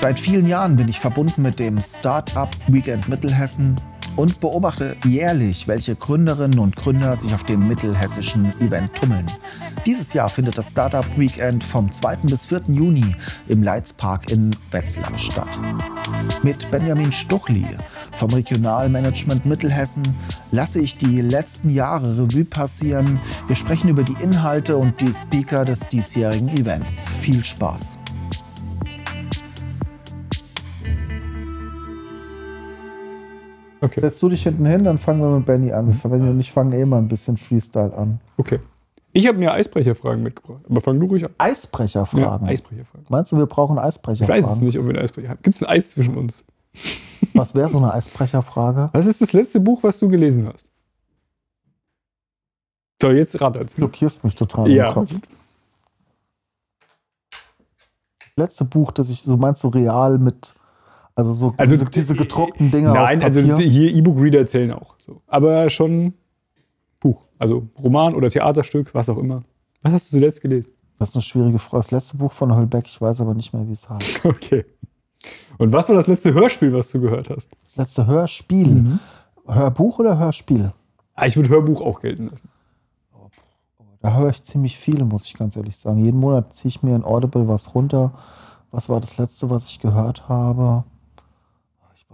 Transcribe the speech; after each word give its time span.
Seit 0.00 0.18
vielen 0.18 0.46
Jahren 0.46 0.76
bin 0.76 0.88
ich 0.88 0.98
verbunden 0.98 1.42
mit 1.42 1.58
dem 1.58 1.78
Startup 1.78 2.48
Weekend 2.68 3.10
Mittelhessen 3.10 3.74
und 4.16 4.40
beobachte 4.40 4.96
jährlich, 5.04 5.68
welche 5.68 5.94
Gründerinnen 5.94 6.58
und 6.58 6.74
Gründer 6.74 7.14
sich 7.16 7.34
auf 7.34 7.44
dem 7.44 7.68
mittelhessischen 7.68 8.46
Event 8.62 8.94
tummeln. 8.94 9.26
Dieses 9.84 10.14
Jahr 10.14 10.30
findet 10.30 10.56
das 10.56 10.70
Startup 10.70 11.04
Weekend 11.18 11.62
vom 11.62 11.92
2. 11.92 12.16
bis 12.22 12.46
4. 12.46 12.62
Juni 12.68 13.14
im 13.48 13.62
Leitzpark 13.62 14.30
in 14.30 14.56
Wetzlar 14.70 15.18
statt. 15.18 15.60
Mit 16.42 16.70
Benjamin 16.70 17.12
Stuchli 17.12 17.66
vom 18.12 18.30
Regionalmanagement 18.30 19.44
Mittelhessen 19.44 20.14
lasse 20.50 20.80
ich 20.80 20.96
die 20.96 21.20
letzten 21.20 21.68
Jahre 21.68 22.16
Revue 22.16 22.46
passieren. 22.46 23.20
Wir 23.48 23.56
sprechen 23.56 23.90
über 23.90 24.02
die 24.02 24.16
Inhalte 24.22 24.78
und 24.78 24.98
die 25.02 25.12
Speaker 25.12 25.66
des 25.66 25.88
diesjährigen 25.88 26.48
Events. 26.48 27.10
Viel 27.20 27.44
Spaß! 27.44 27.98
Okay. 33.80 34.00
Setzt 34.00 34.22
du 34.22 34.28
dich 34.28 34.42
hinten 34.42 34.66
hin, 34.66 34.84
dann 34.84 34.98
fangen 34.98 35.20
wir 35.20 35.30
mit 35.30 35.46
Benny 35.46 35.72
an. 35.72 35.98
Benny 36.02 36.28
und 36.28 36.40
ich 36.40 36.52
fangen 36.52 36.72
eh 36.72 36.84
mal 36.84 36.98
ein 36.98 37.08
bisschen 37.08 37.36
Freestyle 37.36 37.94
an. 37.96 38.20
Okay. 38.36 38.60
Ich 39.12 39.26
habe 39.26 39.38
mir 39.38 39.52
Eisbrecherfragen 39.52 40.22
mitgebracht. 40.22 40.62
Aber 40.68 40.80
fang 40.80 41.00
du 41.00 41.06
ruhig 41.06 41.24
an. 41.24 41.32
Eisbrecherfragen? 41.38 42.46
Ja, 42.46 42.52
Eisbrecherfragen. 42.52 43.06
Meinst 43.08 43.32
du, 43.32 43.38
wir 43.38 43.46
brauchen 43.46 43.78
Eisbrecherfragen? 43.78 44.40
Ich 44.40 44.46
weiß 44.46 44.56
es 44.56 44.60
nicht, 44.60 44.78
ob 44.78 44.84
wir 44.84 44.90
einen 44.90 45.02
Eisbrecher 45.02 45.30
haben. 45.30 45.40
Gibt 45.42 45.56
es 45.56 45.62
ein 45.62 45.68
Eis 45.68 45.90
zwischen 45.90 46.16
uns? 46.16 46.44
Was 47.34 47.54
wäre 47.54 47.68
so 47.68 47.78
eine 47.78 47.92
Eisbrecherfrage? 47.92 48.90
Was 48.92 49.06
ist 49.06 49.20
das 49.20 49.32
letzte 49.32 49.60
Buch, 49.60 49.82
was 49.82 49.98
du 49.98 50.08
gelesen 50.08 50.48
hast? 50.52 50.70
So, 53.00 53.10
jetzt 53.10 53.40
ratert's. 53.40 53.74
Du 53.74 53.82
blockierst 53.82 54.24
mich 54.24 54.34
total 54.34 54.70
ja. 54.70 54.88
im 54.88 54.94
Kopf. 54.94 55.14
Das 58.24 58.36
letzte 58.36 58.64
Buch, 58.64 58.90
das 58.90 59.10
ich, 59.10 59.22
so 59.22 59.36
meinst 59.36 59.62
du 59.64 59.68
real 59.68 60.18
mit 60.18 60.54
also 61.14 61.32
so 61.32 61.54
also 61.56 61.72
diese, 61.72 61.84
diese 61.86 62.14
gedruckten 62.14 62.70
Dinger. 62.70 62.92
Nein, 62.92 63.22
also 63.22 63.40
hier 63.40 63.94
E-Book-Reader 63.94 64.46
zählen 64.46 64.72
auch. 64.72 64.96
So. 64.98 65.22
Aber 65.26 65.68
schon 65.70 66.14
Buch. 66.98 67.22
Also 67.38 67.68
Roman 67.82 68.14
oder 68.14 68.30
Theaterstück, 68.30 68.94
was 68.94 69.08
auch 69.08 69.18
immer. 69.18 69.42
Was 69.82 69.92
hast 69.92 70.12
du 70.12 70.16
zuletzt 70.16 70.40
gelesen? 70.40 70.70
Das 70.98 71.10
ist 71.10 71.16
eine 71.16 71.22
schwierige 71.22 71.58
Frage. 71.58 71.78
Das 71.78 71.90
letzte 71.90 72.16
Buch 72.18 72.32
von 72.32 72.54
Hölbeck, 72.54 72.86
ich 72.86 73.00
weiß 73.00 73.22
aber 73.22 73.34
nicht 73.34 73.52
mehr, 73.52 73.66
wie 73.66 73.72
es 73.72 73.88
heißt. 73.88 74.24
Okay. 74.24 74.64
Und 75.58 75.72
was 75.74 75.88
war 75.90 75.96
das 75.96 76.06
letzte 76.06 76.32
Hörspiel, 76.32 76.72
was 76.72 76.90
du 76.92 77.00
gehört 77.00 77.28
hast? 77.28 77.50
Das 77.62 77.76
letzte 77.76 78.06
Hörspiel? 78.06 78.68
Mhm. 78.68 78.98
Hörbuch 79.46 79.98
oder 79.98 80.18
Hörspiel? 80.18 80.72
Ah, 81.14 81.26
ich 81.26 81.36
würde 81.36 81.50
Hörbuch 81.50 81.82
auch 81.82 82.00
gelten 82.00 82.28
lassen. 82.28 82.48
Da 84.00 84.16
höre 84.16 84.30
ich 84.30 84.42
ziemlich 84.42 84.78
viel, 84.78 85.04
muss 85.04 85.26
ich 85.26 85.34
ganz 85.34 85.56
ehrlich 85.56 85.76
sagen. 85.76 86.02
Jeden 86.02 86.18
Monat 86.18 86.54
ziehe 86.54 86.70
ich 86.70 86.82
mir 86.82 86.96
in 86.96 87.04
Audible 87.04 87.48
was 87.48 87.74
runter. 87.74 88.14
Was 88.70 88.88
war 88.88 89.00
das 89.00 89.18
letzte, 89.18 89.50
was 89.50 89.66
ich 89.66 89.80
gehört 89.80 90.28
habe? 90.28 90.84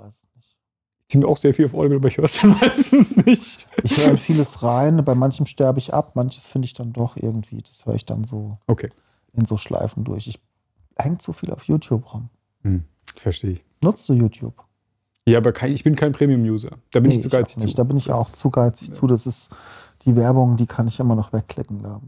Weiß 0.06 0.14
es 0.14 0.28
nicht. 0.34 0.56
Ich 1.02 1.08
ziehe 1.08 1.22
mir 1.22 1.28
auch 1.28 1.36
sehr 1.36 1.54
viel 1.54 1.66
auf 1.66 1.74
Audible, 1.74 1.96
aber 1.98 2.08
ich 2.08 2.16
höre 2.16 2.24
es 2.24 2.40
dann 2.40 2.50
meistens 2.60 3.16
nicht. 3.16 3.68
Ich 3.82 3.96
höre 3.98 4.10
in 4.10 4.16
vieles 4.16 4.62
rein, 4.62 5.04
bei 5.04 5.14
manchem 5.14 5.46
sterbe 5.46 5.78
ich 5.78 5.94
ab, 5.94 6.16
manches 6.16 6.46
finde 6.46 6.66
ich 6.66 6.74
dann 6.74 6.92
doch 6.92 7.16
irgendwie, 7.16 7.62
das 7.62 7.86
höre 7.86 7.94
ich 7.94 8.04
dann 8.04 8.24
so 8.24 8.58
okay. 8.66 8.90
in 9.32 9.44
so 9.44 9.56
Schleifen 9.56 10.04
durch. 10.04 10.26
Ich 10.26 10.40
hänge 10.96 11.18
zu 11.18 11.32
viel 11.32 11.52
auf 11.52 11.64
YouTube 11.64 12.12
rum. 12.12 12.28
Hm, 12.62 12.84
verstehe 13.14 13.52
ich. 13.52 13.64
Nutzt 13.82 14.08
du 14.08 14.14
YouTube? 14.14 14.64
Ja, 15.28 15.38
aber 15.38 15.52
kein, 15.52 15.72
ich 15.72 15.82
bin 15.82 15.96
kein 15.96 16.12
Premium-User. 16.12 16.70
Da 16.92 17.00
bin 17.00 17.10
nee, 17.10 17.16
ich 17.16 17.22
zu 17.22 17.28
geizig 17.28 17.62
ich 17.64 17.70
zu. 17.70 17.76
Da 17.76 17.84
bin 17.84 17.96
ich 17.96 18.04
das 18.04 18.18
auch 18.18 18.30
zu 18.30 18.50
geizig 18.50 18.88
ja. 18.88 18.94
zu. 18.94 19.06
Das 19.08 19.26
ist 19.26 19.54
die 20.04 20.14
Werbung, 20.14 20.56
die 20.56 20.66
kann 20.66 20.86
ich 20.86 21.00
immer 21.00 21.16
noch 21.16 21.32
wegklicken. 21.32 21.82
Da. 21.82 22.00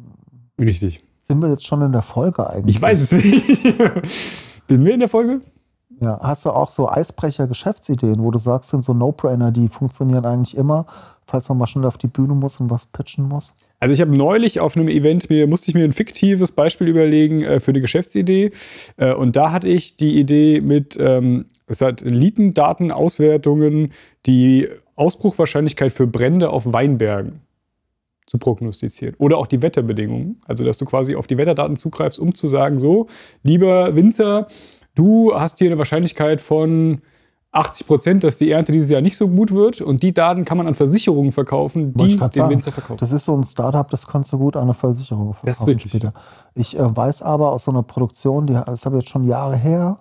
Richtig. 0.58 1.03
Sind 1.25 1.42
wir 1.42 1.48
jetzt 1.50 1.66
schon 1.66 1.82
in 1.82 1.92
der 1.92 2.03
Folge 2.03 2.48
eigentlich? 2.48 2.76
Ich 2.76 2.82
weiß 2.82 3.00
es 3.00 3.12
nicht. 3.12 3.62
Bin 4.69 4.84
wir 4.84 4.94
in 4.94 5.00
der 5.00 5.08
Folge? 5.08 5.41
Ja, 6.00 6.20
hast 6.22 6.47
du 6.47 6.50
auch 6.50 6.70
so 6.70 6.88
Eisbrecher-Geschäftsideen, 6.88 8.22
wo 8.22 8.31
du 8.31 8.38
sagst, 8.38 8.70
sind 8.70 8.84
so 8.84 8.94
No-Brainer, 8.94 9.50
die 9.50 9.66
funktionieren 9.69 10.25
eigentlich 10.25 10.56
immer, 10.56 10.86
falls 11.26 11.48
man 11.48 11.59
mal 11.59 11.66
schnell 11.66 11.86
auf 11.86 11.98
die 11.98 12.06
Bühne 12.06 12.34
muss 12.34 12.60
und 12.60 12.70
was 12.70 12.86
pitchen 12.86 13.28
muss? 13.28 13.56
Also 13.81 13.92
ich 13.92 14.00
habe 14.00 14.16
neulich 14.16 14.60
auf 14.60 14.76
einem 14.76 14.87
Event 14.88 15.28
mir 15.31 15.48
musste 15.48 15.70
ich 15.70 15.75
mir 15.75 15.84
ein 15.84 15.92
fiktives 15.92 16.53
Beispiel 16.53 16.88
überlegen 16.88 17.42
äh, 17.42 17.60
für 17.60 17.72
eine 17.72 17.81
Geschäftsidee. 17.81 18.50
Äh, 18.97 19.14
und 19.14 19.37
da 19.37 19.53
hatte 19.53 19.69
ich 19.69 19.97
die 19.97 20.19
Idee 20.19 20.60
mit 20.60 20.98
ähm, 21.00 21.47
Satellitendatenauswertungen 21.69 23.92
die 24.26 24.69
Ausbruchwahrscheinlichkeit 24.97 25.92
für 25.92 26.06
Brände 26.06 26.50
auf 26.50 26.70
Weinbergen 26.72 27.41
zu 28.26 28.38
prognostizieren. 28.38 29.14
Oder 29.19 29.38
auch 29.38 29.47
die 29.47 29.62
Wetterbedingungen, 29.62 30.42
also 30.47 30.64
dass 30.64 30.76
du 30.78 30.84
quasi 30.84 31.14
auf 31.14 31.26
die 31.26 31.38
Wetterdaten 31.38 31.76
zugreifst, 31.76 32.19
um 32.19 32.34
zu 32.34 32.47
sagen, 32.47 32.78
so 32.78 33.06
lieber 33.42 33.97
Winzer, 33.97 34.48
du 34.98 35.32
hast 35.34 35.59
hier 35.59 35.69
eine 35.69 35.78
Wahrscheinlichkeit 35.78 36.41
von 36.41 37.00
80 37.53 37.86
Prozent, 37.86 38.25
dass 38.25 38.36
die 38.36 38.50
Ernte 38.50 38.72
dieses 38.72 38.91
Jahr 38.91 39.00
nicht 39.00 39.16
so 39.16 39.28
gut 39.28 39.53
wird 39.53 39.81
und 39.81 40.03
die 40.03 40.12
Daten 40.12 40.44
kann 40.44 40.59
man 40.59 40.66
an 40.66 40.75
Versicherungen 40.75 41.32
verkaufen, 41.32 41.94
die 41.94 42.09
den 42.09 42.19
sagen, 42.19 42.50
Winzer 42.50 42.72
verkaufen. 42.72 42.98
Das 42.98 43.12
ist 43.12 43.25
so 43.25 43.34
ein 43.34 43.44
Startup, 43.44 43.88
das 43.88 44.06
kannst 44.06 44.32
du 44.32 44.38
gut 44.38 44.56
an 44.56 44.64
eine 44.64 44.75
Versicherung 44.75 45.32
verkaufen 45.32 45.81
später. 45.81 46.12
Ich 46.54 46.78
äh, 46.78 46.97
weiß 46.97 47.22
aber 47.22 47.53
aus 47.53 47.64
so 47.64 47.70
einer 47.70 47.82
Produktion, 47.82 48.47
die, 48.47 48.53
das 48.53 48.84
habe 48.84 48.97
ich 48.97 49.04
jetzt 49.04 49.10
schon 49.10 49.25
Jahre 49.25 49.56
her, 49.56 50.00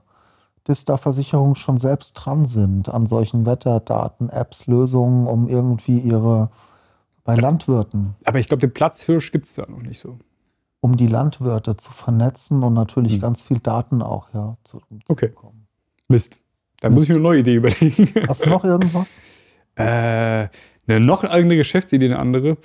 dass 0.66 0.84
da 0.84 0.98
Versicherungen 0.98 1.56
schon 1.56 1.78
selbst 1.78 2.14
dran 2.14 2.46
sind 2.46 2.90
an 2.90 3.08
solchen 3.08 3.46
Wetterdaten, 3.46 4.30
Apps, 4.30 4.68
Lösungen, 4.68 5.26
um 5.28 5.48
irgendwie 5.48 6.00
ihre 6.00 6.50
bei 7.24 7.36
Landwirten. 7.36 8.16
Aber 8.26 8.40
ich 8.40 8.48
glaube, 8.48 8.62
den 8.62 8.74
Platzhirsch 8.74 9.32
gibt 9.32 9.48
es 9.48 9.56
da 9.56 9.66
noch 9.68 9.82
nicht 9.82 10.00
so 10.00 10.18
um 10.80 10.98
die 10.98 11.08
Landwirte 11.08 11.78
zu 11.78 11.92
vernetzen 11.92 12.64
und 12.64 12.74
natürlich 12.74 13.18
mhm. 13.18 13.22
ganz 13.22 13.44
viel 13.44 13.60
Daten 13.60 14.02
auch 14.02 14.34
ja, 14.34 14.58
zu, 14.64 14.80
zu 14.80 15.14
okay. 15.14 15.28
bekommen. 15.28 15.68
Mist. 16.08 16.40
Da 16.80 16.90
muss 16.90 17.04
ich 17.04 17.10
mir 17.10 17.16
eine 17.16 17.24
neue 17.24 17.40
Idee 17.40 17.56
überlegen. 17.56 18.14
Hast 18.28 18.46
du 18.46 18.50
noch 18.50 18.64
irgendwas? 18.64 19.20
äh, 19.76 19.84
eine, 20.88 21.00
noch 21.00 21.24
eine 21.24 21.56
Geschäftsidee, 21.56 22.06
eine 22.06 22.20
andere. 22.20 22.56
Puh, 22.56 22.62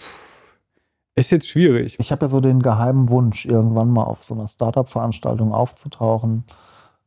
ist 1.15 1.31
jetzt 1.31 1.49
schwierig. 1.49 1.99
Ich 1.99 2.11
habe 2.11 2.25
ja 2.25 2.29
so 2.29 2.41
den 2.41 2.63
geheimen 2.63 3.09
Wunsch, 3.11 3.45
irgendwann 3.45 3.91
mal 3.91 4.05
auf 4.05 4.25
so 4.25 4.35
einer 4.35 4.49
Startup-Veranstaltung 4.49 5.53
aufzutauchen 5.53 6.45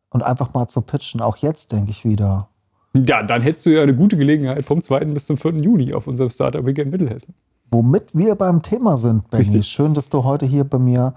und 0.09 0.21
einfach 0.21 0.53
mal 0.53 0.67
zu 0.67 0.81
pitchen. 0.81 1.21
Auch 1.21 1.37
jetzt 1.37 1.71
denke 1.71 1.91
ich 1.91 2.05
wieder. 2.05 2.49
Ja, 2.93 3.23
dann 3.23 3.41
hättest 3.41 3.65
du 3.65 3.71
ja 3.71 3.81
eine 3.81 3.95
gute 3.95 4.15
Gelegenheit 4.15 4.63
vom 4.63 4.81
2. 4.81 5.05
bis 5.05 5.25
zum 5.25 5.37
4. 5.37 5.55
Juni 5.55 5.93
auf 5.93 6.07
unserem 6.07 6.29
Startup 6.29 6.65
Weekend 6.65 6.91
Mittelhessen. 6.91 7.33
Womit 7.71 8.15
wir 8.15 8.35
beim 8.35 8.61
Thema 8.61 8.97
sind, 8.97 9.29
Benny. 9.29 9.43
Richtig. 9.43 9.67
Schön, 9.67 9.93
dass 9.93 10.09
du 10.09 10.23
heute 10.23 10.45
hier 10.45 10.63
bei 10.63 10.79
mir 10.79 11.13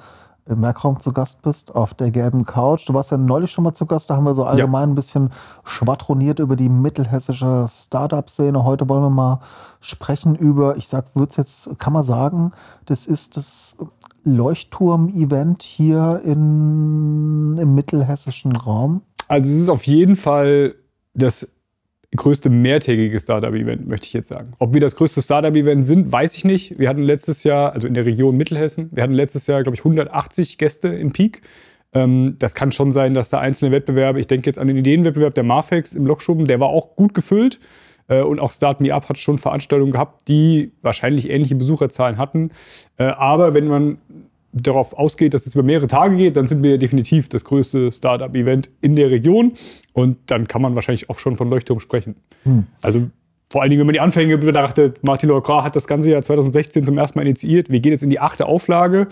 im 0.49 0.61
Merkraum 0.61 0.99
zu 0.99 1.13
Gast 1.13 1.43
bist, 1.43 1.75
auf 1.75 1.95
der 1.95 2.11
gelben 2.11 2.45
Couch. 2.45 2.89
Du 2.89 2.95
warst 2.95 3.11
ja 3.11 3.19
neulich 3.19 3.51
schon 3.51 3.65
mal 3.65 3.75
zu 3.75 3.87
Gast, 3.87 4.09
da 4.09 4.17
haben 4.17 4.25
wir 4.25 4.35
so 4.35 4.45
allgemein 4.45 4.89
ja. 4.89 4.93
ein 4.93 4.95
bisschen 4.95 5.31
schwadroniert 5.65 6.39
über 6.39 6.57
die 6.57 6.71
mittelhessische 6.71 7.67
Startup-Szene. 7.69 8.65
Heute 8.65 8.89
wollen 8.89 9.03
wir 9.03 9.11
mal 9.11 9.41
sprechen 9.81 10.35
über, 10.35 10.77
ich 10.77 10.89
sag, 10.89 11.15
würde 11.15 11.35
jetzt, 11.37 11.79
kann 11.79 11.93
man 11.93 12.03
sagen, 12.03 12.53
das 12.87 13.07
ist 13.07 13.37
das 13.37 13.77
Leuchtturm-Event 14.25 15.63
hier 15.63 16.23
in, 16.25 17.59
im 17.59 17.75
mittelhessischen 17.75 18.57
Raum. 18.57 19.03
Also 19.29 19.51
es 19.51 19.61
ist 19.61 19.69
auf 19.69 19.85
jeden 19.85 20.17
Fall 20.17 20.75
das 21.15 21.47
größte 22.17 22.49
mehrtägige 22.51 23.19
Startup-Event, 23.21 23.87
möchte 23.87 24.07
ich 24.07 24.13
jetzt 24.13 24.29
sagen. 24.29 24.53
Ob 24.59 24.73
wir 24.73 24.81
das 24.81 24.97
größte 24.97 25.21
Startup-Event 25.21 25.85
sind, 25.85 26.11
weiß 26.11 26.37
ich 26.37 26.45
nicht. 26.45 26.79
Wir 26.79 26.89
hatten 26.89 27.03
letztes 27.03 27.45
Jahr, 27.45 27.73
also 27.73 27.87
in 27.87 27.95
der 27.95 28.07
Region 28.07 28.37
Mittelhessen, 28.37 28.89
wir 28.93 29.03
hatten 29.03 29.13
letztes 29.13 29.47
Jahr, 29.47 29.63
glaube 29.63 29.77
ich, 29.77 29.81
180 29.81 30.59
Gäste 30.59 30.89
im 30.89 31.13
Peak. 31.13 31.43
Ähm, 31.93 32.37
das 32.39 32.55
kann 32.55 32.73
schon 32.73 32.93
sein, 32.93 33.15
dass 33.15 33.31
da 33.31 33.39
einzelne 33.41 33.73
Wettbewerbe, 33.73 34.21
ich 34.21 34.27
denke 34.27 34.47
jetzt 34.47 34.59
an 34.59 34.69
den 34.69 34.77
Ideenwettbewerb 34.77 35.35
der 35.35 35.45
Marfex 35.45 35.95
im 35.95 36.07
Lokschuppen, 36.07 36.47
der 36.47 36.61
war 36.61 36.69
auch 36.69 36.97
gut 36.97 37.15
gefüllt. 37.15 37.61
Äh, 38.09 38.23
und 38.23 38.41
auch 38.41 38.51
Start 38.53 38.81
Me 38.81 38.93
Up 38.93 39.09
hat 39.09 39.19
schon 39.19 39.39
Veranstaltungen 39.39 39.93
gehabt, 39.93 40.29
die 40.29 40.73
wahrscheinlich 40.83 41.31
ähnliche 41.31 41.55
Besucherzahlen 41.55 42.19
hatten. 42.19 42.51
Äh, 42.97 43.05
aber 43.05 43.55
wenn 43.55 43.69
man 43.69 43.99
darauf 44.63 44.93
ausgeht, 44.93 45.35
dass 45.35 45.47
es 45.47 45.55
über 45.55 45.63
mehrere 45.63 45.87
Tage 45.87 46.17
geht, 46.17 46.37
dann 46.37 46.47
sind 46.47 46.63
wir 46.63 46.79
definitiv 46.79 47.29
das 47.29 47.45
größte 47.45 47.93
Startup-Event 47.93 48.71
in 48.81 48.97
der 48.97 49.11
Region. 49.11 49.53
Und 49.93 50.19
dann 50.27 50.49
kann 50.49 50.63
man 50.63 50.75
wahrscheinlich 50.75 51.11
auch 51.11 51.19
schon 51.19 51.37
von 51.37 51.51
Leuchtturm 51.51 51.81
sprechen. 51.81 52.17
Hm. 52.45 52.67
Also 52.83 53.09
vor 53.51 53.63
allen 53.63 53.71
Dingen, 53.71 53.81
wenn 53.81 53.87
man 53.87 53.95
die 53.95 54.01
Anfänge 54.01 54.37
betrachtet, 54.39 55.03
Martin 55.03 55.31
Lacroix 55.31 55.65
hat 55.65 55.75
das 55.75 55.87
ganze 55.87 56.11
Jahr 56.11 56.23
2016 56.23 56.85
zum 56.85 56.99
ersten 56.99 57.19
Mal 57.19 57.23
initiiert. 57.23 57.71
Wir 57.71 57.81
gehen 57.81 57.93
jetzt 57.93 58.03
in 58.03 58.11
die 58.11 58.21
achte 58.21 58.47
Auflage. 58.47 59.09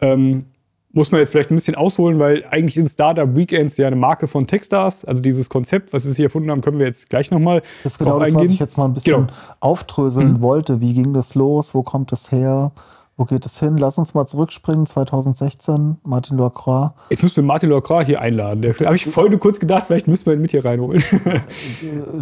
Ähm, 0.00 0.46
muss 0.96 1.12
man 1.12 1.20
jetzt 1.20 1.30
vielleicht 1.30 1.50
ein 1.50 1.56
bisschen 1.56 1.74
ausholen, 1.74 2.18
weil 2.18 2.44
eigentlich 2.50 2.74
sind 2.74 2.88
Startup 2.88 3.36
Weekends 3.36 3.76
ja 3.76 3.86
eine 3.86 3.96
Marke 3.96 4.26
von 4.26 4.46
Techstars. 4.46 5.04
Also 5.04 5.20
dieses 5.20 5.50
Konzept, 5.50 5.92
was 5.92 6.04
sie 6.04 6.14
hier 6.14 6.26
erfunden 6.26 6.50
haben, 6.50 6.62
können 6.62 6.78
wir 6.78 6.86
jetzt 6.86 7.10
gleich 7.10 7.30
nochmal. 7.30 7.62
Das 7.82 7.92
ist 7.92 7.98
genau 7.98 8.18
das, 8.18 8.28
eingehen. 8.28 8.44
was 8.44 8.50
ich 8.50 8.58
jetzt 8.58 8.78
mal 8.78 8.86
ein 8.86 8.94
bisschen 8.94 9.26
genau. 9.26 9.32
aufdröseln 9.60 10.34
mhm. 10.34 10.40
wollte. 10.40 10.80
Wie 10.80 10.94
ging 10.94 11.12
das 11.12 11.34
los? 11.34 11.74
Wo 11.74 11.82
kommt 11.82 12.12
das 12.12 12.32
her? 12.32 12.72
Wo 13.18 13.24
geht 13.24 13.46
es 13.46 13.58
hin? 13.58 13.78
Lass 13.78 13.96
uns 13.96 14.12
mal 14.12 14.26
zurückspringen. 14.26 14.84
2016, 14.84 15.96
Martin 16.02 16.36
Lacroix. 16.36 16.90
Jetzt 17.08 17.22
müssen 17.22 17.36
wir 17.36 17.44
Martin 17.44 17.70
Lacroix 17.70 18.04
hier 18.04 18.20
einladen. 18.20 18.60
Da 18.60 18.86
habe 18.86 18.96
ich 18.96 19.06
vorhin 19.06 19.38
kurz 19.38 19.58
gedacht, 19.58 19.84
vielleicht 19.86 20.06
müssen 20.06 20.26
wir 20.26 20.34
ihn 20.34 20.42
mit 20.42 20.50
hier 20.50 20.64
reinholen. 20.64 21.02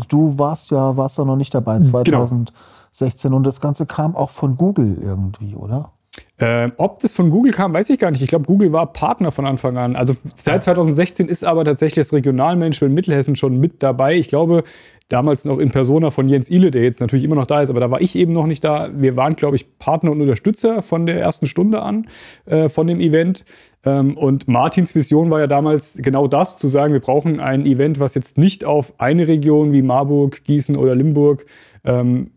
du 0.08 0.38
warst 0.38 0.70
ja, 0.70 0.96
warst 0.96 1.18
da 1.18 1.24
noch 1.24 1.36
nicht 1.36 1.52
dabei, 1.52 1.80
2016. 1.80 3.28
Genau. 3.28 3.36
Und 3.36 3.44
das 3.44 3.60
Ganze 3.60 3.86
kam 3.86 4.14
auch 4.14 4.30
von 4.30 4.56
Google 4.56 4.98
irgendwie, 5.02 5.56
oder? 5.56 5.90
Ähm, 6.38 6.72
ob 6.78 6.98
das 6.98 7.12
von 7.12 7.30
Google 7.30 7.52
kam, 7.52 7.72
weiß 7.72 7.90
ich 7.90 7.98
gar 7.98 8.10
nicht. 8.10 8.22
Ich 8.22 8.28
glaube, 8.28 8.44
Google 8.46 8.72
war 8.72 8.92
Partner 8.92 9.30
von 9.30 9.46
Anfang 9.46 9.76
an. 9.76 9.94
Also 9.94 10.14
seit 10.34 10.64
2016 10.64 11.28
ist 11.28 11.44
aber 11.44 11.64
tatsächlich 11.64 12.06
das 12.06 12.12
Regionalmanagement 12.12 12.92
Mittelhessen 12.92 13.36
schon 13.36 13.58
mit 13.58 13.82
dabei. 13.82 14.14
Ich 14.16 14.28
glaube, 14.28 14.64
damals 15.08 15.44
noch 15.44 15.58
in 15.58 15.70
Persona 15.70 16.10
von 16.10 16.28
Jens 16.28 16.50
Ile, 16.50 16.70
der 16.70 16.82
jetzt 16.82 17.00
natürlich 17.00 17.24
immer 17.24 17.34
noch 17.34 17.46
da 17.46 17.60
ist, 17.60 17.70
aber 17.70 17.80
da 17.80 17.90
war 17.90 18.00
ich 18.00 18.16
eben 18.16 18.32
noch 18.32 18.46
nicht 18.46 18.64
da. 18.64 18.90
Wir 18.94 19.16
waren, 19.16 19.36
glaube 19.36 19.56
ich, 19.56 19.78
Partner 19.78 20.12
und 20.12 20.20
Unterstützer 20.20 20.82
von 20.82 21.06
der 21.06 21.20
ersten 21.20 21.46
Stunde 21.46 21.82
an 21.82 22.06
äh, 22.46 22.68
von 22.68 22.86
dem 22.86 23.00
Event. 23.00 23.44
Ähm, 23.84 24.16
und 24.16 24.48
Martins 24.48 24.94
Vision 24.94 25.30
war 25.30 25.40
ja 25.40 25.46
damals 25.46 25.98
genau 26.00 26.26
das, 26.26 26.56
zu 26.56 26.68
sagen, 26.68 26.92
wir 26.92 27.00
brauchen 27.00 27.38
ein 27.38 27.66
Event, 27.66 28.00
was 28.00 28.14
jetzt 28.14 28.38
nicht 28.38 28.64
auf 28.64 28.94
eine 28.98 29.28
Region 29.28 29.72
wie 29.72 29.82
Marburg, 29.82 30.44
Gießen 30.44 30.76
oder 30.76 30.94
Limburg 30.94 31.44
ähm, 31.84 32.30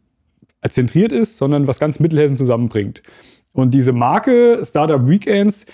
zentriert 0.67 1.13
ist, 1.13 1.37
sondern 1.37 1.67
was 1.67 1.79
ganz 1.79 1.99
Mittelhessen 1.99 2.37
zusammenbringt. 2.37 3.01
Und 3.53 3.73
diese 3.73 3.93
Marke 3.93 4.61
Startup 4.63 5.07
Weekends, 5.07 5.65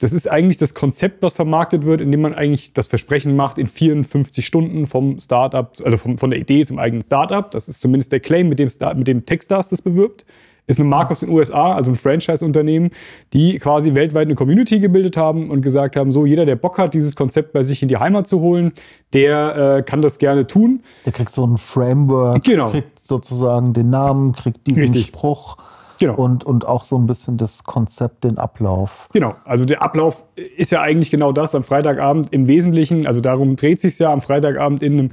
das 0.00 0.12
ist 0.12 0.30
eigentlich 0.30 0.56
das 0.56 0.74
Konzept, 0.74 1.22
was 1.22 1.34
vermarktet 1.34 1.84
wird, 1.84 2.00
indem 2.00 2.22
man 2.22 2.34
eigentlich 2.34 2.72
das 2.72 2.86
Versprechen 2.86 3.36
macht, 3.36 3.58
in 3.58 3.66
54 3.66 4.44
Stunden 4.44 4.86
vom 4.86 5.20
Startup, 5.20 5.70
also 5.84 5.98
vom, 5.98 6.16
von 6.16 6.30
der 6.30 6.40
Idee 6.40 6.64
zum 6.64 6.78
eigenen 6.78 7.02
Startup, 7.02 7.48
das 7.50 7.68
ist 7.68 7.82
zumindest 7.82 8.10
der 8.10 8.20
Claim, 8.20 8.48
mit 8.48 8.58
dem, 8.58 8.70
Start, 8.70 8.96
mit 8.96 9.06
dem 9.06 9.26
Techstars 9.26 9.68
das 9.68 9.82
bewirbt, 9.82 10.24
ist 10.66 10.80
eine 10.80 10.88
Marke 10.88 11.10
aus 11.10 11.20
den 11.20 11.28
USA, 11.28 11.74
also 11.74 11.90
ein 11.90 11.96
Franchise-Unternehmen, 11.96 12.90
die 13.34 13.58
quasi 13.58 13.94
weltweit 13.94 14.26
eine 14.26 14.36
Community 14.36 14.78
gebildet 14.78 15.18
haben 15.18 15.50
und 15.50 15.60
gesagt 15.60 15.96
haben, 15.96 16.12
so 16.12 16.24
jeder, 16.24 16.46
der 16.46 16.56
Bock 16.56 16.78
hat, 16.78 16.94
dieses 16.94 17.14
Konzept 17.14 17.52
bei 17.52 17.62
sich 17.62 17.82
in 17.82 17.88
die 17.88 17.98
Heimat 17.98 18.26
zu 18.26 18.40
holen, 18.40 18.72
der 19.12 19.78
äh, 19.78 19.82
kann 19.82 20.00
das 20.00 20.18
gerne 20.18 20.46
tun. 20.46 20.82
Der 21.04 21.12
kriegt 21.12 21.30
so 21.30 21.46
ein 21.46 21.58
Framework, 21.58 22.42
genau. 22.44 22.70
kriegt 22.70 23.04
sozusagen 23.04 23.74
den 23.74 23.90
Namen, 23.90 24.32
kriegt 24.32 24.66
diesen 24.66 24.84
Richtig. 24.84 25.06
Spruch 25.06 25.58
Genau. 26.00 26.14
Und, 26.14 26.44
und 26.44 26.66
auch 26.66 26.82
so 26.82 26.96
ein 26.96 27.06
bisschen 27.06 27.36
das 27.36 27.64
Konzept, 27.64 28.24
den 28.24 28.38
Ablauf. 28.38 29.08
Genau, 29.12 29.34
also 29.44 29.66
der 29.66 29.82
Ablauf 29.82 30.24
ist 30.56 30.72
ja 30.72 30.80
eigentlich 30.80 31.10
genau 31.10 31.30
das 31.30 31.54
am 31.54 31.62
Freitagabend 31.62 32.32
im 32.32 32.48
Wesentlichen, 32.48 33.06
also 33.06 33.20
darum 33.20 33.54
dreht 33.54 33.80
sich 33.80 33.98
ja 33.98 34.10
am 34.10 34.22
Freitagabend 34.22 34.82
in 34.82 34.94
einem 34.94 35.10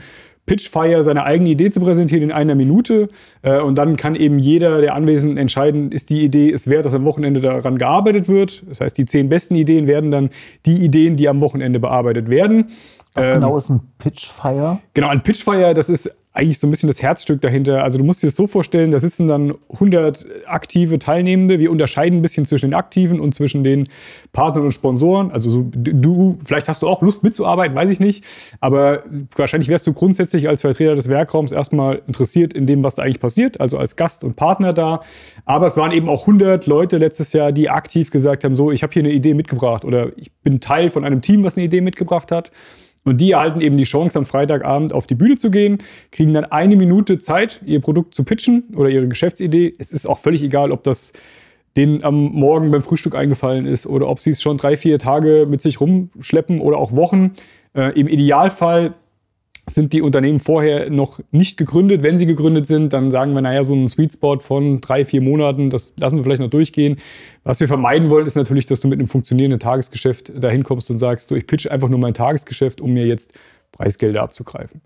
Pitchfire 0.48 1.04
seine 1.04 1.26
eigene 1.26 1.50
Idee 1.50 1.70
zu 1.70 1.82
präsentieren 1.82 2.24
in 2.24 2.32
einer 2.32 2.56
Minute. 2.56 3.10
Äh, 3.42 3.60
und 3.60 3.78
dann 3.78 3.98
kann 3.98 4.16
eben 4.16 4.40
jeder 4.40 4.82
der 4.82 4.96
Anwesenden 4.96 5.38
entscheiden, 5.38 5.92
ist 5.92 6.10
die 6.10 6.24
Idee 6.24 6.52
es 6.52 6.68
wert, 6.68 6.86
dass 6.86 6.94
am 6.94 7.04
Wochenende 7.04 7.42
daran 7.42 7.78
gearbeitet 7.78 8.30
wird. 8.30 8.64
Das 8.68 8.80
heißt, 8.80 8.98
die 8.98 9.06
zehn 9.06 9.28
besten 9.30 9.56
Ideen 9.56 9.88
werden 9.88 10.10
dann 10.10 10.30
die 10.66 10.78
Ideen, 10.78 11.18
die 11.18 11.28
am 11.28 11.42
Wochenende 11.42 11.80
bearbeitet 11.80 12.30
werden. 12.30 12.70
Was 13.14 13.28
ähm, 13.28 13.36
genau 13.36 13.58
ist 13.58 13.70
ein 13.70 13.82
Pitchfire? 13.98 14.80
Genau, 14.94 15.10
ein 15.10 15.22
Pitchfire, 15.22 15.74
das 15.74 15.90
ist 15.90 16.16
eigentlich 16.38 16.60
so 16.60 16.68
ein 16.68 16.72
bisschen 16.72 16.88
das 16.88 17.02
Herzstück 17.02 17.42
dahinter. 17.42 17.84
Also 17.84 17.98
du 17.98 18.04
musst 18.04 18.24
dir 18.24 18.28
das 18.28 18.36
so 18.36 18.48
vorstellen, 18.48 18.92
da 18.92 19.00
sitzen 19.00 19.28
dann 19.28 19.56
100 19.74 20.26
aktive 20.46 21.00
Teilnehmende. 21.00 21.60
Wir 21.60 21.72
unterscheiden 21.72 22.20
ein 22.20 22.22
bisschen 22.22 22.46
zwischen 22.46 22.70
den 22.72 22.74
Aktiven 22.76 23.20
und 23.20 23.34
zwischen 23.34 23.64
den 23.64 23.90
Partnern 24.32 24.66
und 24.66 24.72
Sponsoren. 24.72 25.32
Also 25.32 25.50
so, 25.50 25.66
du, 25.70 26.38
vielleicht 26.46 26.70
hast 26.70 26.84
du 26.84 26.88
auch 26.88 27.02
Lust 27.02 27.24
mitzuarbeiten, 27.24 27.76
weiß 27.76 27.90
ich 27.90 28.00
nicht. 28.00 28.24
Aber 28.60 29.04
wahrscheinlich 29.36 29.68
wärst 29.68 29.88
du 29.88 29.94
grundsätzlich 29.94 30.48
als 30.48 30.62
Vertreter 30.62 30.96
des 30.96 31.10
Werkraums 31.10 31.52
erstmal 31.52 32.02
interessiert 32.08 32.54
in 32.54 32.68
dem, 32.68 32.84
was 32.84 32.96
da 32.96 33.04
eigentlich 33.04 33.20
passiert. 33.20 33.60
Also 33.60 33.78
als 33.78 33.96
Gast 33.96 34.24
und 34.24 34.36
Partner 34.36 34.74
da. 34.74 35.02
Aber 35.46 35.68
es 35.68 35.76
waren 35.76 35.92
eben 35.92 36.08
auch 36.08 36.22
100 36.22 36.68
Leute 36.68 36.98
letztes 36.98 37.34
Jahr, 37.34 37.52
die 37.52 37.70
aktiv 37.70 38.12
gesagt 38.12 38.44
haben, 38.44 38.56
so, 38.56 38.72
ich 38.72 38.84
habe 38.84 38.94
hier 38.94 39.04
eine 39.04 39.12
Idee 39.12 39.34
mitgebracht 39.34 39.84
oder 39.84 40.12
ich 40.18 40.32
bin 40.44 40.60
Teil 40.60 40.90
von 40.90 41.04
einem 41.04 41.22
Team, 41.22 41.44
was 41.44 41.58
eine 41.58 41.66
Idee 41.66 41.82
mitgebracht 41.82 42.32
hat. 42.32 42.52
Und 43.08 43.22
die 43.22 43.32
erhalten 43.32 43.62
eben 43.62 43.78
die 43.78 43.86
Chance, 43.86 44.20
am 44.20 44.26
Freitagabend 44.26 44.92
auf 44.92 45.08
die 45.08 45.16
Bühne 45.16 45.38
zu 45.38 45.50
gehen, 45.50 45.78
kriegen 46.12 46.34
dann 46.34 46.44
eine 46.44 46.76
Minute 46.76 47.20
Zeit, 47.20 47.62
ihr 47.66 47.80
Produkt 47.80 48.14
zu 48.14 48.26
pitchen 48.26 48.66
oder 48.76 48.90
ihre 48.90 49.08
Geschäftsidee. 49.08 49.74
Es 49.80 49.94
ist 49.94 50.08
auch 50.08 50.18
völlig 50.18 50.44
egal, 50.44 50.72
ob 50.74 50.84
das 50.84 51.14
denen 51.78 52.04
am 52.04 52.16
Morgen 52.34 52.70
beim 52.70 52.82
Frühstück 52.82 53.16
eingefallen 53.16 53.66
ist 53.66 53.88
oder 53.88 54.10
ob 54.10 54.20
sie 54.20 54.32
es 54.32 54.42
schon 54.42 54.58
drei, 54.58 54.76
vier 54.76 55.00
Tage 55.00 55.46
mit 55.50 55.62
sich 55.62 55.80
rumschleppen 55.80 56.60
oder 56.60 56.78
auch 56.80 56.92
Wochen. 56.92 57.32
Äh, 57.74 57.98
Im 57.98 58.10
Idealfall 58.10 58.94
sind 59.70 59.92
die 59.94 60.02
Unternehmen 60.02 60.40
vorher 60.40 60.90
noch 60.90 61.20
nicht 61.32 61.58
gegründet. 61.58 62.02
Wenn 62.02 62.18
sie 62.18 62.26
gegründet 62.26 62.68
sind, 62.68 62.94
dann 62.94 63.12
sagen 63.12 63.34
wir, 63.34 63.42
naja, 63.42 63.64
so 63.64 63.76
ein 63.76 63.88
Sweet 63.88 64.14
Spot 64.14 64.40
von 64.40 64.80
drei, 64.80 65.04
vier 65.04 65.22
Monaten, 65.22 65.70
das 65.70 65.94
lassen 66.00 66.18
wir 66.18 66.24
vielleicht 66.24 66.42
noch 66.42 66.50
durchgehen. 66.50 66.98
Was 67.44 67.60
wir 67.60 67.68
vermeiden 67.68 68.10
wollen, 68.10 68.26
ist 68.26 68.36
natürlich, 68.36 68.66
dass 68.66 68.80
du 68.80 68.88
mit 68.88 69.00
einem 69.00 69.08
funktionierenden 69.08 69.60
Tagesgeschäft 69.60 70.32
dahin 70.42 70.64
kommst 70.64 70.90
und 70.90 71.00
sagst, 71.00 71.30
so, 71.30 71.36
ich 71.36 71.48
pitch 71.48 71.68
einfach 71.68 71.90
nur 71.90 72.00
mein 72.00 72.14
Tagesgeschäft, 72.14 72.80
um 72.80 72.94
mir 72.94 73.06
jetzt 73.06 73.38
Preisgelder 73.74 74.24
abzugreifen. 74.24 74.82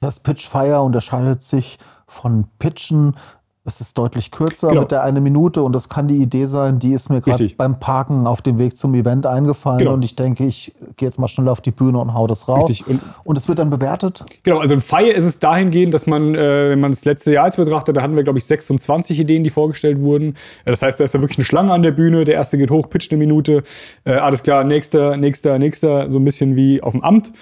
Das 0.00 0.20
Pitchfire 0.20 0.80
unterscheidet 0.80 1.42
sich 1.42 1.78
von 2.06 2.46
Pitchen 2.58 3.16
es 3.64 3.80
ist 3.80 3.98
deutlich 3.98 4.30
kürzer 4.30 4.68
genau. 4.68 4.82
mit 4.82 4.90
der 4.90 5.04
eine 5.04 5.20
Minute 5.20 5.62
und 5.62 5.74
das 5.74 5.90
kann 5.90 6.08
die 6.08 6.16
Idee 6.16 6.46
sein, 6.46 6.78
die 6.78 6.92
ist 6.92 7.10
mir 7.10 7.20
gerade 7.20 7.46
beim 7.56 7.78
Parken 7.78 8.26
auf 8.26 8.40
dem 8.40 8.58
Weg 8.58 8.76
zum 8.76 8.94
Event 8.94 9.26
eingefallen 9.26 9.78
genau. 9.80 9.92
und 9.92 10.04
ich 10.04 10.16
denke, 10.16 10.46
ich 10.46 10.74
gehe 10.96 11.06
jetzt 11.06 11.18
mal 11.18 11.28
schnell 11.28 11.48
auf 11.48 11.60
die 11.60 11.70
Bühne 11.70 11.98
und 11.98 12.14
hau 12.14 12.26
das 12.26 12.48
raus. 12.48 12.82
Und, 12.86 13.00
und, 13.22 13.36
es 13.36 13.48
wird 13.48 13.58
dann 13.58 13.68
bewertet? 13.68 14.24
Genau, 14.44 14.60
also 14.60 14.74
ein 14.74 14.80
Feier 14.80 15.14
ist 15.14 15.24
es 15.24 15.38
dahingehend, 15.38 15.92
dass 15.92 16.06
man, 16.06 16.34
äh, 16.34 16.70
wenn 16.70 16.80
man 16.80 16.90
das 16.90 17.04
letzte 17.04 17.34
Jahr 17.34 17.46
jetzt 17.46 17.56
betrachtet, 17.56 17.98
da 17.98 18.02
hatten 18.02 18.16
wir, 18.16 18.24
glaube 18.24 18.38
ich, 18.38 18.46
26 18.46 19.20
Ideen, 19.20 19.44
die 19.44 19.50
vorgestellt 19.50 20.00
wurden. 20.00 20.36
Das 20.64 20.80
heißt, 20.80 20.98
da 20.98 21.04
ist 21.04 21.14
da 21.14 21.20
wirklich 21.20 21.38
eine 21.38 21.44
Schlange 21.44 21.72
an 21.72 21.82
der 21.82 21.92
Bühne, 21.92 22.24
der 22.24 22.36
erste 22.36 22.56
geht 22.56 22.70
hoch, 22.70 22.88
pitcht 22.88 23.12
eine 23.12 23.18
Minute, 23.18 23.62
äh, 24.04 24.12
alles 24.12 24.42
klar, 24.42 24.64
nächster, 24.64 25.18
nächster, 25.18 25.58
nächster, 25.58 26.10
so 26.10 26.18
ein 26.18 26.24
bisschen 26.24 26.56
wie 26.56 26.82
auf 26.82 26.92
dem 26.92 27.04
Amt. 27.04 27.32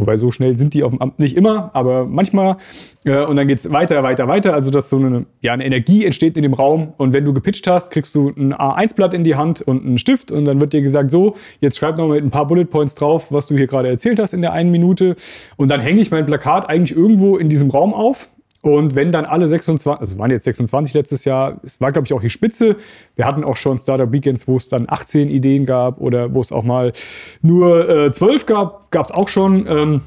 Wobei 0.00 0.16
so 0.16 0.30
schnell 0.30 0.56
sind 0.56 0.72
die 0.72 0.82
auf 0.82 0.90
dem 0.90 1.00
Amt 1.00 1.18
nicht 1.18 1.36
immer, 1.36 1.70
aber 1.74 2.06
manchmal. 2.06 2.56
Äh, 3.04 3.24
und 3.24 3.36
dann 3.36 3.46
geht 3.46 3.58
es 3.58 3.70
weiter, 3.70 4.02
weiter, 4.02 4.28
weiter. 4.28 4.54
Also, 4.54 4.70
dass 4.70 4.88
so 4.88 4.96
eine, 4.96 5.26
ja, 5.42 5.52
eine 5.52 5.64
Energie 5.64 6.06
entsteht 6.06 6.36
in 6.36 6.42
dem 6.42 6.54
Raum. 6.54 6.94
Und 6.96 7.12
wenn 7.12 7.24
du 7.24 7.34
gepitcht 7.34 7.66
hast, 7.66 7.90
kriegst 7.90 8.14
du 8.14 8.30
ein 8.30 8.54
A1-Blatt 8.54 9.12
in 9.12 9.24
die 9.24 9.36
Hand 9.36 9.60
und 9.60 9.84
einen 9.84 9.98
Stift. 9.98 10.30
Und 10.30 10.46
dann 10.46 10.60
wird 10.60 10.72
dir 10.72 10.80
gesagt, 10.80 11.10
so, 11.10 11.36
jetzt 11.60 11.76
schreib 11.76 11.98
noch 11.98 12.08
mit 12.08 12.24
ein 12.24 12.30
paar 12.30 12.46
Bullet 12.46 12.64
Points 12.64 12.94
drauf, 12.94 13.30
was 13.30 13.46
du 13.46 13.56
hier 13.56 13.66
gerade 13.66 13.88
erzählt 13.88 14.18
hast 14.18 14.32
in 14.32 14.40
der 14.40 14.52
einen 14.52 14.70
Minute. 14.70 15.16
Und 15.56 15.70
dann 15.70 15.80
hänge 15.80 16.00
ich 16.00 16.10
mein 16.10 16.24
Plakat 16.24 16.68
eigentlich 16.68 16.96
irgendwo 16.96 17.36
in 17.36 17.48
diesem 17.50 17.70
Raum 17.70 17.92
auf. 17.92 18.28
Und 18.62 18.94
wenn 18.94 19.10
dann 19.10 19.24
alle 19.24 19.48
26, 19.48 20.00
also 20.00 20.18
waren 20.18 20.30
jetzt 20.30 20.44
26 20.44 20.94
letztes 20.94 21.24
Jahr, 21.24 21.60
es 21.64 21.80
war 21.80 21.92
glaube 21.92 22.06
ich 22.06 22.12
auch 22.12 22.20
die 22.20 22.30
Spitze. 22.30 22.76
Wir 23.16 23.24
hatten 23.24 23.42
auch 23.42 23.56
schon 23.56 23.78
Startup 23.78 24.12
Weekends, 24.12 24.46
wo 24.46 24.56
es 24.56 24.68
dann 24.68 24.84
18 24.88 25.30
Ideen 25.30 25.64
gab 25.64 26.00
oder 26.00 26.34
wo 26.34 26.40
es 26.40 26.52
auch 26.52 26.62
mal 26.62 26.92
nur 27.40 27.88
äh, 27.88 28.12
12 28.12 28.46
gab, 28.46 28.90
gab 28.90 29.06
es 29.06 29.10
auch 29.10 29.28
schon. 29.28 29.66
Ähm, 29.66 30.00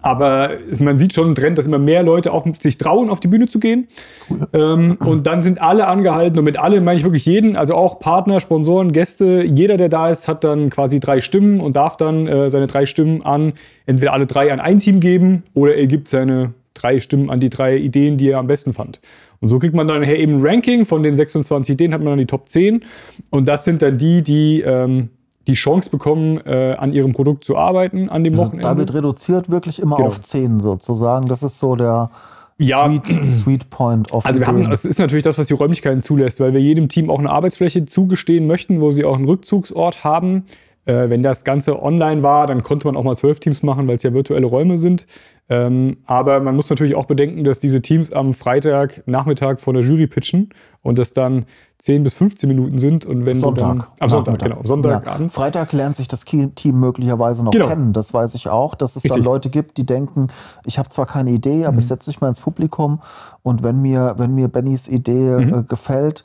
aber 0.00 0.52
man 0.78 0.96
sieht 0.96 1.12
schon 1.12 1.26
einen 1.26 1.34
Trend, 1.34 1.58
dass 1.58 1.66
immer 1.66 1.78
mehr 1.78 2.02
Leute 2.02 2.32
auch 2.32 2.46
sich 2.58 2.78
trauen, 2.78 3.10
auf 3.10 3.20
die 3.20 3.28
Bühne 3.28 3.46
zu 3.46 3.58
gehen. 3.58 3.88
Cool. 4.30 4.48
Ähm, 4.54 4.96
und 5.04 5.26
dann 5.26 5.42
sind 5.42 5.60
alle 5.60 5.86
angehalten, 5.86 6.38
und 6.38 6.44
mit 6.44 6.58
alle 6.58 6.80
meine 6.80 6.98
ich 6.98 7.04
wirklich 7.04 7.26
jeden, 7.26 7.56
also 7.56 7.74
auch 7.74 7.98
Partner, 7.98 8.40
Sponsoren, 8.40 8.92
Gäste. 8.92 9.42
Jeder, 9.44 9.76
der 9.76 9.90
da 9.90 10.08
ist, 10.08 10.28
hat 10.28 10.44
dann 10.44 10.70
quasi 10.70 10.98
drei 10.98 11.20
Stimmen 11.20 11.60
und 11.60 11.76
darf 11.76 11.96
dann 11.96 12.26
äh, 12.26 12.48
seine 12.48 12.68
drei 12.68 12.86
Stimmen 12.86 13.22
an 13.22 13.52
entweder 13.84 14.14
alle 14.14 14.26
drei 14.26 14.52
an 14.52 14.60
ein 14.60 14.78
Team 14.78 15.00
geben 15.00 15.42
oder 15.52 15.74
er 15.74 15.86
gibt 15.86 16.08
seine 16.08 16.54
drei 16.74 17.00
Stimmen 17.00 17.30
an 17.30 17.40
die 17.40 17.50
drei 17.50 17.76
Ideen, 17.76 18.16
die 18.16 18.28
er 18.28 18.38
am 18.38 18.46
besten 18.46 18.72
fand. 18.72 19.00
Und 19.40 19.48
so 19.48 19.58
kriegt 19.58 19.74
man 19.74 19.88
dann 19.88 20.02
eben 20.04 20.36
ein 20.36 20.40
Ranking 20.46 20.86
von 20.86 21.02
den 21.02 21.16
26 21.16 21.74
Ideen, 21.74 21.92
hat 21.92 22.00
man 22.00 22.12
dann 22.12 22.18
die 22.18 22.26
Top 22.26 22.48
10. 22.48 22.84
Und 23.30 23.48
das 23.48 23.64
sind 23.64 23.82
dann 23.82 23.98
die, 23.98 24.22
die 24.22 24.60
ähm, 24.60 25.10
die 25.46 25.54
Chance 25.54 25.90
bekommen, 25.90 26.40
äh, 26.46 26.74
an 26.78 26.92
ihrem 26.92 27.12
Produkt 27.12 27.44
zu 27.44 27.56
arbeiten 27.56 28.08
an 28.08 28.24
dem 28.24 28.34
also 28.34 28.44
Wochenende. 28.44 28.68
Da 28.68 28.76
wird 28.76 28.94
reduziert 28.94 29.50
wirklich 29.50 29.80
immer 29.80 29.96
genau. 29.96 30.08
auf 30.08 30.20
10 30.20 30.60
sozusagen. 30.60 31.28
Das 31.28 31.42
ist 31.42 31.58
so 31.58 31.74
der 31.74 32.10
ja. 32.58 32.88
Sweet, 32.88 33.26
Sweet 33.26 33.70
Point 33.70 34.12
of 34.12 34.24
Also 34.24 34.38
wir 34.38 34.46
haben, 34.46 34.70
das 34.70 34.84
ist 34.84 34.98
natürlich 34.98 35.24
das, 35.24 35.38
was 35.38 35.46
die 35.46 35.54
Räumlichkeiten 35.54 36.02
zulässt, 36.02 36.38
weil 36.38 36.52
wir 36.52 36.60
jedem 36.60 36.88
Team 36.88 37.10
auch 37.10 37.18
eine 37.18 37.30
Arbeitsfläche 37.30 37.86
zugestehen 37.86 38.46
möchten, 38.46 38.80
wo 38.80 38.90
sie 38.90 39.04
auch 39.04 39.16
einen 39.16 39.24
Rückzugsort 39.24 40.04
haben. 40.04 40.44
Äh, 40.84 41.08
wenn 41.10 41.22
das 41.22 41.44
Ganze 41.44 41.80
online 41.80 42.24
war, 42.24 42.48
dann 42.48 42.64
konnte 42.64 42.88
man 42.88 42.96
auch 42.96 43.04
mal 43.04 43.16
zwölf 43.16 43.38
Teams 43.38 43.62
machen, 43.62 43.86
weil 43.86 43.96
es 43.96 44.02
ja 44.02 44.12
virtuelle 44.12 44.46
Räume 44.46 44.78
sind. 44.78 45.06
Ähm, 45.48 45.98
aber 46.06 46.40
man 46.40 46.56
muss 46.56 46.70
natürlich 46.70 46.96
auch 46.96 47.04
bedenken, 47.04 47.44
dass 47.44 47.60
diese 47.60 47.82
Teams 47.82 48.12
am 48.12 48.32
Freitagnachmittag 48.32 49.60
vor 49.60 49.74
der 49.74 49.82
Jury 49.82 50.08
pitchen 50.08 50.50
und 50.80 50.98
das 50.98 51.12
dann 51.12 51.46
10 51.78 52.02
bis 52.02 52.14
15 52.14 52.48
Minuten 52.48 52.78
sind. 52.78 53.06
Und 53.06 53.26
wenn 53.26 53.34
Sonntag. 53.34 53.76
Dann, 53.76 53.86
am 54.00 54.08
Sonntag, 54.08 54.38
genau. 54.40 54.60
Sonntagabend. 54.64 55.20
Ja. 55.20 55.28
Freitag 55.28 55.72
lernt 55.72 55.94
sich 55.94 56.08
das 56.08 56.24
Team 56.24 56.80
möglicherweise 56.80 57.44
noch 57.44 57.52
genau. 57.52 57.68
kennen. 57.68 57.92
Das 57.92 58.12
weiß 58.12 58.34
ich 58.34 58.48
auch, 58.48 58.74
dass 58.74 58.96
es 58.96 59.04
Richtig. 59.04 59.18
dann 59.18 59.24
Leute 59.24 59.50
gibt, 59.50 59.78
die 59.78 59.86
denken, 59.86 60.28
ich 60.66 60.78
habe 60.78 60.88
zwar 60.88 61.06
keine 61.06 61.30
Idee, 61.30 61.64
aber 61.64 61.74
mhm. 61.74 61.78
ich 61.78 61.86
setze 61.86 62.10
mich 62.10 62.20
mal 62.20 62.28
ins 62.28 62.40
Publikum 62.40 63.00
und 63.42 63.62
wenn 63.62 63.80
mir, 63.80 64.14
wenn 64.16 64.34
mir 64.34 64.48
Bennys 64.48 64.88
Idee 64.88 65.44
mhm. 65.44 65.54
äh, 65.54 65.62
gefällt, 65.62 66.24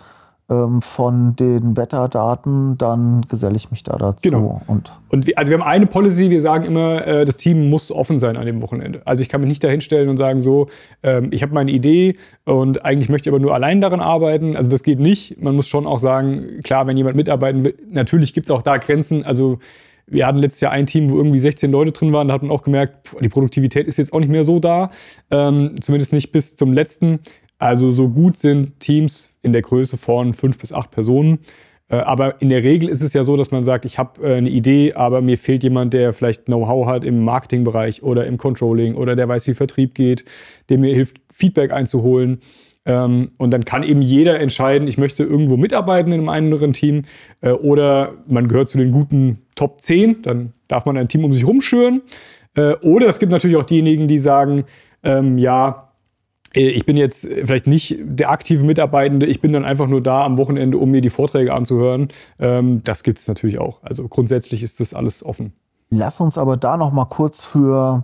ähm, 0.49 0.81
von 0.81 1.35
den 1.35 1.75
Wetterdaten, 1.75 2.77
dann 2.77 3.25
geselle 3.27 3.55
ich 3.55 3.69
mich 3.69 3.83
da 3.83 3.97
dazu. 3.97 4.29
Genau. 4.29 4.61
Und, 4.67 4.97
und 5.09 5.27
wir, 5.27 5.37
also 5.37 5.51
wir 5.51 5.59
haben 5.59 5.67
eine 5.67 5.87
Policy, 5.87 6.29
wir 6.29 6.39
sagen 6.39 6.63
immer, 6.63 7.05
äh, 7.05 7.25
das 7.25 7.37
Team 7.37 7.69
muss 7.69 7.91
offen 7.91 8.17
sein 8.17 8.37
an 8.37 8.45
dem 8.45 8.61
Wochenende. 8.61 9.01
Also 9.05 9.21
ich 9.21 9.29
kann 9.29 9.41
mich 9.41 9.49
nicht 9.49 9.63
dahinstellen 9.63 10.07
und 10.09 10.17
sagen 10.17 10.39
so, 10.39 10.67
ähm, 11.03 11.29
ich 11.31 11.43
habe 11.43 11.53
meine 11.53 11.71
Idee 11.71 12.15
und 12.45 12.85
eigentlich 12.85 13.09
möchte 13.09 13.29
ich 13.29 13.33
aber 13.33 13.41
nur 13.41 13.53
allein 13.53 13.81
daran 13.81 13.99
arbeiten. 13.99 14.55
Also 14.55 14.71
das 14.71 14.83
geht 14.83 14.99
nicht. 14.99 15.41
Man 15.41 15.55
muss 15.55 15.67
schon 15.67 15.85
auch 15.85 15.99
sagen, 15.99 16.61
klar, 16.63 16.87
wenn 16.87 16.95
jemand 16.95 17.17
mitarbeiten 17.17 17.65
will, 17.65 17.75
natürlich 17.89 18.33
gibt 18.33 18.49
es 18.49 18.51
auch 18.51 18.61
da 18.61 18.77
Grenzen. 18.77 19.25
Also 19.25 19.59
wir 20.09 20.25
hatten 20.25 20.39
letztes 20.39 20.61
Jahr 20.61 20.71
ein 20.71 20.85
Team, 20.85 21.09
wo 21.09 21.17
irgendwie 21.17 21.39
16 21.39 21.69
Leute 21.69 21.91
drin 21.91 22.13
waren. 22.13 22.29
Da 22.29 22.33
hat 22.35 22.41
man 22.41 22.51
auch 22.51 22.63
gemerkt, 22.63 23.09
pff, 23.09 23.17
die 23.19 23.27
Produktivität 23.29 23.87
ist 23.87 23.97
jetzt 23.97 24.13
auch 24.13 24.19
nicht 24.19 24.29
mehr 24.29 24.45
so 24.45 24.59
da. 24.59 24.91
Ähm, 25.29 25.75
zumindest 25.81 26.13
nicht 26.13 26.31
bis 26.31 26.55
zum 26.55 26.71
letzten. 26.71 27.19
Also 27.59 27.89
so 27.91 28.09
gut 28.09 28.37
sind 28.37 28.79
Teams 28.79 29.33
in 29.41 29.53
der 29.53 29.61
Größe 29.61 29.97
von 29.97 30.33
fünf 30.33 30.59
bis 30.59 30.73
acht 30.73 30.91
Personen. 30.91 31.39
Äh, 31.89 31.97
aber 31.97 32.41
in 32.41 32.49
der 32.49 32.63
Regel 32.63 32.89
ist 32.89 33.01
es 33.01 33.13
ja 33.13 33.23
so, 33.23 33.37
dass 33.37 33.51
man 33.51 33.63
sagt, 33.63 33.85
ich 33.85 33.97
habe 33.97 34.21
äh, 34.21 34.35
eine 34.35 34.49
Idee, 34.49 34.93
aber 34.93 35.21
mir 35.21 35.37
fehlt 35.37 35.63
jemand, 35.63 35.93
der 35.93 36.13
vielleicht 36.13 36.45
Know-how 36.45 36.85
hat 36.85 37.03
im 37.03 37.23
Marketingbereich 37.23 38.03
oder 38.03 38.25
im 38.25 38.37
Controlling 38.37 38.95
oder 38.95 39.15
der 39.15 39.27
weiß, 39.27 39.47
wie 39.47 39.53
Vertrieb 39.53 39.95
geht, 39.95 40.25
der 40.69 40.77
mir 40.77 40.93
hilft, 40.93 41.17
Feedback 41.33 41.71
einzuholen. 41.71 42.41
Ähm, 42.85 43.31
und 43.37 43.51
dann 43.51 43.65
kann 43.65 43.83
eben 43.83 44.01
jeder 44.01 44.39
entscheiden, 44.39 44.87
ich 44.87 44.97
möchte 44.97 45.23
irgendwo 45.23 45.57
mitarbeiten 45.57 46.11
in 46.11 46.19
einem 46.19 46.29
anderen 46.29 46.73
Team 46.73 47.03
äh, 47.41 47.51
oder 47.51 48.13
man 48.27 48.47
gehört 48.47 48.69
zu 48.69 48.77
den 48.77 48.91
guten 48.91 49.39
Top 49.55 49.81
10, 49.81 50.21
dann 50.21 50.53
darf 50.67 50.85
man 50.85 50.97
ein 50.97 51.07
Team 51.07 51.23
um 51.23 51.33
sich 51.33 51.47
rumschüren. 51.47 52.01
Oder 52.81 53.07
es 53.07 53.19
gibt 53.19 53.31
natürlich 53.31 53.55
auch 53.55 53.65
diejenigen, 53.65 54.07
die 54.07 54.17
sagen, 54.17 54.63
ähm, 55.03 55.37
ja, 55.37 55.86
ich 56.57 56.85
bin 56.85 56.97
jetzt 56.97 57.27
vielleicht 57.27 57.67
nicht 57.67 57.97
der 58.01 58.29
aktive 58.29 58.65
Mitarbeitende, 58.65 59.25
ich 59.25 59.41
bin 59.41 59.53
dann 59.53 59.65
einfach 59.65 59.87
nur 59.87 60.01
da 60.01 60.23
am 60.23 60.37
Wochenende, 60.37 60.77
um 60.77 60.91
mir 60.91 61.01
die 61.01 61.09
Vorträge 61.09 61.53
anzuhören. 61.53 62.09
Ähm, 62.39 62.81
das 62.83 63.03
gibt 63.03 63.19
es 63.19 63.27
natürlich 63.27 63.59
auch. 63.59 63.83
Also 63.83 64.07
grundsätzlich 64.07 64.63
ist 64.63 64.79
das 64.79 64.93
alles 64.93 65.23
offen. 65.23 65.53
Lass 65.89 66.19
uns 66.19 66.37
aber 66.37 66.57
da 66.57 66.77
noch 66.77 66.91
mal 66.91 67.05
kurz 67.05 67.43
für 67.43 68.03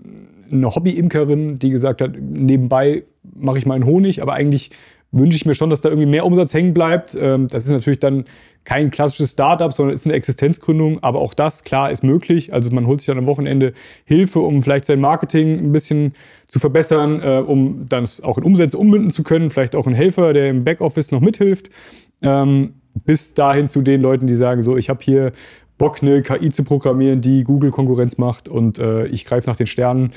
eine 0.51 0.75
Hobby-Imkerin, 0.75 1.59
die 1.59 1.71
gesagt 1.71 2.01
hat, 2.01 2.13
nebenbei 2.21 3.05
mache 3.35 3.59
ich 3.59 3.67
meinen 3.67 3.85
Honig, 3.85 4.23
aber 4.23 4.35
eigentlich 4.35 4.71
wünsche 5.13 5.37
ich 5.37 5.47
mir 5.47 5.55
schon, 5.55 5.71
dass 5.71 5.81
da 5.81 5.89
irgendwie 5.89 6.09
mehr 6.09 6.25
Umsatz 6.25 6.55
hängen 6.55 6.75
bleibt. 6.75 7.17
Ähm, 7.19 7.49
das 7.49 7.65
ist 7.65 7.71
natürlich 7.71 8.01
dann 8.01 8.25
kein 8.67 8.91
klassisches 8.91 9.31
Startup, 9.31 9.73
sondern 9.73 9.95
ist 9.95 10.05
eine 10.05 10.15
Existenzgründung. 10.15 11.03
Aber 11.03 11.21
auch 11.21 11.33
das, 11.33 11.65
klar, 11.65 11.91
ist 11.91 12.03
möglich. 12.03 12.53
Also 12.53 12.71
man 12.75 12.87
holt 12.87 13.01
sich 13.01 13.07
dann 13.07 13.17
am 13.17 13.27
Wochenende 13.27 13.73
Hilfe, 14.05 14.41
um 14.41 14.61
vielleicht 14.61 14.85
sein 14.85 15.01
Marketing 15.01 15.59
ein 15.59 15.73
bisschen 15.73 16.13
zu 16.49 16.59
verbessern, 16.59 17.23
äh, 17.23 17.39
um 17.39 17.89
dann 17.89 18.05
auch 18.23 18.37
in 18.37 18.45
Umsätze 18.45 18.77
ummünden 18.77 19.11
zu 19.11 19.23
können. 19.23 19.51
Vielleicht 19.51 19.75
auch 19.75 19.87
ein 19.87 19.95
Helfer, 19.95 20.33
der 20.33 20.51
im 20.51 20.65
Backoffice 20.65 21.13
noch 21.13 21.21
mithilft. 21.21 21.71
Ähm, 22.21 22.75
bis 23.05 23.35
dahin 23.35 23.69
zu 23.69 23.83
den 23.83 24.01
Leuten, 24.01 24.27
die 24.27 24.35
sagen, 24.35 24.63
so, 24.63 24.77
ich 24.77 24.89
habe 24.89 25.03
hier 25.03 25.33
Bock, 25.79 26.03
eine 26.03 26.23
KI 26.23 26.51
zu 26.51 26.65
programmieren, 26.65 27.21
die 27.21 27.45
Google 27.45 27.71
Konkurrenz 27.71 28.19
macht 28.19 28.49
und 28.49 28.79
äh, 28.79 29.07
ich 29.07 29.27
greife 29.27 29.47
nach 29.47 29.57
den 29.57 29.67
Sternen 29.67 30.13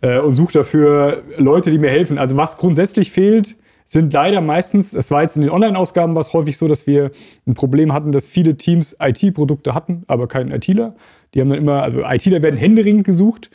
äh, 0.00 0.18
und 0.18 0.32
suche 0.32 0.54
dafür 0.54 1.22
Leute, 1.36 1.70
die 1.70 1.78
mir 1.78 1.90
helfen. 1.90 2.18
Also 2.18 2.36
was 2.36 2.56
grundsätzlich 2.56 3.10
fehlt, 3.10 3.56
sind 3.84 4.12
leider 4.12 4.40
meistens, 4.40 4.90
das 4.90 5.10
war 5.10 5.22
jetzt 5.22 5.36
in 5.36 5.42
den 5.42 5.50
Online-Ausgaben 5.50 6.14
was 6.14 6.32
häufig 6.32 6.56
so, 6.56 6.68
dass 6.68 6.86
wir 6.86 7.10
ein 7.46 7.54
Problem 7.54 7.92
hatten, 7.92 8.12
dass 8.12 8.26
viele 8.26 8.56
Teams 8.56 8.96
IT-Produkte 9.00 9.74
hatten, 9.74 10.04
aber 10.06 10.28
keinen 10.28 10.50
ITler. 10.50 10.94
Die 11.34 11.40
haben 11.40 11.48
dann 11.48 11.58
immer, 11.58 11.82
also 11.82 12.04
ITler 12.04 12.42
werden 12.42 12.56
händeringend 12.56 13.04
gesucht, 13.04 13.50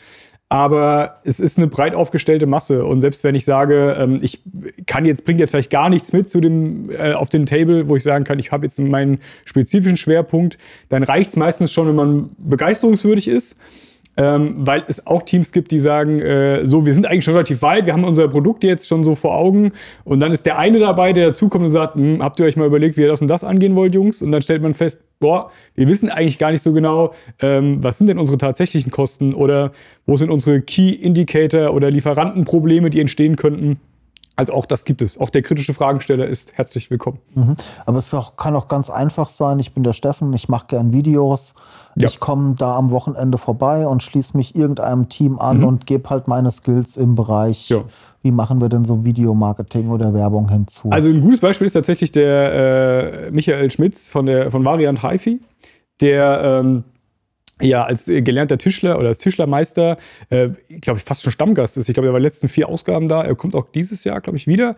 aber 0.49 1.15
es 1.25 1.39
ist 1.39 1.57
eine 1.57 1.67
breit 1.67 1.93
aufgestellte 1.93 2.45
Masse. 2.45 2.85
Und 2.85 3.01
selbst 3.01 3.23
wenn 3.23 3.35
ich 3.35 3.43
sage, 3.43 3.97
ähm, 3.99 4.19
ich 4.21 4.43
kann 4.85 5.05
jetzt, 5.05 5.25
bringe 5.25 5.39
jetzt 5.39 5.51
vielleicht 5.51 5.71
gar 5.71 5.89
nichts 5.89 6.13
mit 6.13 6.29
zu 6.29 6.39
dem, 6.39 6.89
äh, 6.89 7.13
auf 7.13 7.29
den 7.29 7.45
Table, 7.45 7.89
wo 7.89 7.95
ich 7.97 8.03
sagen 8.03 8.23
kann, 8.23 8.39
ich 8.39 8.51
habe 8.51 8.65
jetzt 8.65 8.79
meinen 8.79 9.19
spezifischen 9.43 9.97
Schwerpunkt, 9.97 10.57
dann 10.87 11.03
reicht 11.03 11.31
es 11.31 11.35
meistens 11.35 11.73
schon, 11.73 11.87
wenn 11.87 11.95
man 11.95 12.29
begeisterungswürdig 12.37 13.27
ist 13.27 13.57
ähm, 14.17 14.55
weil 14.57 14.83
es 14.87 15.05
auch 15.05 15.21
Teams 15.21 15.51
gibt, 15.51 15.71
die 15.71 15.79
sagen, 15.79 16.19
äh, 16.19 16.65
so, 16.65 16.85
wir 16.85 16.93
sind 16.93 17.05
eigentlich 17.05 17.23
schon 17.23 17.35
relativ 17.35 17.61
weit, 17.61 17.85
wir 17.85 17.93
haben 17.93 18.03
unser 18.03 18.27
Produkt 18.27 18.63
jetzt 18.63 18.87
schon 18.87 19.03
so 19.03 19.15
vor 19.15 19.35
Augen 19.35 19.71
und 20.03 20.19
dann 20.19 20.31
ist 20.31 20.45
der 20.45 20.57
eine 20.57 20.79
dabei, 20.79 21.13
der 21.13 21.27
dazukommt 21.27 21.65
und 21.65 21.69
sagt, 21.69 21.95
hm, 21.95 22.21
habt 22.21 22.39
ihr 22.39 22.45
euch 22.45 22.57
mal 22.57 22.65
überlegt, 22.65 22.97
wie 22.97 23.01
ihr 23.01 23.07
das 23.07 23.21
und 23.21 23.27
das 23.27 23.43
angehen 23.43 23.75
wollt, 23.75 23.93
Jungs? 23.93 24.21
Und 24.21 24.31
dann 24.31 24.41
stellt 24.41 24.63
man 24.63 24.73
fest, 24.73 24.99
boah, 25.19 25.51
wir 25.75 25.87
wissen 25.87 26.09
eigentlich 26.09 26.39
gar 26.39 26.51
nicht 26.51 26.61
so 26.61 26.73
genau, 26.73 27.13
ähm, 27.39 27.83
was 27.83 27.99
sind 27.99 28.07
denn 28.07 28.17
unsere 28.17 28.37
tatsächlichen 28.37 28.91
Kosten 28.91 29.33
oder 29.33 29.71
wo 30.05 30.17
sind 30.17 30.31
unsere 30.31 30.61
Key 30.61 30.89
Indicator 30.89 31.73
oder 31.73 31.91
Lieferantenprobleme, 31.91 32.89
die 32.89 32.99
entstehen 32.99 33.35
könnten. 33.35 33.79
Also 34.37 34.53
auch 34.53 34.67
das 34.67 34.85
gibt 34.85 35.01
es. 35.01 35.19
Auch 35.19 35.31
der 35.31 35.41
kritische 35.41 35.73
Fragensteller 35.73 36.27
ist 36.27 36.55
herzlich 36.55 36.91
willkommen. 36.91 37.17
Mhm. 37.33 37.55
Aber 37.87 37.97
es 37.97 38.13
auch, 38.13 38.35
kann 38.35 38.55
auch 38.55 38.67
ganz 38.67 38.91
einfach 38.91 39.29
sein. 39.29 39.57
Ich 39.57 39.73
bin 39.73 39.81
der 39.81 39.93
Steffen, 39.93 40.31
ich 40.33 40.47
mache 40.47 40.67
gern 40.67 40.93
Videos. 40.93 41.55
Ja. 41.95 42.07
Ich 42.07 42.19
komme 42.19 42.53
da 42.55 42.75
am 42.75 42.91
Wochenende 42.91 43.39
vorbei 43.39 43.87
und 43.87 44.03
schließe 44.03 44.37
mich 44.37 44.55
irgendeinem 44.55 45.09
Team 45.09 45.39
an 45.39 45.57
mhm. 45.57 45.63
und 45.63 45.85
gebe 45.87 46.07
halt 46.11 46.27
meine 46.27 46.51
Skills 46.51 46.97
im 46.97 47.15
Bereich. 47.15 47.69
Ja. 47.69 47.83
Wie 48.21 48.29
machen 48.29 48.61
wir 48.61 48.69
denn 48.69 48.85
so 48.85 49.03
Videomarketing 49.03 49.89
oder 49.89 50.13
Werbung 50.13 50.49
hinzu? 50.49 50.91
Also 50.91 51.09
ein 51.09 51.21
gutes 51.21 51.39
Beispiel 51.39 51.65
ist 51.65 51.73
tatsächlich 51.73 52.11
der 52.11 53.25
äh, 53.25 53.31
Michael 53.31 53.71
Schmitz 53.71 54.07
von, 54.07 54.27
der, 54.27 54.51
von 54.51 54.63
Variant 54.63 55.01
HiFi. 55.01 55.41
Der 55.99 56.41
ähm, 56.43 56.83
ja 57.61 57.83
als 57.83 58.07
äh, 58.07 58.21
gelernter 58.21 58.57
Tischler 58.57 58.99
oder 58.99 59.09
als 59.09 59.19
Tischlermeister, 59.19 59.97
äh, 60.29 60.49
glaube 60.81 60.99
ich, 60.99 61.03
fast 61.03 61.23
schon 61.23 61.31
Stammgast 61.31 61.77
ist. 61.77 61.89
Ich 61.89 61.93
glaube, 61.93 62.07
er 62.07 62.13
war 62.13 62.19
den 62.19 62.23
letzten 62.23 62.47
vier 62.47 62.69
Ausgaben 62.69 63.07
da. 63.07 63.23
Er 63.23 63.35
kommt 63.35 63.55
auch 63.55 63.67
dieses 63.73 64.03
Jahr, 64.03 64.21
glaube 64.21 64.37
ich, 64.37 64.47
wieder. 64.47 64.75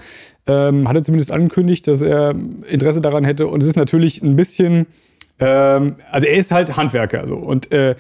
Ähm, 0.47 0.87
hat 0.87 0.95
er 0.95 1.03
zumindest 1.03 1.31
angekündigt, 1.31 1.87
dass 1.87 2.01
er 2.01 2.35
Interesse 2.67 3.01
daran 3.01 3.23
hätte. 3.23 3.47
Und 3.47 3.61
es 3.61 3.69
ist 3.69 3.75
natürlich 3.75 4.21
ein 4.21 4.35
bisschen, 4.35 4.87
ähm, 5.39 5.95
also 6.11 6.27
er 6.27 6.37
ist 6.37 6.51
halt 6.51 6.77
Handwerker. 6.77 7.27
So. 7.27 7.35
Und 7.35 7.71
äh, 7.71 7.95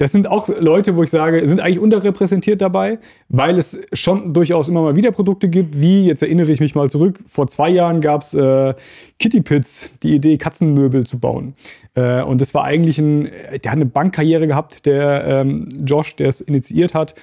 das 0.00 0.12
sind 0.12 0.30
auch 0.30 0.48
Leute, 0.48 0.96
wo 0.96 1.02
ich 1.02 1.10
sage, 1.10 1.46
sind 1.46 1.60
eigentlich 1.60 1.78
unterrepräsentiert 1.78 2.62
dabei, 2.62 2.98
weil 3.28 3.58
es 3.58 3.78
schon 3.92 4.32
durchaus 4.32 4.66
immer 4.66 4.80
mal 4.80 4.96
wieder 4.96 5.12
Produkte 5.12 5.50
gibt, 5.50 5.78
wie, 5.78 6.06
jetzt 6.06 6.22
erinnere 6.22 6.50
ich 6.50 6.58
mich 6.58 6.74
mal 6.74 6.88
zurück, 6.88 7.20
vor 7.26 7.48
zwei 7.48 7.68
Jahren 7.68 8.00
gab 8.00 8.22
es 8.22 8.32
äh, 8.32 8.72
Kitty 9.18 9.42
Pits, 9.42 9.90
die 10.02 10.14
Idee, 10.14 10.38
Katzenmöbel 10.38 11.06
zu 11.06 11.20
bauen. 11.20 11.54
Äh, 11.92 12.22
und 12.22 12.40
das 12.40 12.54
war 12.54 12.64
eigentlich 12.64 12.98
ein, 12.98 13.24
der 13.24 13.72
hat 13.72 13.76
eine 13.76 13.84
Bankkarriere 13.84 14.46
gehabt, 14.46 14.86
der 14.86 15.26
ähm, 15.26 15.68
Josh, 15.84 16.16
der 16.16 16.30
es 16.30 16.40
initiiert 16.40 16.94
hat. 16.94 17.14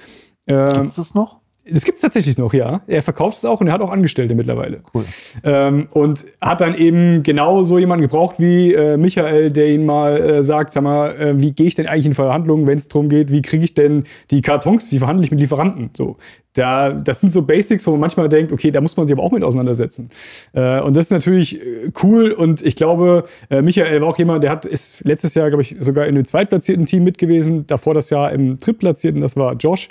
Äh, 0.46 0.64
Gibt 0.72 0.90
es 0.90 0.94
das 0.94 1.16
noch? 1.16 1.37
Das 1.70 1.84
gibt 1.84 1.96
es 1.96 2.02
tatsächlich 2.02 2.38
noch, 2.38 2.54
ja. 2.54 2.82
Er 2.86 3.02
verkauft 3.02 3.38
es 3.38 3.44
auch 3.44 3.60
und 3.60 3.66
er 3.66 3.72
hat 3.72 3.80
auch 3.80 3.90
Angestellte 3.90 4.34
mittlerweile. 4.34 4.82
Cool. 4.94 5.04
Ähm, 5.44 5.88
und 5.90 6.26
hat 6.40 6.60
dann 6.60 6.74
eben 6.74 7.22
genau 7.22 7.62
so 7.62 7.78
jemanden 7.78 8.02
gebraucht 8.02 8.36
wie 8.38 8.72
äh, 8.74 8.96
Michael, 8.96 9.50
der 9.50 9.68
ihn 9.68 9.84
mal 9.84 10.16
äh, 10.18 10.42
sagt, 10.42 10.72
sag 10.72 10.82
mal, 10.82 11.10
äh, 11.16 11.40
wie 11.40 11.52
gehe 11.52 11.66
ich 11.66 11.74
denn 11.74 11.86
eigentlich 11.86 12.06
in 12.06 12.14
Verhandlungen, 12.14 12.66
wenn 12.66 12.78
es 12.78 12.88
darum 12.88 13.08
geht, 13.08 13.30
wie 13.30 13.42
kriege 13.42 13.64
ich 13.64 13.74
denn 13.74 14.04
die 14.30 14.40
Kartons, 14.40 14.90
wie 14.92 14.98
verhandle 14.98 15.24
ich 15.24 15.30
mit 15.30 15.40
Lieferanten? 15.40 15.90
So. 15.96 16.16
Da, 16.54 16.90
das 16.90 17.20
sind 17.20 17.32
so 17.32 17.42
Basics, 17.42 17.86
wo 17.86 17.92
man 17.92 18.00
manchmal 18.00 18.28
denkt, 18.28 18.50
okay, 18.50 18.70
da 18.70 18.80
muss 18.80 18.96
man 18.96 19.06
sich 19.06 19.16
aber 19.16 19.22
auch 19.22 19.30
mit 19.30 19.44
auseinandersetzen. 19.44 20.10
Äh, 20.54 20.80
und 20.80 20.96
das 20.96 21.06
ist 21.06 21.12
natürlich 21.12 21.60
äh, 21.60 21.92
cool 22.02 22.32
und 22.32 22.62
ich 22.62 22.74
glaube, 22.74 23.24
äh, 23.50 23.62
Michael 23.62 24.00
war 24.00 24.08
auch 24.08 24.18
jemand, 24.18 24.42
der 24.42 24.50
hat, 24.50 24.64
ist 24.64 25.04
letztes 25.04 25.34
Jahr, 25.34 25.48
glaube 25.48 25.62
ich, 25.62 25.76
sogar 25.78 26.06
in 26.06 26.14
dem 26.14 26.24
zweitplatzierten 26.24 26.86
Team 26.86 27.04
mit 27.04 27.18
gewesen, 27.18 27.66
davor 27.66 27.94
das 27.94 28.10
Jahr 28.10 28.32
im 28.32 28.58
drittplatzierten, 28.58 29.20
das 29.20 29.36
war 29.36 29.54
Josh. 29.54 29.88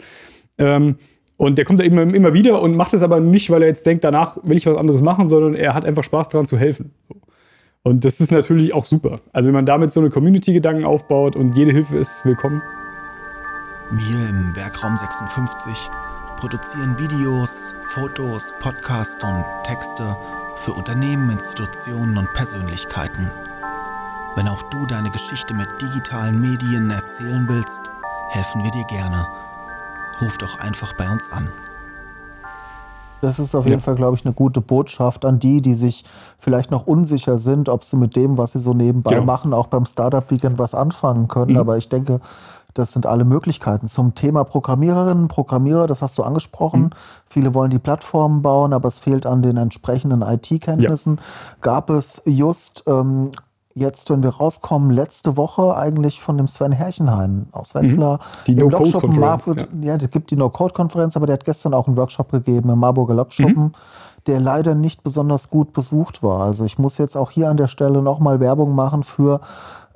Ähm, 0.58 0.96
und 1.38 1.58
der 1.58 1.66
kommt 1.66 1.80
da 1.80 1.84
immer, 1.84 2.02
immer 2.02 2.34
wieder 2.34 2.62
und 2.62 2.76
macht 2.76 2.94
es 2.94 3.04
aber 3.04 3.20
nicht, 3.20 3.50
weil 3.52 3.62
er 3.62 3.68
jetzt 3.68 3.86
denkt, 3.86 4.04
danach 4.04 4.38
will 4.44 4.58
ich 4.58 4.66
was 4.66 4.78
anderes 4.78 5.02
machen, 5.02 5.30
sondern 5.30 5.54
er 5.54 5.76
hat 5.76 5.86
einfach 5.86 6.04
Spaß 6.04 6.30
daran 6.30 6.48
zu 6.48 6.58
helfen. 6.58 6.92
Und 7.84 8.04
das 8.04 8.20
ist 8.20 8.32
natürlich 8.32 8.74
auch 8.74 8.86
super. 8.86 9.22
Also 9.32 9.48
wenn 9.48 9.54
man 9.54 9.66
damit 9.66 9.94
so 9.94 10.02
eine 10.02 10.10
Community-Gedanken 10.10 10.84
aufbaut 10.84 11.36
und 11.36 11.56
jede 11.56 11.72
Hilfe 11.72 11.98
ist 11.98 12.26
willkommen. 12.26 12.62
Wir 13.92 14.30
im 14.30 14.56
Werkraum 14.56 14.98
56 14.98 15.90
produzieren 16.38 16.98
Videos, 17.00 17.74
Fotos, 17.90 18.52
Podcasts 18.60 19.24
und 19.24 19.46
Texte 19.64 20.18
für 20.58 20.74
Unternehmen, 20.74 21.30
Institutionen 21.30 22.18
und 22.18 22.34
Persönlichkeiten. 22.34 23.32
Wenn 24.36 24.48
auch 24.48 24.64
du 24.64 24.86
deine 24.88 25.12
Geschichte 25.12 25.54
mit 25.54 25.70
digitalen 25.82 26.42
Medien 26.42 26.90
erzählen 26.90 27.46
willst, 27.48 27.82
helfen 28.32 28.64
wir 28.64 28.72
dir 28.72 28.86
gerne 28.86 29.47
ruf 30.22 30.38
doch 30.38 30.60
einfach 30.60 30.94
bei 30.98 31.10
uns 31.10 31.30
an. 31.32 31.52
Das 33.22 33.40
ist 33.40 33.56
auf 33.56 33.66
jeden 33.66 33.80
ja. 33.80 33.84
Fall, 33.84 33.96
glaube 33.96 34.16
ich, 34.16 34.26
eine 34.26 34.34
gute 34.34 34.62
Botschaft 34.62 35.26
an 35.26 35.40
die, 35.40 35.62
die 35.62 35.74
sich 35.74 36.06
vielleicht 36.38 36.70
noch 36.70 36.86
unsicher 36.86 37.40
sind, 37.40 37.68
ob 37.68 37.84
sie 37.84 37.98
mit 37.98 38.16
dem, 38.16 38.38
was 38.38 38.52
sie 38.52 38.60
so 38.60 38.74
nebenbei 38.74 39.16
genau. 39.16 39.26
machen, 39.26 39.54
auch 39.54 39.68
beim 39.68 39.86
Startup 39.86 40.30
Weekend 40.30 40.60
was 40.60 40.76
anfangen 40.76 41.28
können. 41.28 41.54
Mhm. 41.54 41.58
Aber 41.58 41.78
ich 41.78 41.90
denke, 41.90 42.20
das 42.76 42.94
sind 42.94 43.08
alle 43.08 43.26
Möglichkeiten. 43.26 43.88
Zum 43.88 44.14
Thema 44.14 44.44
Programmiererinnen, 44.44 45.30
Programmierer, 45.30 45.88
das 45.88 46.04
hast 46.04 46.18
du 46.20 46.24
angesprochen. 46.24 46.82
Mhm. 46.82 46.90
Viele 47.26 47.54
wollen 47.56 47.72
die 47.72 47.80
Plattformen 47.80 48.44
bauen, 48.44 48.72
aber 48.72 48.88
es 48.88 49.00
fehlt 49.00 49.26
an 49.26 49.42
den 49.42 49.58
entsprechenden 49.58 50.22
IT-Kenntnissen. 50.22 51.16
Ja. 51.16 51.22
Gab 51.62 51.90
es 51.90 52.22
just 52.26 52.84
ähm, 52.86 53.32
jetzt, 53.78 54.10
wenn 54.10 54.24
wir 54.24 54.32
rauskommen, 54.32 54.92
letzte 54.92 55.38
Woche 55.38 55.76
eigentlich 55.76 56.20
von 56.20 56.38
dem 56.38 56.48
Sven 56.48 56.72
Herrchenhain 56.72 57.48
aus 57.52 57.76
Wetzlar. 57.76 58.18
Mhm. 58.18 58.46
Die 58.48 58.56
No-Code-Konferenz. 58.56 59.46
Ja. 59.46 59.94
ja, 59.94 59.96
es 59.96 60.10
gibt 60.10 60.32
die 60.32 60.36
No-Code-Konferenz, 60.36 61.16
aber 61.16 61.28
der 61.28 61.34
hat 61.34 61.46
gestern 61.46 61.74
auch 61.74 61.88
einen 61.88 61.98
Workshop 61.98 62.32
gegeben 62.32 62.70
im 62.70 62.80
Marburger 62.80 63.14
Lokschuppen, 63.14 63.64
mhm. 63.64 63.72
der 64.26 64.40
leider 64.40 64.74
nicht 64.74 65.04
besonders 65.04 65.50
gut 65.50 65.74
besucht 65.74 66.24
war. 66.24 66.42
Also 66.46 66.66
ich 66.66 66.78
muss 66.80 66.98
jetzt 66.98 67.16
auch 67.16 67.32
hier 67.32 67.50
an 67.50 67.58
der 67.58 67.68
Stelle 67.68 68.02
nochmal 68.02 68.40
Werbung 68.40 68.74
machen 68.74 69.04
für 69.04 69.42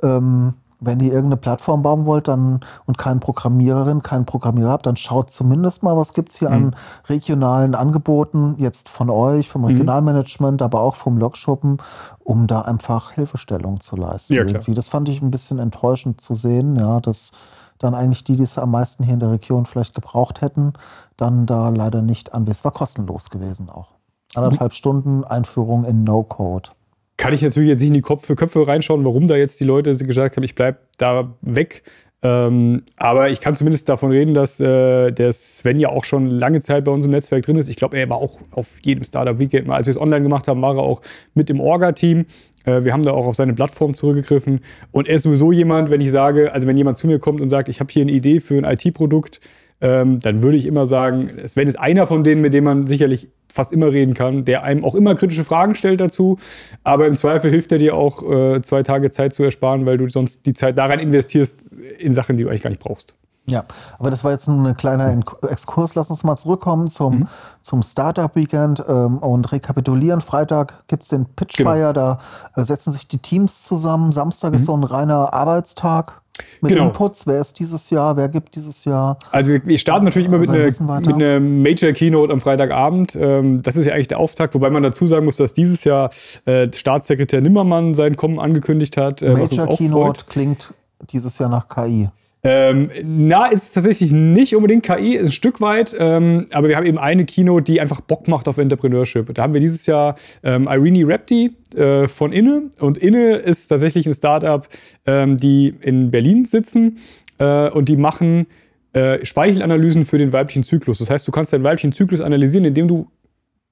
ähm, 0.03 0.53
wenn 0.81 0.99
ihr 0.99 1.13
irgendeine 1.13 1.37
Plattform 1.37 1.83
bauen 1.83 2.05
wollt 2.05 2.27
dann, 2.27 2.59
und 2.85 2.97
keinen 2.97 3.19
Programmiererin, 3.19 4.01
keinen 4.01 4.25
Programmierer 4.25 4.71
habt, 4.71 4.87
dann 4.87 4.97
schaut 4.97 5.29
zumindest 5.29 5.83
mal, 5.83 5.95
was 5.95 6.13
gibt 6.13 6.31
es 6.31 6.39
hier 6.39 6.49
mhm. 6.49 6.55
an 6.55 6.75
regionalen 7.07 7.75
Angeboten, 7.75 8.55
jetzt 8.57 8.89
von 8.89 9.09
euch, 9.09 9.47
vom 9.47 9.61
mhm. 9.61 9.67
Regionalmanagement, 9.67 10.59
mhm. 10.59 10.65
aber 10.65 10.81
auch 10.81 10.95
vom 10.95 11.17
Logschuppen, 11.17 11.77
um 12.19 12.47
da 12.47 12.61
einfach 12.61 13.11
Hilfestellung 13.11 13.79
zu 13.79 13.95
leisten. 13.95 14.33
Ja, 14.33 14.43
irgendwie. 14.43 14.73
Das 14.73 14.89
fand 14.89 15.07
ich 15.07 15.21
ein 15.21 15.31
bisschen 15.31 15.59
enttäuschend 15.59 16.19
zu 16.19 16.33
sehen, 16.33 16.75
ja, 16.75 16.99
dass 16.99 17.31
dann 17.77 17.93
eigentlich 17.93 18.23
die, 18.23 18.35
die 18.35 18.43
es 18.43 18.57
am 18.57 18.71
meisten 18.71 19.03
hier 19.03 19.13
in 19.13 19.19
der 19.19 19.31
Region 19.31 19.65
vielleicht 19.65 19.93
gebraucht 19.95 20.41
hätten, 20.41 20.73
dann 21.15 21.45
da 21.45 21.69
leider 21.69 22.01
nicht 22.01 22.33
anwesend. 22.33 22.65
War 22.65 22.71
kostenlos 22.71 23.29
gewesen 23.29 23.69
auch. 23.69 23.89
Anderthalb 24.33 24.71
mhm. 24.71 24.75
Stunden 24.75 25.23
Einführung 25.23 25.85
in 25.85 26.03
No-Code 26.03 26.69
kann 27.17 27.33
ich 27.33 27.41
natürlich 27.41 27.69
jetzt 27.69 27.79
nicht 27.79 27.89
in 27.89 27.93
die 27.93 28.01
Kopf 28.01 28.25
für 28.25 28.35
Köpfe 28.35 28.65
reinschauen, 28.65 29.05
warum 29.05 29.27
da 29.27 29.35
jetzt 29.35 29.59
die 29.59 29.65
Leute 29.65 29.95
gesagt 29.95 30.37
haben, 30.37 30.43
ich 30.43 30.55
bleibe 30.55 30.79
da 30.97 31.35
weg. 31.41 31.83
Ähm, 32.23 32.83
aber 32.97 33.31
ich 33.31 33.41
kann 33.41 33.55
zumindest 33.55 33.89
davon 33.89 34.11
reden, 34.11 34.33
dass 34.35 34.59
äh, 34.59 35.11
der 35.11 35.33
Sven 35.33 35.79
ja 35.79 35.89
auch 35.89 36.03
schon 36.03 36.27
lange 36.27 36.61
Zeit 36.61 36.85
bei 36.85 36.91
uns 36.91 37.05
im 37.05 37.11
Netzwerk 37.11 37.43
drin 37.43 37.57
ist. 37.57 37.67
Ich 37.67 37.77
glaube, 37.77 37.97
er 37.97 38.09
war 38.09 38.17
auch 38.17 38.41
auf 38.51 38.77
jedem 38.83 39.03
Startup 39.03 39.39
Weekend 39.39 39.67
mal, 39.67 39.77
als 39.77 39.87
wir 39.87 39.91
es 39.91 39.99
online 39.99 40.21
gemacht 40.21 40.47
haben, 40.47 40.61
war 40.61 40.75
er 40.75 40.83
auch 40.83 41.01
mit 41.33 41.49
im 41.49 41.59
Orga-Team. 41.59 42.25
Äh, 42.65 42.83
wir 42.83 42.93
haben 42.93 43.01
da 43.01 43.11
auch 43.11 43.25
auf 43.25 43.35
seine 43.35 43.53
Plattform 43.53 43.95
zurückgegriffen. 43.95 44.61
Und 44.91 45.07
er 45.07 45.15
ist 45.15 45.23
sowieso 45.23 45.51
jemand, 45.51 45.89
wenn 45.89 46.01
ich 46.01 46.11
sage, 46.11 46.53
also 46.53 46.67
wenn 46.67 46.77
jemand 46.77 46.97
zu 46.97 47.07
mir 47.07 47.17
kommt 47.17 47.41
und 47.41 47.49
sagt, 47.49 47.69
ich 47.69 47.79
habe 47.79 47.91
hier 47.91 48.03
eine 48.03 48.11
Idee 48.11 48.39
für 48.39 48.57
ein 48.57 48.65
IT-Produkt, 48.65 49.39
ähm, 49.81 50.19
dann 50.19 50.41
würde 50.41 50.57
ich 50.57 50.65
immer 50.65 50.85
sagen, 50.85 51.31
Sven 51.45 51.67
ist 51.67 51.79
einer 51.79 52.07
von 52.07 52.23
denen, 52.23 52.41
mit 52.41 52.53
dem 52.53 52.63
man 52.63 52.87
sicherlich 52.87 53.27
fast 53.51 53.71
immer 53.71 53.87
reden 53.87 54.13
kann, 54.13 54.45
der 54.45 54.63
einem 54.63 54.85
auch 54.85 54.95
immer 54.95 55.15
kritische 55.15 55.43
Fragen 55.43 55.75
stellt 55.75 55.99
dazu, 55.99 56.37
aber 56.83 57.07
im 57.07 57.15
Zweifel 57.15 57.51
hilft 57.51 57.71
er 57.71 57.79
dir 57.79 57.95
auch, 57.95 58.23
äh, 58.23 58.61
zwei 58.61 58.83
Tage 58.83 59.09
Zeit 59.09 59.33
zu 59.33 59.43
ersparen, 59.43 59.85
weil 59.85 59.97
du 59.97 60.07
sonst 60.07 60.45
die 60.45 60.53
Zeit 60.53 60.77
daran 60.77 60.99
investierst 60.99 61.59
in 61.97 62.13
Sachen, 62.13 62.37
die 62.37 62.43
du 62.43 62.49
eigentlich 62.49 62.61
gar 62.61 62.69
nicht 62.69 62.81
brauchst. 62.81 63.15
Ja, 63.49 63.63
aber 63.97 64.11
das 64.11 64.23
war 64.23 64.31
jetzt 64.31 64.47
ein 64.47 64.77
kleiner 64.77 65.19
Exkurs. 65.49 65.95
Lass 65.95 66.11
uns 66.11 66.23
mal 66.23 66.37
zurückkommen 66.37 66.87
zum, 66.87 67.19
mhm. 67.19 67.27
zum 67.61 67.81
Startup 67.81 68.33
Weekend 68.35 68.83
ähm, 68.87 69.17
und 69.17 69.51
rekapitulieren. 69.51 70.21
Freitag 70.21 70.87
gibt 70.87 71.03
es 71.03 71.09
den 71.09 71.25
Pitchfire, 71.25 71.91
genau. 71.91 71.93
da 71.93 72.19
äh, 72.55 72.63
setzen 72.63 72.91
sich 72.91 73.07
die 73.07 73.17
Teams 73.17 73.63
zusammen. 73.63 74.11
Samstag 74.11 74.51
mhm. 74.51 74.55
ist 74.55 74.65
so 74.65 74.77
ein 74.77 74.83
reiner 74.83 75.33
Arbeitstag. 75.33 76.20
Mit 76.61 76.73
genau. 76.73 76.85
Inputs, 76.87 77.25
wer 77.27 77.41
ist 77.41 77.59
dieses 77.59 77.89
Jahr, 77.89 78.15
wer 78.17 78.29
gibt 78.29 78.55
dieses 78.55 78.85
Jahr? 78.85 79.17
Also 79.31 79.51
wir, 79.51 79.77
starten 79.77 80.05
natürlich 80.05 80.27
immer 80.27 80.37
mit 80.37 80.49
einer, 80.49 80.65
mit 80.65 81.07
einer, 81.07 81.39
Major 81.39 81.91
Keynote 81.91 82.31
am 82.31 82.39
Freitagabend. 82.39 83.15
Ähm, 83.15 83.61
das 83.63 83.77
ist 83.77 83.85
ja 83.85 83.93
eigentlich 83.93 84.07
der 84.07 84.19
Auftakt, 84.19 84.53
wobei 84.53 84.69
man 84.69 84.83
dazu 84.83 85.07
sagen 85.07 85.25
muss, 85.25 85.37
dass 85.37 85.53
dieses 85.53 85.83
Jahr 85.83 86.11
äh, 86.45 86.67
Staatssekretär 86.71 87.41
Nimmermann 87.41 87.93
sein 87.93 88.15
Kommen 88.15 88.39
angekündigt 88.39 88.97
hat. 88.97 89.21
Äh, 89.21 89.33
Major 89.33 89.67
Keynote 89.75 90.25
klingt 90.27 90.73
dieses 91.11 91.37
Jahr 91.39 91.49
nach 91.49 91.67
KI. 91.67 92.09
Ähm, 92.43 92.89
na, 93.03 93.47
ist 93.47 93.63
es 93.63 93.71
tatsächlich 93.73 94.11
nicht 94.11 94.55
unbedingt 94.55 94.83
KI, 94.83 95.15
ist 95.15 95.29
ein 95.29 95.31
Stück 95.31 95.61
weit, 95.61 95.95
ähm, 95.97 96.47
aber 96.51 96.69
wir 96.69 96.75
haben 96.75 96.87
eben 96.87 96.97
eine 96.97 97.25
Keynote, 97.25 97.63
die 97.63 97.79
einfach 97.79 98.01
Bock 98.01 98.27
macht 98.27 98.47
auf 98.47 98.57
Entrepreneurship. 98.57 99.31
Da 99.35 99.43
haben 99.43 99.53
wir 99.53 99.61
dieses 99.61 99.85
Jahr 99.85 100.15
ähm, 100.41 100.67
Irene 100.67 101.07
Rapti 101.07 101.51
äh, 101.75 102.07
von 102.07 102.33
Inne 102.33 102.71
und 102.79 102.97
Inne 102.97 103.35
ist 103.35 103.67
tatsächlich 103.67 104.07
ein 104.07 104.15
Startup, 104.15 104.67
ähm, 105.05 105.37
die 105.37 105.75
in 105.81 106.09
Berlin 106.09 106.45
sitzen 106.45 106.97
äh, 107.37 107.69
und 107.69 107.89
die 107.89 107.97
machen 107.97 108.47
äh, 108.93 109.23
Speichelanalysen 109.23 110.03
für 110.03 110.17
den 110.17 110.33
weiblichen 110.33 110.63
Zyklus. 110.63 110.97
Das 110.97 111.11
heißt, 111.11 111.27
du 111.27 111.31
kannst 111.31 111.53
deinen 111.53 111.63
weiblichen 111.63 111.93
Zyklus 111.93 112.21
analysieren, 112.21 112.65
indem 112.65 112.87
du 112.87 113.07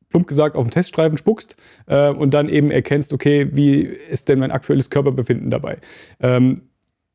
plump 0.09 0.27
gesagt 0.27 0.55
auf 0.55 0.65
den 0.65 0.71
Teststreifen 0.71 1.17
spuckst 1.17 1.55
äh, 1.87 2.09
und 2.09 2.33
dann 2.33 2.49
eben 2.49 2.71
erkennst, 2.71 3.13
okay, 3.13 3.49
wie 3.51 3.81
ist 3.81 4.29
denn 4.29 4.39
mein 4.39 4.51
aktuelles 4.51 4.89
Körperbefinden 4.89 5.49
dabei? 5.49 5.77
Ähm, 6.19 6.68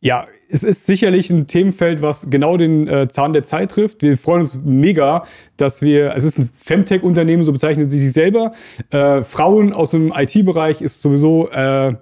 ja, 0.04 0.26
es 0.50 0.62
ist 0.64 0.86
sicherlich 0.86 1.30
ein 1.30 1.46
Themenfeld, 1.46 2.02
was 2.02 2.28
genau 2.28 2.58
den 2.58 2.86
äh, 2.86 3.08
Zahn 3.08 3.32
der 3.32 3.44
Zeit 3.44 3.70
trifft. 3.70 4.02
Wir 4.02 4.18
freuen 4.18 4.40
uns 4.40 4.58
mega, 4.62 5.24
dass 5.56 5.80
wir, 5.80 6.14
es 6.14 6.24
ist 6.24 6.38
ein 6.38 6.50
Femtech-Unternehmen, 6.52 7.42
so 7.42 7.52
bezeichnet 7.52 7.88
sie 7.88 7.98
sich 7.98 8.12
selber. 8.12 8.52
Äh, 8.90 9.24
Frauen 9.24 9.72
aus 9.72 9.92
dem 9.92 10.12
IT-Bereich 10.14 10.82
ist 10.82 11.00
sowieso, 11.00 11.48
äh, 11.48 11.94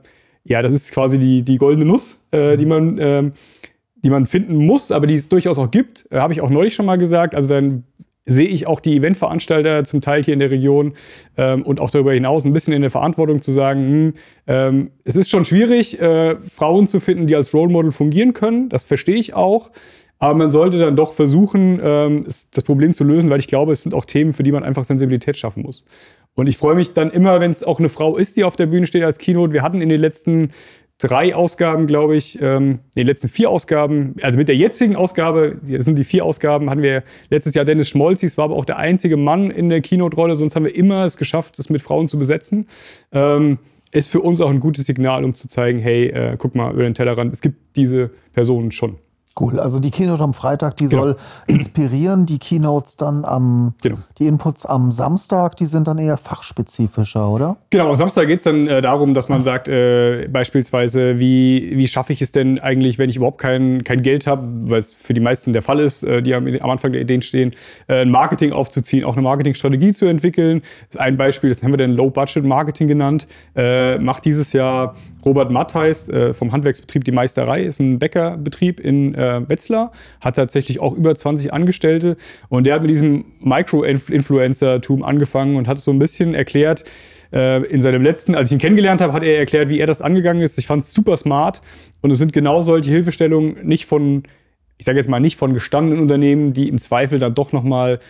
ja, 0.43 0.63
das 0.63 0.73
ist 0.73 0.93
quasi 0.93 1.21
die, 1.21 1.43
die 1.43 1.59
goldene 1.59 1.85
Nuss, 1.85 2.19
äh, 2.33 2.57
die 2.57 2.67
man 2.67 2.99
ähm, 2.99 3.33
die 4.05 4.11
man 4.11 4.27
finden 4.27 4.57
muss, 4.57 4.91
aber 4.91 5.07
die 5.07 5.15
es 5.15 5.29
durchaus 5.29 5.59
auch 5.59 5.71
gibt. 5.71 6.07
Äh, 6.11 6.19
Habe 6.19 6.33
ich 6.33 6.41
auch 6.41 6.51
neulich 6.51 6.75
schon 6.75 6.87
mal 6.87 6.99
gesagt. 6.99 7.35
Also 7.35 7.49
dann 7.49 7.85
sehe 8.25 8.47
ich 8.47 8.67
auch 8.67 8.81
die 8.81 8.97
Eventveranstalter 8.97 9.85
zum 9.85 10.01
Teil 10.01 10.23
hier 10.23 10.35
in 10.35 10.41
der 10.41 10.51
Region 10.51 10.95
ähm, 11.37 11.63
und 11.63 11.81
auch 11.81 11.91
darüber 11.91 12.13
hinaus 12.13 12.45
ein 12.45 12.53
bisschen 12.53 12.73
in 12.73 12.83
der 12.83 12.91
Verantwortung 12.91 13.43
zu 13.43 13.53
sagen, 13.53 13.81
hm, 13.81 14.15
ähm, 14.47 14.91
es 15.05 15.17
ist 15.17 15.31
schon 15.31 15.45
schwierig, 15.45 16.01
äh, 16.01 16.37
Frauen 16.41 16.87
zu 16.87 17.01
finden, 17.01 17.27
die 17.27 17.35
als 17.35 17.53
Role 17.53 17.73
Model 17.73 17.91
fungieren 17.91 18.33
können. 18.33 18.69
Das 18.69 18.85
verstehe 18.85 19.17
ich 19.17 19.35
auch. 19.35 19.71
Aber 20.19 20.35
man 20.35 20.53
sollte 20.53 20.79
dann 20.79 20.95
doch 20.95 21.15
versuchen, 21.15 21.81
ähm, 21.83 22.25
das 22.27 22.63
Problem 22.65 22.93
zu 22.93 23.03
lösen, 23.03 23.29
weil 23.29 23.41
ich 23.41 23.49
glaube, 23.49 23.73
es 23.73 23.83
sind 23.83 23.93
auch 23.93 24.05
Themen, 24.05 24.33
für 24.33 24.45
die 24.45 24.53
man 24.53 24.63
einfach 24.63 24.85
Sensibilität 24.85 25.37
schaffen 25.37 25.65
muss. 25.65 25.85
Und 26.35 26.47
ich 26.47 26.57
freue 26.57 26.77
mich 26.77 26.93
dann 26.93 27.11
immer, 27.11 27.41
wenn 27.41 27.51
es 27.51 27.65
auch 27.65 27.81
eine 27.81 27.89
Frau 27.89 28.17
ist, 28.17 28.37
die 28.37 28.45
auf 28.45 28.55
der 28.55 28.67
Bühne 28.67 28.87
steht 28.87 29.03
als 29.03 29.19
Keynote. 29.19 29.53
Wir 29.53 29.63
hatten 29.63 29.81
in 29.81 29.89
den 29.89 30.01
letzten 30.01 30.51
drei 31.03 31.35
Ausgaben, 31.35 31.87
glaube 31.87 32.17
ich, 32.17 32.41
ähm, 32.41 32.79
den 32.97 33.07
letzten 33.07 33.29
vier 33.29 33.51
Ausgaben, 33.51 34.15
also 34.23 34.39
mit 34.39 34.49
der 34.49 34.57
jetzigen 34.57 34.95
Ausgabe, 34.97 35.59
das 35.67 35.85
sind 35.85 35.99
die 35.99 36.05
vier 36.05 36.25
Ausgaben, 36.25 36.71
hatten 36.71 36.83
wir 36.83 37.03
letztes 37.29 37.55
Jahr 37.55 37.65
Dennis 37.65 37.89
Schmolzis, 37.89 38.39
war 38.39 38.47
aber 38.47 38.57
auch 38.57 38.65
der 38.65 38.79
einzige 38.79 39.17
Mann 39.17 39.51
in 39.51 39.69
der 39.69 39.81
Keynote-Rolle, 39.81 40.37
sonst 40.37 40.55
haben 40.55 40.65
wir 40.65 40.75
immer 40.75 41.05
es 41.05 41.17
geschafft, 41.17 41.59
das 41.59 41.71
mit 41.71 41.83
Frauen 41.83 42.07
zu 42.07 42.19
besetzen. 42.19 42.67
Ähm, 43.11 43.59
ist 43.91 44.11
für 44.11 44.21
uns 44.21 44.41
auch 44.41 44.49
ein 44.49 44.61
gutes 44.61 44.87
Signal, 44.87 45.25
um 45.25 45.35
zu 45.35 45.49
zeigen, 45.49 45.79
hey, 45.79 46.07
äh, 46.07 46.37
guck 46.39 46.55
mal 46.55 46.73
über 46.73 46.85
den 46.85 46.95
Tellerrand, 46.95 47.33
es 47.33 47.43
gibt 47.43 47.77
diese 47.77 48.11
Personen 48.33 48.71
schon. 48.71 48.97
Cool. 49.39 49.59
Also 49.59 49.79
die 49.79 49.91
Keynote 49.91 50.23
am 50.23 50.35
Freitag, 50.35 50.77
die 50.77 50.87
genau. 50.87 51.03
soll 51.03 51.17
inspirieren. 51.47 52.27
Die 52.27 52.39
Keynotes 52.39 52.97
dann 52.97 53.25
am, 53.25 53.75
genau. 53.83 53.97
die 54.19 54.27
Inputs 54.27 54.67
am 54.67 54.93
Samstag, 54.93 55.57
die 55.57 55.65
sind 55.67 55.89
dann 55.89 55.99
eher 55.99 56.19
fachspezifischer, 56.19 57.31
oder? 57.31 57.57
Genau, 57.71 57.89
am 57.89 57.97
Samstag 57.97 58.27
geht 58.27 58.39
es 58.39 58.45
dann 58.45 58.67
äh, 58.69 58.83
darum, 58.83 59.15
dass 59.15 59.31
man 59.31 59.43
sagt, 59.43 59.69
äh, 59.69 60.29
beispielsweise, 60.29 61.19
wie, 61.19 61.73
wie 61.75 61.89
schaffe 61.89 62.13
ich 62.13 62.21
es 62.21 62.33
denn 62.33 62.59
eigentlich, 62.59 62.99
wenn 62.99 63.09
ich 63.09 63.17
überhaupt 63.17 63.39
kein, 63.39 63.85
kein 63.85 64.03
Geld 64.03 64.27
habe, 64.27 64.43
weil 64.71 64.81
es 64.81 64.93
für 64.93 65.15
die 65.15 65.21
meisten 65.21 65.55
der 65.55 65.63
Fall 65.63 65.81
ist, 65.81 66.03
äh, 66.03 66.23
die 66.23 66.35
am, 66.35 66.47
am, 66.47 66.71
Anfang 66.71 66.93
der 66.93 67.01
Ideen 67.01 67.23
stehen, 67.23 67.53
äh, 67.89 68.03
ein 68.03 68.11
Marketing 68.11 68.53
aufzuziehen, 68.53 69.05
auch 69.05 69.15
eine 69.15 69.23
Marketingstrategie 69.23 69.93
zu 69.93 70.07
entwickeln. 70.07 70.61
Das 70.61 70.97
ist 70.97 71.01
ein 71.01 71.17
Beispiel, 71.17 71.49
das 71.49 71.63
haben 71.63 71.73
wir 71.73 71.79
dann 71.79 71.93
Low-Budget-Marketing 71.93 72.87
genannt. 72.87 73.27
Äh, 73.57 73.99
macht 73.99 74.27
dieses 74.27 74.53
Jahr 74.53 74.95
Robert 75.25 75.51
Matt 75.51 75.75
heißt, 75.75 76.11
äh, 76.11 76.33
vom 76.33 76.53
Handwerksbetrieb 76.53 77.05
Die 77.05 77.13
Meisterei, 77.13 77.63
ist 77.63 77.81
ein 77.81 77.99
Bäckerbetrieb 77.99 78.81
in 78.81 79.15
äh, 79.15 79.49
Wetzlar, 79.49 79.93
hat 80.21 80.37
tatsächlich 80.37 80.81
auch 80.81 80.95
über 80.95 81.15
20 81.15 81.53
Angestellte 81.53 82.17
und 82.49 82.65
der 82.65 82.75
hat 82.75 82.83
mit 82.83 82.91
diesem 82.91 83.25
Micro-Influencer-Tum 83.41 85.03
angefangen 85.03 85.57
und 85.57 85.69
hat 85.69 85.81
so 85.81 85.91
ein 85.91 85.99
bisschen 85.99 86.35
erklärt, 86.35 86.85
äh, 87.33 87.65
in 87.65 87.81
seinem 87.81 88.03
letzten, 88.03 88.35
als 88.35 88.51
ich 88.51 88.55
ihn 88.55 88.61
kennengelernt 88.61 89.01
habe, 89.01 89.13
hat 89.13 89.23
er 89.23 89.39
erklärt, 89.39 89.69
wie 89.69 89.79
er 89.79 89.87
das 89.87 90.03
angegangen 90.03 90.43
ist. 90.43 90.59
Ich 90.59 90.67
fand 90.67 90.83
es 90.83 90.93
super 90.93 91.17
smart 91.17 91.63
und 92.03 92.11
es 92.11 92.19
sind 92.19 92.33
genau 92.33 92.61
solche 92.61 92.91
Hilfestellungen 92.91 93.67
nicht 93.67 93.87
von 93.87 94.25
ich 94.83 94.87
sage 94.87 94.99
jetzt 94.99 95.09
mal 95.09 95.21
nicht 95.21 95.39
von 95.39 95.55
gestandenen 95.55 96.03
Unternehmen, 96.03 96.53
die 96.53 96.69
im 96.69 96.77
Zweifel 96.79 97.21
dann 97.21 97.35
doch 97.35 97.53
nochmal 97.53 98.01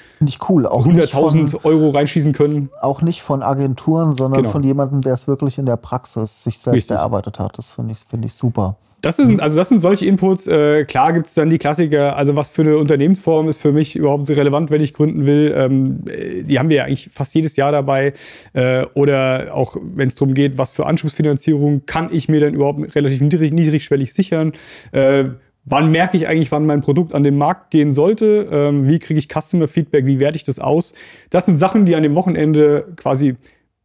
cool. 0.49 0.67
100.000 0.67 1.67
Euro 1.67 1.91
reinschießen 1.91 2.33
können. 2.33 2.71
Auch 2.81 3.03
nicht 3.03 3.21
von 3.21 3.43
Agenturen, 3.43 4.15
sondern 4.15 4.41
genau. 4.41 4.53
von 4.53 4.63
jemandem, 4.63 5.03
der 5.03 5.13
es 5.13 5.29
wirklich 5.29 5.59
in 5.59 5.67
der 5.67 5.77
Praxis 5.77 6.45
sich 6.45 6.59
selbst 6.59 6.77
Richtig. 6.77 6.97
erarbeitet 6.97 7.39
hat. 7.39 7.59
Das 7.59 7.69
finde 7.69 7.93
ich, 7.93 7.99
find 8.09 8.25
ich 8.25 8.33
super. 8.33 8.79
Das 9.03 9.19
sind, 9.19 9.39
also 9.43 9.59
das 9.59 9.69
sind 9.69 9.81
solche 9.81 10.07
Inputs. 10.07 10.47
Äh, 10.47 10.87
klar 10.87 11.13
gibt 11.13 11.27
es 11.27 11.35
dann 11.35 11.51
die 11.51 11.59
Klassiker, 11.59 12.17
also 12.17 12.37
was 12.37 12.49
für 12.49 12.63
eine 12.63 12.79
Unternehmensform 12.79 13.49
ist 13.49 13.61
für 13.61 13.73
mich 13.73 13.95
überhaupt 13.95 14.25
so 14.25 14.33
relevant, 14.33 14.71
wenn 14.71 14.81
ich 14.81 14.95
gründen 14.95 15.27
will. 15.27 15.53
Ähm, 15.55 16.05
äh, 16.07 16.43
die 16.43 16.59
haben 16.59 16.71
wir 16.71 16.77
ja 16.77 16.85
eigentlich 16.85 17.11
fast 17.13 17.35
jedes 17.35 17.57
Jahr 17.57 17.71
dabei. 17.71 18.15
Äh, 18.55 18.87
oder 18.95 19.51
auch 19.53 19.77
wenn 19.83 20.09
es 20.09 20.15
darum 20.15 20.33
geht, 20.33 20.57
was 20.57 20.71
für 20.71 20.87
Anschubsfinanzierung 20.87 21.85
kann 21.85 22.09
ich 22.11 22.31
mir 22.31 22.41
dann 22.41 22.55
überhaupt 22.55 22.95
relativ 22.95 23.21
niedrig, 23.21 23.53
niedrigschwellig 23.53 24.15
sichern. 24.15 24.53
Äh, 24.93 25.25
wann 25.65 25.91
merke 25.91 26.17
ich 26.17 26.27
eigentlich, 26.27 26.51
wann 26.53 26.67
mein 26.67 26.81
Produkt 26.81 27.15
an 27.15 27.23
den 27.23 27.37
Markt 27.37 27.71
gehen 27.71 27.93
sollte, 27.93 28.49
ähm, 28.51 28.89
wie 28.89 28.99
kriege 28.99 29.19
ich 29.19 29.29
Customer 29.29 29.69
Feedback, 29.69 30.07
wie 30.07 30.21
werte 30.21 30.37
ich 30.37 30.45
das 30.45 30.59
aus. 30.59 30.95
Das 31.31 31.47
sind 31.47 31.57
Sachen, 31.57 31.87
die 31.87 31.95
an 31.95 32.03
dem 32.03 32.15
Wochenende 32.15 32.93
quasi 32.97 33.37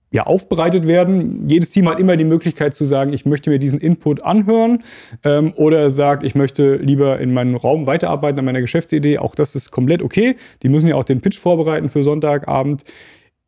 ja, 0.09 0.23
aufbereitet 0.23 0.87
werden. 0.87 1.49
Jedes 1.49 1.69
Team 1.69 1.89
hat 1.89 1.99
immer 1.99 2.15
die 2.15 2.23
Möglichkeit 2.23 2.73
zu 2.73 2.85
sagen, 2.85 3.11
ich 3.11 3.25
möchte 3.25 3.49
mir 3.49 3.59
diesen 3.59 3.79
Input 3.79 4.21
anhören 4.21 4.83
ähm, 5.23 5.53
oder 5.55 5.89
sagt, 5.89 6.23
ich 6.23 6.33
möchte 6.33 6.77
lieber 6.77 7.19
in 7.19 7.33
meinem 7.33 7.55
Raum 7.55 7.85
weiterarbeiten 7.87 8.39
an 8.39 8.45
meiner 8.45 8.61
Geschäftsidee. 8.61 9.17
Auch 9.17 9.35
das 9.35 9.53
ist 9.55 9.69
komplett 9.71 10.01
okay. 10.01 10.37
Die 10.63 10.69
müssen 10.69 10.87
ja 10.87 10.95
auch 10.95 11.03
den 11.03 11.19
Pitch 11.19 11.37
vorbereiten 11.37 11.89
für 11.89 12.03
Sonntagabend. 12.03 12.83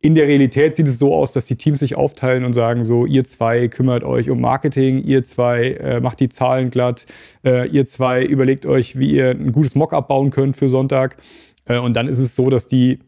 In 0.01 0.15
der 0.15 0.27
Realität 0.27 0.77
sieht 0.77 0.87
es 0.87 0.97
so 0.97 1.13
aus, 1.13 1.33
dass 1.33 1.45
die 1.45 1.57
Teams 1.57 1.79
sich 1.79 1.97
aufteilen 1.97 2.45
und 2.45 2.53
sagen 2.53 2.85
so, 2.85 3.05
ihr 3.05 3.25
zwei 3.25 3.67
kümmert 3.67 4.05
euch 4.05 4.29
um 4.29 4.39
Marketing, 4.39 5.03
ihr 5.03 5.23
zwei 5.25 5.71
äh, 5.73 5.99
macht 5.99 6.21
die 6.21 6.29
Zahlen 6.29 6.69
glatt, 6.69 7.05
äh, 7.43 7.67
ihr 7.67 7.85
zwei 7.85 8.23
überlegt 8.23 8.65
euch, 8.65 8.97
wie 8.97 9.11
ihr 9.11 9.31
ein 9.31 9.51
gutes 9.51 9.75
Mockup 9.75 10.07
bauen 10.07 10.31
könnt 10.31 10.55
für 10.55 10.69
Sonntag. 10.69 11.17
Äh, 11.65 11.79
und 11.79 11.97
dann 11.97 12.07
ist 12.07 12.17
es 12.17 12.35
so, 12.37 12.49
dass 12.49 12.67
die 12.67 12.99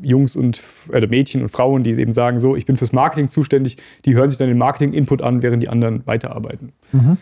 Jungs 0.00 0.36
und 0.36 0.62
äh, 0.92 1.04
Mädchen 1.08 1.42
und 1.42 1.48
Frauen, 1.48 1.82
die 1.82 1.90
eben 1.90 2.12
sagen, 2.12 2.38
so, 2.38 2.54
ich 2.54 2.66
bin 2.66 2.76
fürs 2.76 2.92
Marketing 2.92 3.26
zuständig, 3.26 3.76
die 4.04 4.14
hören 4.14 4.30
sich 4.30 4.38
dann 4.38 4.48
den 4.48 4.58
Marketing-Input 4.58 5.22
an, 5.22 5.42
während 5.42 5.64
die 5.64 5.68
anderen 5.68 6.06
weiterarbeiten. 6.06 6.72
Mhm. 6.92 7.16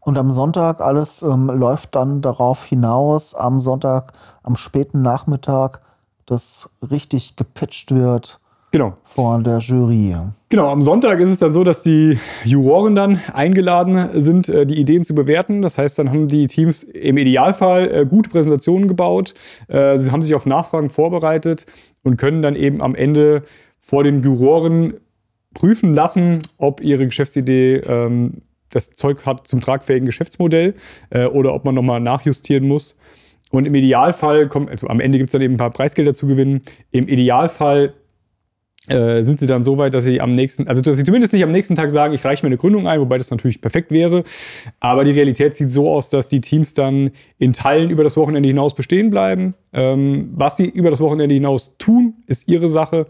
Und 0.00 0.16
am 0.16 0.30
Sonntag 0.30 0.80
alles 0.80 1.22
ähm, 1.22 1.46
läuft 1.46 1.96
dann 1.96 2.22
darauf 2.22 2.64
hinaus, 2.64 3.34
am 3.34 3.58
Sonntag, 3.58 4.12
am 4.44 4.54
späten 4.56 5.02
Nachmittag, 5.02 5.82
dass 6.24 6.70
richtig 6.88 7.34
gepitcht 7.34 7.92
wird 7.92 8.39
Genau. 8.72 8.96
Vor 9.02 9.42
der 9.42 9.58
Jury. 9.58 10.14
Genau, 10.48 10.68
am 10.70 10.80
Sonntag 10.80 11.18
ist 11.18 11.30
es 11.30 11.38
dann 11.38 11.52
so, 11.52 11.64
dass 11.64 11.82
die 11.82 12.18
Juroren 12.44 12.94
dann 12.94 13.20
eingeladen 13.32 14.20
sind, 14.20 14.48
äh, 14.48 14.64
die 14.64 14.80
Ideen 14.80 15.02
zu 15.02 15.14
bewerten. 15.14 15.60
Das 15.62 15.76
heißt, 15.76 15.98
dann 15.98 16.10
haben 16.10 16.28
die 16.28 16.46
Teams 16.46 16.84
im 16.84 17.16
Idealfall 17.16 17.92
äh, 17.92 18.06
gute 18.06 18.30
Präsentationen 18.30 18.86
gebaut. 18.86 19.34
Äh, 19.66 19.98
sie 19.98 20.12
haben 20.12 20.22
sich 20.22 20.34
auf 20.34 20.46
Nachfragen 20.46 20.90
vorbereitet 20.90 21.66
und 22.04 22.16
können 22.16 22.42
dann 22.42 22.54
eben 22.54 22.80
am 22.80 22.94
Ende 22.94 23.42
vor 23.80 24.04
den 24.04 24.22
Juroren 24.22 24.94
prüfen 25.52 25.94
lassen, 25.94 26.42
ob 26.58 26.80
ihre 26.80 27.06
Geschäftsidee 27.06 27.78
ähm, 27.78 28.42
das 28.72 28.90
Zeug 28.90 29.26
hat 29.26 29.48
zum 29.48 29.60
tragfähigen 29.60 30.06
Geschäftsmodell 30.06 30.74
oder 31.32 31.54
ob 31.54 31.64
man 31.64 31.74
nochmal 31.74 31.98
nachjustieren 31.98 32.68
muss. 32.68 32.96
Und 33.50 33.66
im 33.66 33.74
Idealfall 33.74 34.46
kommt, 34.46 34.70
also 34.70 34.86
am 34.86 35.00
Ende 35.00 35.18
gibt 35.18 35.30
es 35.30 35.32
dann 35.32 35.42
eben 35.42 35.54
ein 35.54 35.56
paar 35.58 35.72
Preisgelder 35.72 36.14
zu 36.14 36.28
gewinnen. 36.28 36.62
Im 36.92 37.08
Idealfall 37.08 37.94
äh, 38.88 39.22
sind 39.22 39.38
sie 39.38 39.46
dann 39.46 39.62
so 39.62 39.76
weit, 39.76 39.92
dass 39.92 40.04
sie 40.04 40.20
am 40.20 40.32
nächsten, 40.32 40.66
also 40.66 40.80
dass 40.80 40.96
sie 40.96 41.04
zumindest 41.04 41.34
nicht 41.34 41.42
am 41.42 41.52
nächsten 41.52 41.74
Tag 41.74 41.90
sagen, 41.90 42.14
ich 42.14 42.24
reiche 42.24 42.44
mir 42.44 42.48
eine 42.48 42.56
Gründung 42.56 42.88
ein, 42.88 42.98
wobei 43.00 43.18
das 43.18 43.30
natürlich 43.30 43.60
perfekt 43.60 43.90
wäre. 43.90 44.24
Aber 44.80 45.04
die 45.04 45.10
Realität 45.10 45.54
sieht 45.54 45.70
so 45.70 45.90
aus, 45.90 46.08
dass 46.08 46.28
die 46.28 46.40
Teams 46.40 46.72
dann 46.72 47.10
in 47.38 47.52
Teilen 47.52 47.90
über 47.90 48.04
das 48.04 48.16
Wochenende 48.16 48.48
hinaus 48.48 48.74
bestehen 48.74 49.10
bleiben. 49.10 49.54
Ähm, 49.72 50.30
was 50.32 50.56
sie 50.56 50.66
über 50.66 50.88
das 50.88 51.00
Wochenende 51.00 51.34
hinaus 51.34 51.76
tun, 51.76 52.14
ist 52.26 52.48
ihre 52.48 52.70
Sache. 52.70 53.06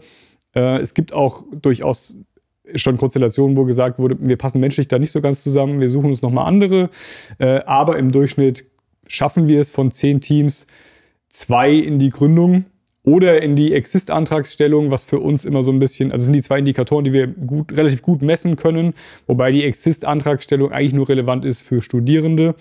Äh, 0.53 0.79
es 0.79 0.93
gibt 0.93 1.13
auch 1.13 1.45
durchaus 1.53 2.15
schon 2.75 2.97
Konstellationen, 2.97 3.55
wo 3.55 3.63
gesagt 3.63 3.97
wurde, 3.97 4.17
wir 4.19 4.37
passen 4.37 4.59
menschlich 4.59 4.87
da 4.87 4.99
nicht 4.99 5.11
so 5.11 5.21
ganz 5.21 5.41
zusammen, 5.41 5.79
wir 5.79 5.89
suchen 5.89 6.09
uns 6.09 6.21
nochmal 6.21 6.47
andere. 6.47 6.89
Äh, 7.37 7.61
aber 7.65 7.97
im 7.97 8.11
Durchschnitt 8.11 8.65
schaffen 9.07 9.47
wir 9.47 9.61
es 9.61 9.71
von 9.71 9.91
zehn 9.91 10.19
Teams, 10.19 10.67
zwei 11.29 11.71
in 11.71 11.97
die 11.97 12.09
Gründung 12.09 12.65
oder 13.03 13.41
in 13.41 13.55
die 13.55 13.73
Exist-Antragsstellung, 13.73 14.91
was 14.91 15.05
für 15.05 15.19
uns 15.19 15.43
immer 15.43 15.63
so 15.63 15.71
ein 15.71 15.79
bisschen, 15.79 16.11
also 16.11 16.25
sind 16.25 16.33
die 16.33 16.41
zwei 16.41 16.59
Indikatoren, 16.59 17.03
die 17.03 17.13
wir 17.13 17.27
gut, 17.27 17.75
relativ 17.75 18.01
gut 18.01 18.21
messen 18.21 18.55
können, 18.55 18.93
wobei 19.27 19.51
die 19.51 19.63
Exist-Antragsstellung 19.63 20.71
eigentlich 20.71 20.93
nur 20.93 21.09
relevant 21.09 21.43
ist 21.43 21.61
für 21.61 21.81
Studierende. 21.81 22.55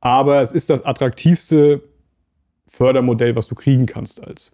Aber 0.00 0.40
es 0.40 0.52
ist 0.52 0.70
das 0.70 0.84
attraktivste 0.84 1.82
Fördermodell, 2.66 3.36
was 3.36 3.46
du 3.46 3.54
kriegen 3.54 3.86
kannst 3.86 4.22
als 4.22 4.52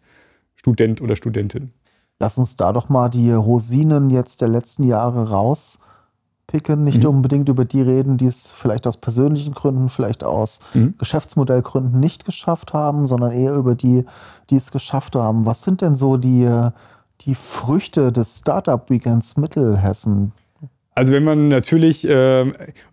Student 0.56 1.00
oder 1.00 1.16
Studentin. 1.16 1.72
Lass 2.18 2.36
uns 2.36 2.56
da 2.56 2.72
doch 2.72 2.88
mal 2.88 3.08
die 3.08 3.32
Rosinen 3.32 4.10
jetzt 4.10 4.42
der 4.42 4.48
letzten 4.48 4.84
Jahre 4.84 5.30
raus 5.30 5.80
picken, 6.50 6.82
nicht 6.82 7.04
mhm. 7.04 7.10
unbedingt 7.10 7.48
über 7.48 7.64
die 7.64 7.80
reden, 7.80 8.16
die 8.16 8.26
es 8.26 8.50
vielleicht 8.50 8.86
aus 8.86 8.96
persönlichen 8.96 9.54
Gründen, 9.54 9.88
vielleicht 9.88 10.24
aus 10.24 10.58
mhm. 10.74 10.94
Geschäftsmodellgründen 10.98 12.00
nicht 12.00 12.24
geschafft 12.24 12.74
haben, 12.74 13.06
sondern 13.06 13.30
eher 13.30 13.54
über 13.54 13.76
die, 13.76 14.04
die 14.50 14.56
es 14.56 14.72
geschafft 14.72 15.14
haben. 15.14 15.46
Was 15.46 15.62
sind 15.62 15.80
denn 15.80 15.94
so 15.94 16.16
die, 16.16 16.50
die 17.20 17.34
Früchte 17.36 18.10
des 18.10 18.38
Startup 18.38 18.90
Weekends 18.90 19.36
Mittelhessen, 19.36 20.32
also 21.00 21.14
wenn 21.14 21.24
man 21.24 21.48
natürlich, 21.48 22.06
äh, 22.06 22.44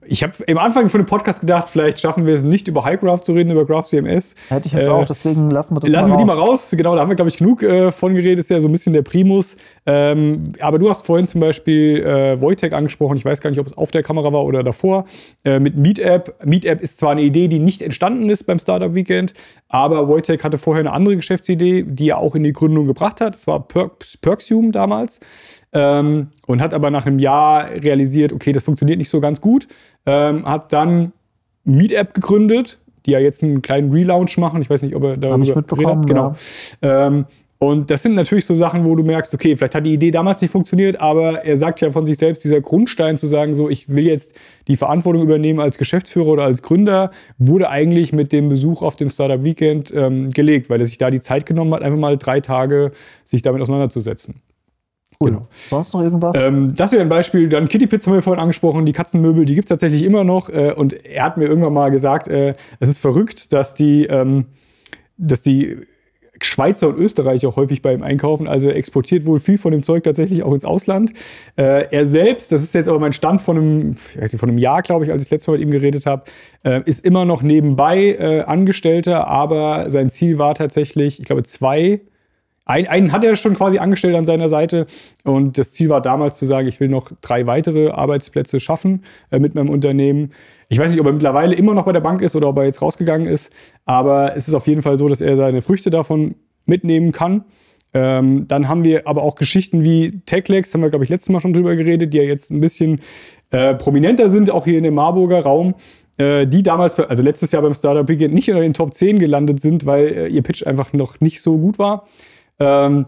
ich 0.05 0.23
habe 0.23 0.33
am 0.47 0.57
Anfang 0.59 0.87
von 0.87 1.01
dem 1.01 1.05
Podcast 1.05 1.41
gedacht, 1.41 1.67
vielleicht 1.67 1.99
schaffen 1.99 2.25
wir 2.25 2.33
es 2.33 2.43
nicht 2.43 2.69
über 2.69 2.85
Highgraph 2.85 3.19
zu 3.19 3.33
reden, 3.33 3.51
über 3.51 3.65
Graph 3.65 3.87
CMS. 3.87 4.33
Hätte 4.47 4.67
ich 4.67 4.73
jetzt 4.73 4.87
äh, 4.87 4.91
auch, 4.91 5.05
deswegen 5.05 5.49
lassen 5.49 5.75
wir 5.75 5.81
das 5.81 5.91
lassen 5.91 6.09
mal 6.09 6.15
raus. 6.15 6.21
Lassen 6.21 6.29
wir 6.29 6.35
die 6.35 6.41
mal 6.41 6.49
raus. 6.49 6.73
Genau, 6.77 6.95
da 6.95 7.01
haben 7.01 7.09
wir, 7.09 7.17
glaube 7.17 7.27
ich, 7.27 7.37
genug 7.37 7.63
äh, 7.63 7.91
von 7.91 8.15
geredet. 8.15 8.39
Ist 8.39 8.49
ja 8.49 8.61
so 8.61 8.69
ein 8.69 8.71
bisschen 8.71 8.93
der 8.93 9.01
Primus. 9.01 9.57
Ähm, 9.85 10.53
aber 10.61 10.79
du 10.79 10.89
hast 10.89 11.05
vorhin 11.05 11.27
zum 11.27 11.41
Beispiel 11.41 12.01
äh, 12.01 12.39
Wojtek 12.39 12.71
angesprochen. 12.71 13.17
Ich 13.17 13.25
weiß 13.25 13.41
gar 13.41 13.49
nicht, 13.49 13.59
ob 13.59 13.67
es 13.67 13.77
auf 13.77 13.91
der 13.91 14.03
Kamera 14.03 14.31
war 14.31 14.45
oder 14.45 14.63
davor. 14.63 15.03
Äh, 15.43 15.59
mit 15.59 15.75
Meetup. 15.75 16.33
Meetup 16.45 16.79
ist 16.79 16.99
zwar 16.99 17.11
eine 17.11 17.23
Idee, 17.23 17.49
die 17.49 17.59
nicht 17.59 17.81
entstanden 17.81 18.29
ist 18.29 18.45
beim 18.45 18.59
Startup 18.59 18.95
Weekend, 18.95 19.33
aber 19.67 20.07
Wojtek 20.07 20.45
hatte 20.45 20.57
vorher 20.57 20.79
eine 20.79 20.93
andere 20.93 21.17
Geschäftsidee, 21.17 21.83
die 21.83 22.11
er 22.11 22.19
auch 22.19 22.35
in 22.35 22.43
die 22.43 22.53
Gründung 22.53 22.87
gebracht 22.87 23.19
hat. 23.19 23.33
Das 23.33 23.47
war 23.47 23.67
Perks, 23.67 24.15
Perksium 24.15 24.71
damals. 24.71 25.19
Ähm, 25.73 26.27
und 26.45 26.61
hat 26.61 26.73
aber 26.73 26.91
nach 26.91 27.05
einem 27.05 27.19
Jahr 27.19 27.69
realisiert, 27.69 28.31
okay, 28.31 28.51
das 28.51 28.63
funktioniert 28.63 28.97
nicht 28.97 29.09
so 29.09 29.19
ganz 29.19 29.41
gut. 29.41 29.67
Ähm, 30.05 30.45
hat 30.45 30.71
dann 30.71 31.11
Meetup 31.65 32.13
gegründet, 32.13 32.79
die 33.05 33.11
ja 33.11 33.19
jetzt 33.19 33.43
einen 33.43 33.61
kleinen 33.61 33.91
Relaunch 33.91 34.37
machen. 34.37 34.61
Ich 34.61 34.69
weiß 34.69 34.81
nicht, 34.81 34.95
ob 34.95 35.03
er 35.03 35.17
darüber 35.17 35.33
Hab 35.35 35.43
ich 35.43 35.55
mitbekommen, 35.55 36.01
hat. 36.01 36.07
Genau. 36.07 36.35
Ja. 36.81 37.07
Ähm, 37.07 37.25
und 37.59 37.89
das 37.89 38.03
sind 38.03 38.13
natürlich 38.13 38.45
so 38.45 38.53
Sachen, 38.53 38.85
wo 38.85 38.95
du 38.95 39.03
merkst, 39.03 39.33
okay, 39.33 39.55
vielleicht 39.55 39.73
hat 39.73 39.85
die 39.85 39.93
Idee 39.93 40.11
damals 40.11 40.41
nicht 40.41 40.51
funktioniert, 40.51 40.99
aber 40.99 41.43
er 41.43 41.57
sagt 41.57 41.81
ja 41.81 41.89
von 41.89 42.05
sich 42.05 42.17
selbst, 42.17 42.43
dieser 42.43 42.61
Grundstein 42.61 43.17
zu 43.17 43.25
sagen, 43.25 43.55
so, 43.55 43.67
ich 43.67 43.89
will 43.89 44.05
jetzt 44.05 44.35
die 44.67 44.75
Verantwortung 44.75 45.23
übernehmen 45.23 45.59
als 45.59 45.79
Geschäftsführer 45.79 46.27
oder 46.27 46.43
als 46.43 46.61
Gründer, 46.61 47.09
wurde 47.39 47.69
eigentlich 47.69 48.13
mit 48.13 48.31
dem 48.31 48.49
Besuch 48.49 48.83
auf 48.83 48.95
dem 48.95 49.09
Startup 49.09 49.43
Weekend 49.43 49.91
ähm, 49.95 50.29
gelegt, 50.29 50.69
weil 50.69 50.79
er 50.79 50.85
sich 50.85 50.99
da 50.99 51.09
die 51.09 51.19
Zeit 51.19 51.47
genommen 51.47 51.73
hat, 51.73 51.81
einfach 51.81 51.97
mal 51.97 52.17
drei 52.17 52.41
Tage 52.41 52.91
sich 53.23 53.41
damit 53.41 53.61
auseinanderzusetzen. 53.63 54.35
Cool. 55.19 55.31
Genau. 55.31 55.47
Sonst 55.51 55.93
noch 55.93 56.01
irgendwas? 56.01 56.37
Ähm, 56.37 56.73
das 56.75 56.91
wäre 56.91 57.01
ein 57.01 57.09
Beispiel. 57.09 57.49
Dann 57.49 57.67
Kitty 57.67 57.87
Pits 57.87 58.05
haben 58.05 58.13
wir 58.13 58.21
vorhin 58.21 58.41
angesprochen. 58.41 58.85
Die 58.85 58.93
Katzenmöbel, 58.93 59.45
die 59.45 59.55
gibt 59.55 59.65
es 59.65 59.69
tatsächlich 59.69 60.03
immer 60.03 60.23
noch. 60.23 60.49
Äh, 60.49 60.73
und 60.73 60.93
er 61.05 61.23
hat 61.23 61.37
mir 61.37 61.45
irgendwann 61.45 61.73
mal 61.73 61.89
gesagt, 61.89 62.27
äh, 62.27 62.53
es 62.79 62.89
ist 62.89 62.99
verrückt, 62.99 63.51
dass 63.51 63.73
die, 63.73 64.05
ähm, 64.05 64.45
dass 65.17 65.41
die 65.41 65.77
Schweizer 66.41 66.89
und 66.89 66.97
Österreicher 66.97 67.55
häufig 67.55 67.81
bei 67.81 67.93
ihm 67.93 68.03
einkaufen. 68.03 68.47
Also 68.47 68.69
er 68.69 68.75
exportiert 68.75 69.25
wohl 69.25 69.39
viel 69.39 69.57
von 69.57 69.71
dem 69.71 69.81
Zeug 69.81 70.03
tatsächlich 70.03 70.43
auch 70.43 70.53
ins 70.53 70.65
Ausland. 70.65 71.13
Äh, 71.55 71.87
er 71.89 72.05
selbst, 72.05 72.51
das 72.51 72.61
ist 72.61 72.75
jetzt 72.75 72.87
aber 72.87 72.99
mein 72.99 73.13
Stand 73.13 73.41
von 73.41 73.57
einem, 73.57 73.95
nicht, 74.19 74.37
von 74.37 74.49
einem 74.49 74.59
Jahr, 74.59 74.83
glaube 74.83 75.05
ich, 75.05 75.11
als 75.11 75.23
ich 75.23 75.29
das 75.29 75.37
letzte 75.37 75.51
Mal 75.51 75.57
mit 75.57 75.67
ihm 75.67 75.71
geredet 75.71 76.05
habe, 76.05 76.23
äh, 76.63 76.81
ist 76.85 77.03
immer 77.03 77.25
noch 77.25 77.41
nebenbei 77.41 78.15
äh, 78.19 78.41
Angestellter, 78.41 79.27
aber 79.27 79.89
sein 79.89 80.09
Ziel 80.09 80.37
war 80.37 80.53
tatsächlich, 80.53 81.19
ich 81.19 81.25
glaube, 81.25 81.43
zwei 81.43 82.01
ein, 82.67 82.87
einen 82.87 83.11
hat 83.11 83.23
er 83.23 83.35
schon 83.35 83.55
quasi 83.55 83.77
angestellt 83.77 84.15
an 84.15 84.25
seiner 84.25 84.49
Seite 84.49 84.85
und 85.23 85.57
das 85.57 85.73
Ziel 85.73 85.89
war 85.89 86.01
damals 86.01 86.37
zu 86.37 86.45
sagen, 86.45 86.67
ich 86.67 86.79
will 86.79 86.89
noch 86.89 87.11
drei 87.21 87.47
weitere 87.47 87.89
Arbeitsplätze 87.89 88.59
schaffen 88.59 89.03
äh, 89.31 89.39
mit 89.39 89.55
meinem 89.55 89.69
Unternehmen. 89.69 90.33
Ich 90.69 90.77
weiß 90.77 90.91
nicht, 90.91 90.99
ob 90.99 91.05
er 91.07 91.13
mittlerweile 91.13 91.55
immer 91.55 91.73
noch 91.73 91.85
bei 91.85 91.93
der 91.93 92.01
Bank 92.01 92.21
ist 92.21 92.35
oder 92.35 92.49
ob 92.49 92.57
er 92.57 92.65
jetzt 92.65 92.81
rausgegangen 92.81 93.27
ist, 93.27 93.51
aber 93.85 94.35
es 94.35 94.47
ist 94.47 94.53
auf 94.53 94.67
jeden 94.67 94.81
Fall 94.81 94.99
so, 94.99 95.07
dass 95.07 95.21
er 95.21 95.37
seine 95.37 95.61
Früchte 95.61 95.89
davon 95.89 96.35
mitnehmen 96.65 97.11
kann. 97.11 97.45
Ähm, 97.93 98.47
dann 98.47 98.67
haben 98.67 98.83
wir 98.83 99.07
aber 99.07 99.23
auch 99.23 99.35
Geschichten 99.35 99.85
wie 99.85 100.19
Techlex, 100.25 100.73
haben 100.73 100.81
wir, 100.81 100.89
glaube 100.89 101.05
ich, 101.05 101.09
letztes 101.09 101.29
Mal 101.29 101.39
schon 101.39 101.53
drüber 101.53 101.75
geredet, 101.75 102.13
die 102.13 102.17
ja 102.17 102.23
jetzt 102.23 102.51
ein 102.51 102.59
bisschen 102.59 102.99
äh, 103.49 103.75
prominenter 103.75 104.27
sind, 104.27 104.51
auch 104.51 104.65
hier 104.65 104.77
in 104.77 104.83
dem 104.83 104.95
Marburger 104.95 105.41
Raum 105.41 105.75
äh, 106.17 106.47
die 106.47 106.63
damals, 106.63 106.99
also 106.99 107.23
letztes 107.23 107.51
Jahr 107.51 107.61
beim 107.61 107.73
Startup 107.73 108.07
Weekend 108.07 108.33
nicht 108.33 108.49
unter 108.49 108.61
den 108.61 108.73
Top 108.73 108.93
10 108.93 109.19
gelandet 109.19 109.61
sind, 109.61 109.85
weil 109.85 110.07
äh, 110.07 110.27
ihr 110.27 110.41
Pitch 110.41 110.65
einfach 110.65 110.93
noch 110.93 111.19
nicht 111.19 111.41
so 111.41 111.57
gut 111.57 111.79
war. 111.79 112.07
Ähm, 112.59 113.05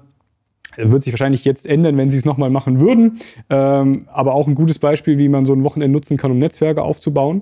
wird 0.78 1.04
sich 1.04 1.14
wahrscheinlich 1.14 1.46
jetzt 1.46 1.68
ändern, 1.68 1.98
wenn 1.98 2.10
sie 2.10 2.18
es 2.18 2.26
nochmal 2.26 2.50
machen 2.50 2.80
würden. 2.80 3.20
Ähm, 3.50 4.08
aber 4.12 4.34
auch 4.34 4.48
ein 4.48 4.56
gutes 4.56 4.80
Beispiel, 4.80 5.18
wie 5.18 5.30
man 5.30 5.46
so 5.46 5.54
ein 5.54 5.64
Wochenende 5.64 5.92
nutzen 5.92 6.18
kann, 6.18 6.32
um 6.32 6.38
Netzwerke 6.38 6.84
aufzubauen. 6.84 7.42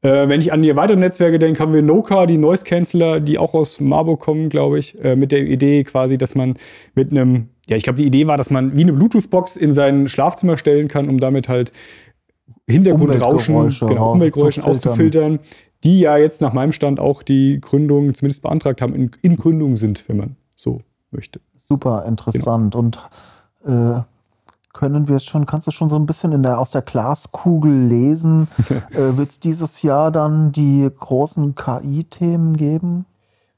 Äh, 0.00 0.28
wenn 0.28 0.40
ich 0.40 0.52
an 0.52 0.62
die 0.62 0.74
weiteren 0.76 1.00
Netzwerke 1.00 1.38
denke, 1.38 1.60
haben 1.60 1.72
wir 1.72 1.82
Noka, 1.82 2.26
die 2.26 2.38
Noise 2.38 2.64
Canceller, 2.64 3.20
die 3.20 3.38
auch 3.38 3.54
aus 3.54 3.80
Marburg 3.80 4.20
kommen, 4.20 4.48
glaube 4.48 4.78
ich, 4.78 5.02
äh, 5.02 5.16
mit 5.16 5.32
der 5.32 5.40
Idee 5.40 5.82
quasi, 5.84 6.18
dass 6.18 6.34
man 6.34 6.54
mit 6.94 7.10
einem, 7.10 7.48
ja, 7.68 7.76
ich 7.76 7.82
glaube, 7.82 7.98
die 7.98 8.06
Idee 8.06 8.26
war, 8.26 8.36
dass 8.36 8.50
man 8.50 8.76
wie 8.76 8.82
eine 8.82 8.92
Bluetooth-Box 8.92 9.56
in 9.56 9.72
sein 9.72 10.06
Schlafzimmer 10.06 10.56
stellen 10.56 10.86
kann, 10.86 11.08
um 11.08 11.18
damit 11.18 11.48
halt 11.48 11.72
Hintergrundrauschen, 12.68 13.54
Umweltgeräusche, 13.54 13.86
genau, 13.86 14.12
Umweltgeräuschen 14.12 14.62
auszufiltern, 14.62 15.40
die 15.82 16.00
ja 16.00 16.16
jetzt 16.16 16.40
nach 16.42 16.52
meinem 16.52 16.72
Stand 16.72 17.00
auch 17.00 17.22
die 17.22 17.60
Gründung 17.60 18.14
zumindest 18.14 18.42
beantragt 18.42 18.80
haben, 18.80 18.94
in, 18.94 19.10
in 19.22 19.36
Gründung 19.36 19.74
sind, 19.76 20.08
wenn 20.08 20.16
man 20.16 20.36
so 20.54 20.80
möchte. 21.10 21.40
Super 21.56 22.04
interessant. 22.06 22.74
Genau. 22.74 22.84
Und 22.84 22.98
äh, 23.64 24.02
können 24.72 25.08
wir 25.08 25.18
schon, 25.18 25.46
kannst 25.46 25.66
du 25.66 25.70
schon 25.70 25.88
so 25.88 25.96
ein 25.96 26.06
bisschen 26.06 26.32
in 26.32 26.42
der, 26.42 26.58
aus 26.58 26.70
der 26.70 26.82
Glaskugel 26.82 27.86
lesen? 27.86 28.48
äh, 28.90 29.16
Wird 29.16 29.30
es 29.30 29.40
dieses 29.40 29.82
Jahr 29.82 30.10
dann 30.10 30.52
die 30.52 30.88
großen 30.98 31.54
KI-Themen 31.54 32.56
geben? 32.56 33.04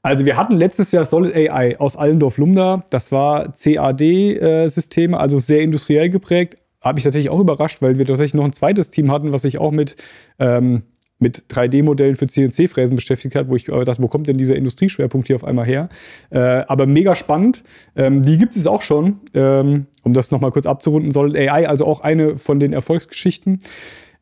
Also 0.03 0.25
wir 0.25 0.35
hatten 0.35 0.55
letztes 0.55 0.91
Jahr 0.91 1.05
Solid 1.05 1.35
AI 1.35 1.79
aus 1.79 1.95
Allendorf-Lumda. 1.95 2.83
Das 2.89 3.11
war 3.11 3.53
CAD-Systeme, 3.53 5.19
also 5.19 5.37
sehr 5.37 5.61
industriell 5.61 6.09
geprägt. 6.09 6.57
Habe 6.81 6.97
ich 6.97 7.03
tatsächlich 7.03 7.29
auch 7.29 7.39
überrascht, 7.39 7.83
weil 7.83 7.99
wir 7.99 8.05
tatsächlich 8.05 8.33
noch 8.33 8.45
ein 8.45 8.53
zweites 8.53 8.89
Team 8.89 9.11
hatten, 9.11 9.31
was 9.31 9.43
sich 9.43 9.59
auch 9.59 9.69
mit 9.69 9.97
ähm, 10.39 10.83
mit 11.21 11.45
3D-Modellen 11.49 12.15
für 12.15 12.27
CNC-Fräsen 12.27 12.95
beschäftigt 12.95 13.35
hat, 13.35 13.47
wo 13.47 13.55
ich 13.55 13.65
dachte, 13.65 14.01
wo 14.01 14.07
kommt 14.07 14.27
denn 14.27 14.37
dieser 14.37 14.55
Industrieschwerpunkt 14.55 15.27
hier 15.27 15.35
auf 15.35 15.43
einmal 15.43 15.65
her? 15.65 15.89
Äh, 16.31 16.39
aber 16.39 16.85
mega 16.87 17.15
spannend. 17.15 17.63
Ähm, 17.95 18.23
die 18.23 18.37
gibt 18.37 18.55
es 18.55 18.67
auch 18.67 18.81
schon, 18.81 19.21
ähm, 19.33 19.85
um 20.03 20.13
das 20.13 20.31
nochmal 20.31 20.51
kurz 20.51 20.65
abzurunden, 20.65 21.11
soll 21.11 21.37
AI, 21.37 21.67
also 21.67 21.85
auch 21.85 22.01
eine 22.01 22.37
von 22.37 22.59
den 22.59 22.73
Erfolgsgeschichten. 22.73 23.59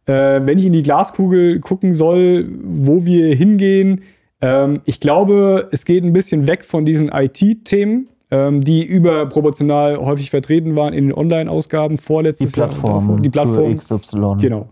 Äh, 0.06 0.12
wenn 0.46 0.58
ich 0.58 0.66
in 0.66 0.74
die 0.74 0.82
Glaskugel 0.82 1.60
gucken 1.60 1.94
soll, 1.94 2.50
wo 2.64 3.06
wir 3.06 3.34
hingehen, 3.34 4.02
ähm, 4.42 4.82
ich 4.86 5.00
glaube, 5.00 5.70
es 5.72 5.86
geht 5.86 6.04
ein 6.04 6.14
bisschen 6.14 6.48
weg 6.48 6.66
von 6.66 6.86
diesen 6.86 7.10
IT-Themen, 7.10 8.10
ähm, 8.32 8.62
die 8.62 8.84
überproportional 8.84 9.98
häufig 9.98 10.30
vertreten 10.30 10.76
waren 10.76 10.94
in 10.94 11.08
den 11.08 11.14
Online-Ausgaben 11.14 11.98
vorletztes 11.98 12.52
die 12.52 12.60
Plattform 12.60 13.10
Jahr. 13.10 13.20
Die 13.22 13.30
Plattform 13.30 13.76
XY. 13.76 14.36
Genau. 14.42 14.70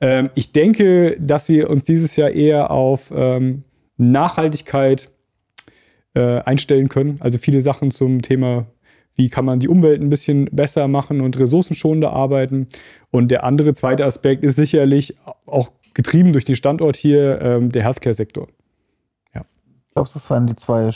Ähm, 0.00 0.30
ich 0.34 0.52
denke, 0.52 1.16
dass 1.20 1.48
wir 1.48 1.70
uns 1.70 1.84
dieses 1.84 2.16
Jahr 2.16 2.30
eher 2.30 2.70
auf 2.70 3.12
ähm, 3.14 3.64
Nachhaltigkeit 3.96 5.10
äh, 6.14 6.40
einstellen 6.40 6.88
können. 6.88 7.16
Also 7.20 7.38
viele 7.38 7.60
Sachen 7.60 7.90
zum 7.90 8.22
Thema, 8.22 8.66
wie 9.14 9.28
kann 9.28 9.44
man 9.44 9.60
die 9.60 9.68
Umwelt 9.68 10.00
ein 10.00 10.08
bisschen 10.08 10.46
besser 10.52 10.88
machen 10.88 11.20
und 11.20 11.38
ressourcenschonender 11.38 12.12
arbeiten. 12.12 12.68
Und 13.10 13.30
der 13.30 13.44
andere 13.44 13.72
zweite 13.72 14.04
Aspekt 14.04 14.44
ist 14.44 14.56
sicherlich 14.56 15.16
auch 15.46 15.72
getrieben 15.94 16.32
durch 16.32 16.44
den 16.44 16.56
Standort 16.56 16.96
hier 16.96 17.40
ähm, 17.40 17.72
der 17.72 17.82
Healthcare-Sektor. 17.82 18.48
Glaubst 19.96 20.14
du, 20.14 20.18
das 20.18 20.28
waren 20.28 20.46
die 20.46 20.54
zwei? 20.54 20.90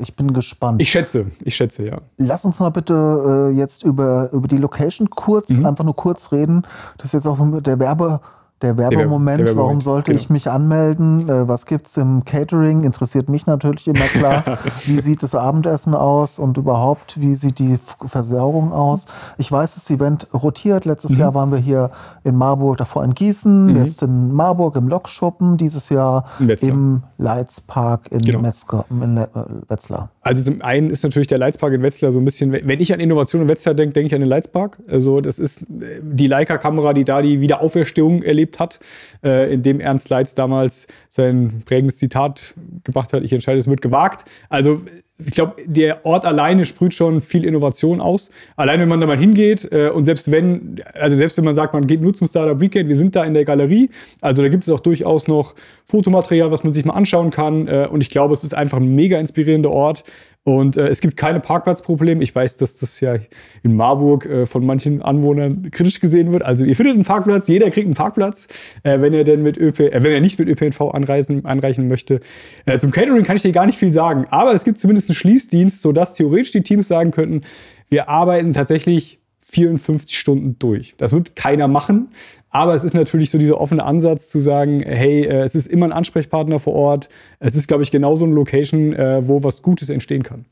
Ich 0.00 0.16
bin 0.16 0.32
gespannt. 0.32 0.80
Ich 0.80 0.90
schätze, 0.90 1.26
ich 1.44 1.54
schätze, 1.54 1.84
ja. 1.84 1.98
Lass 2.16 2.46
uns 2.46 2.58
mal 2.58 2.70
bitte 2.70 3.50
äh, 3.52 3.54
jetzt 3.54 3.82
über, 3.84 4.32
über 4.32 4.48
die 4.48 4.56
Location 4.56 5.10
kurz, 5.10 5.50
mhm. 5.50 5.66
einfach 5.66 5.84
nur 5.84 5.94
kurz 5.94 6.32
reden. 6.32 6.62
Das 6.96 7.08
ist 7.08 7.12
jetzt 7.12 7.26
auch 7.26 7.38
der 7.60 7.78
Werbe, 7.78 8.22
der 8.62 8.78
Werbemoment, 8.78 9.40
der, 9.40 9.46
der 9.46 9.56
warum 9.56 9.82
sollte 9.82 10.12
genau. 10.12 10.22
ich 10.22 10.30
mich 10.30 10.50
anmelden? 10.50 11.28
Äh, 11.28 11.46
was 11.46 11.66
gibt 11.66 11.88
es 11.88 11.96
im 11.98 12.24
Catering? 12.24 12.84
Interessiert 12.84 13.28
mich 13.28 13.46
natürlich 13.46 13.86
immer 13.86 14.06
klar. 14.06 14.44
wie 14.84 14.98
sieht 15.00 15.22
das 15.22 15.34
Abendessen 15.34 15.94
aus 15.94 16.38
und 16.38 16.56
überhaupt, 16.56 17.20
wie 17.20 17.34
sieht 17.34 17.58
die 17.58 17.78
Versorgung 18.06 18.72
aus? 18.72 19.08
Ich 19.36 19.52
weiß, 19.52 19.74
das 19.74 19.90
Event 19.90 20.28
rotiert. 20.32 20.86
Letztes 20.86 21.12
mhm. 21.12 21.20
Jahr 21.20 21.34
waren 21.34 21.52
wir 21.52 21.58
hier 21.58 21.90
in 22.24 22.34
Marburg, 22.34 22.78
davor 22.78 23.04
in 23.04 23.12
Gießen, 23.12 23.66
mhm. 23.66 23.76
jetzt 23.76 24.02
in 24.02 24.32
Marburg 24.32 24.76
im 24.76 24.88
Lokschuppen, 24.88 25.58
dieses 25.58 25.90
Jahr 25.90 26.24
im 26.38 27.02
Leitzpark 27.18 28.10
in, 28.10 28.20
genau. 28.20 28.40
Metzger, 28.40 28.86
in 28.88 29.18
äh, 29.18 29.26
Wetzlar. 29.68 30.08
Also 30.22 30.50
zum 30.50 30.62
einen 30.62 30.88
ist 30.88 31.04
natürlich 31.04 31.28
der 31.28 31.38
Leitzpark 31.38 31.74
in 31.74 31.82
Wetzlar 31.82 32.10
so 32.10 32.20
ein 32.20 32.24
bisschen, 32.24 32.52
wenn 32.52 32.80
ich 32.80 32.92
an 32.94 33.00
Innovation 33.00 33.42
in 33.42 33.48
Wetzlar 33.50 33.74
denke, 33.74 33.92
denke 33.92 34.06
ich 34.06 34.14
an 34.14 34.20
den 34.20 34.30
Leitzpark. 34.30 34.78
Also 34.88 35.20
das 35.20 35.38
ist 35.38 35.60
äh, 35.62 36.00
die 36.02 36.26
Leica-Kamera, 36.26 36.94
die 36.94 37.04
da 37.04 37.20
die 37.20 37.42
Wiederauferstehung 37.42 38.22
erlebt 38.22 38.45
hat, 38.58 38.80
äh, 39.24 39.52
in 39.52 39.62
dem 39.62 39.80
Ernst 39.80 40.08
Leitz 40.08 40.34
damals 40.34 40.86
sein 41.08 41.62
prägendes 41.64 41.98
Zitat 41.98 42.54
gebracht 42.84 43.12
hat, 43.12 43.22
ich 43.22 43.32
entscheide, 43.32 43.58
es 43.58 43.68
wird 43.68 43.82
gewagt. 43.82 44.24
Also 44.48 44.82
ich 45.18 45.30
glaube, 45.30 45.54
der 45.64 46.04
Ort 46.04 46.26
alleine 46.26 46.66
sprüht 46.66 46.92
schon 46.92 47.22
viel 47.22 47.44
Innovation 47.44 48.00
aus. 48.00 48.30
Allein 48.56 48.80
wenn 48.80 48.88
man 48.88 49.00
da 49.00 49.06
mal 49.06 49.16
hingeht 49.16 49.66
äh, 49.72 49.88
und 49.88 50.04
selbst 50.04 50.30
wenn, 50.30 50.82
also 50.92 51.16
selbst 51.16 51.38
wenn 51.38 51.44
man 51.44 51.54
sagt, 51.54 51.72
man 51.72 51.86
geht 51.86 52.02
nur 52.02 52.12
zum 52.12 52.26
Startup 52.26 52.60
Weekend, 52.60 52.88
wir 52.88 52.96
sind 52.96 53.16
da 53.16 53.24
in 53.24 53.32
der 53.32 53.44
Galerie, 53.44 53.88
also 54.20 54.42
da 54.42 54.48
gibt 54.48 54.64
es 54.64 54.70
auch 54.70 54.80
durchaus 54.80 55.26
noch 55.26 55.54
Fotomaterial, 55.84 56.50
was 56.50 56.64
man 56.64 56.72
sich 56.72 56.84
mal 56.84 56.94
anschauen 56.94 57.30
kann. 57.30 57.66
Äh, 57.66 57.88
und 57.90 58.02
ich 58.02 58.10
glaube, 58.10 58.34
es 58.34 58.44
ist 58.44 58.54
einfach 58.54 58.78
ein 58.78 58.94
mega 58.94 59.18
inspirierender 59.18 59.70
Ort. 59.70 60.04
Und 60.46 60.76
äh, 60.76 60.86
es 60.86 61.00
gibt 61.00 61.16
keine 61.16 61.40
Parkplatzprobleme. 61.40 62.22
Ich 62.22 62.32
weiß, 62.32 62.56
dass 62.56 62.76
das 62.76 63.00
ja 63.00 63.16
in 63.64 63.74
Marburg 63.74 64.26
äh, 64.26 64.46
von 64.46 64.64
manchen 64.64 65.02
Anwohnern 65.02 65.72
kritisch 65.72 65.98
gesehen 65.98 66.30
wird. 66.30 66.44
Also 66.44 66.64
ihr 66.64 66.76
findet 66.76 66.94
einen 66.94 67.04
Parkplatz, 67.04 67.48
jeder 67.48 67.68
kriegt 67.72 67.86
einen 67.86 67.96
Parkplatz, 67.96 68.46
äh, 68.84 69.00
wenn 69.00 69.12
er 69.12 69.24
denn 69.24 69.42
mit 69.42 69.58
ÖP, 69.58 69.80
äh, 69.80 70.04
wenn 70.04 70.12
er 70.12 70.20
nicht 70.20 70.38
mit 70.38 70.48
ÖPNV 70.48 70.82
anreisen, 70.92 71.44
anreichen 71.44 71.88
möchte. 71.88 72.20
Äh, 72.64 72.78
zum 72.78 72.92
Catering 72.92 73.24
kann 73.24 73.34
ich 73.34 73.42
dir 73.42 73.50
gar 73.50 73.66
nicht 73.66 73.76
viel 73.76 73.90
sagen, 73.90 74.26
aber 74.30 74.54
es 74.54 74.62
gibt 74.62 74.78
zumindest 74.78 75.10
einen 75.10 75.16
Schließdienst, 75.16 75.82
sodass 75.82 76.14
theoretisch 76.14 76.52
die 76.52 76.62
Teams 76.62 76.86
sagen 76.86 77.10
könnten, 77.10 77.40
wir 77.88 78.08
arbeiten 78.08 78.52
tatsächlich 78.52 79.18
54 79.48 80.18
Stunden 80.18 80.58
durch. 80.58 80.94
Das 80.98 81.12
wird 81.12 81.36
keiner 81.36 81.68
machen, 81.68 82.08
aber 82.50 82.74
es 82.74 82.82
ist 82.82 82.94
natürlich 82.94 83.30
so 83.30 83.38
dieser 83.38 83.60
offene 83.60 83.84
Ansatz 83.84 84.28
zu 84.28 84.40
sagen, 84.40 84.82
hey, 84.82 85.24
äh, 85.24 85.42
es 85.42 85.54
ist 85.54 85.68
immer 85.68 85.86
ein 85.86 85.92
Ansprechpartner 85.92 86.58
vor 86.58 86.74
Ort. 86.74 87.08
Es 87.38 87.54
ist, 87.54 87.68
glaube 87.68 87.84
ich, 87.84 87.90
genauso 87.90 88.24
eine 88.24 88.34
Location, 88.34 88.92
äh, 88.92 89.26
wo 89.26 89.44
was 89.44 89.62
Gutes 89.62 89.88
entstehen 89.88 90.24
kann. 90.24 90.46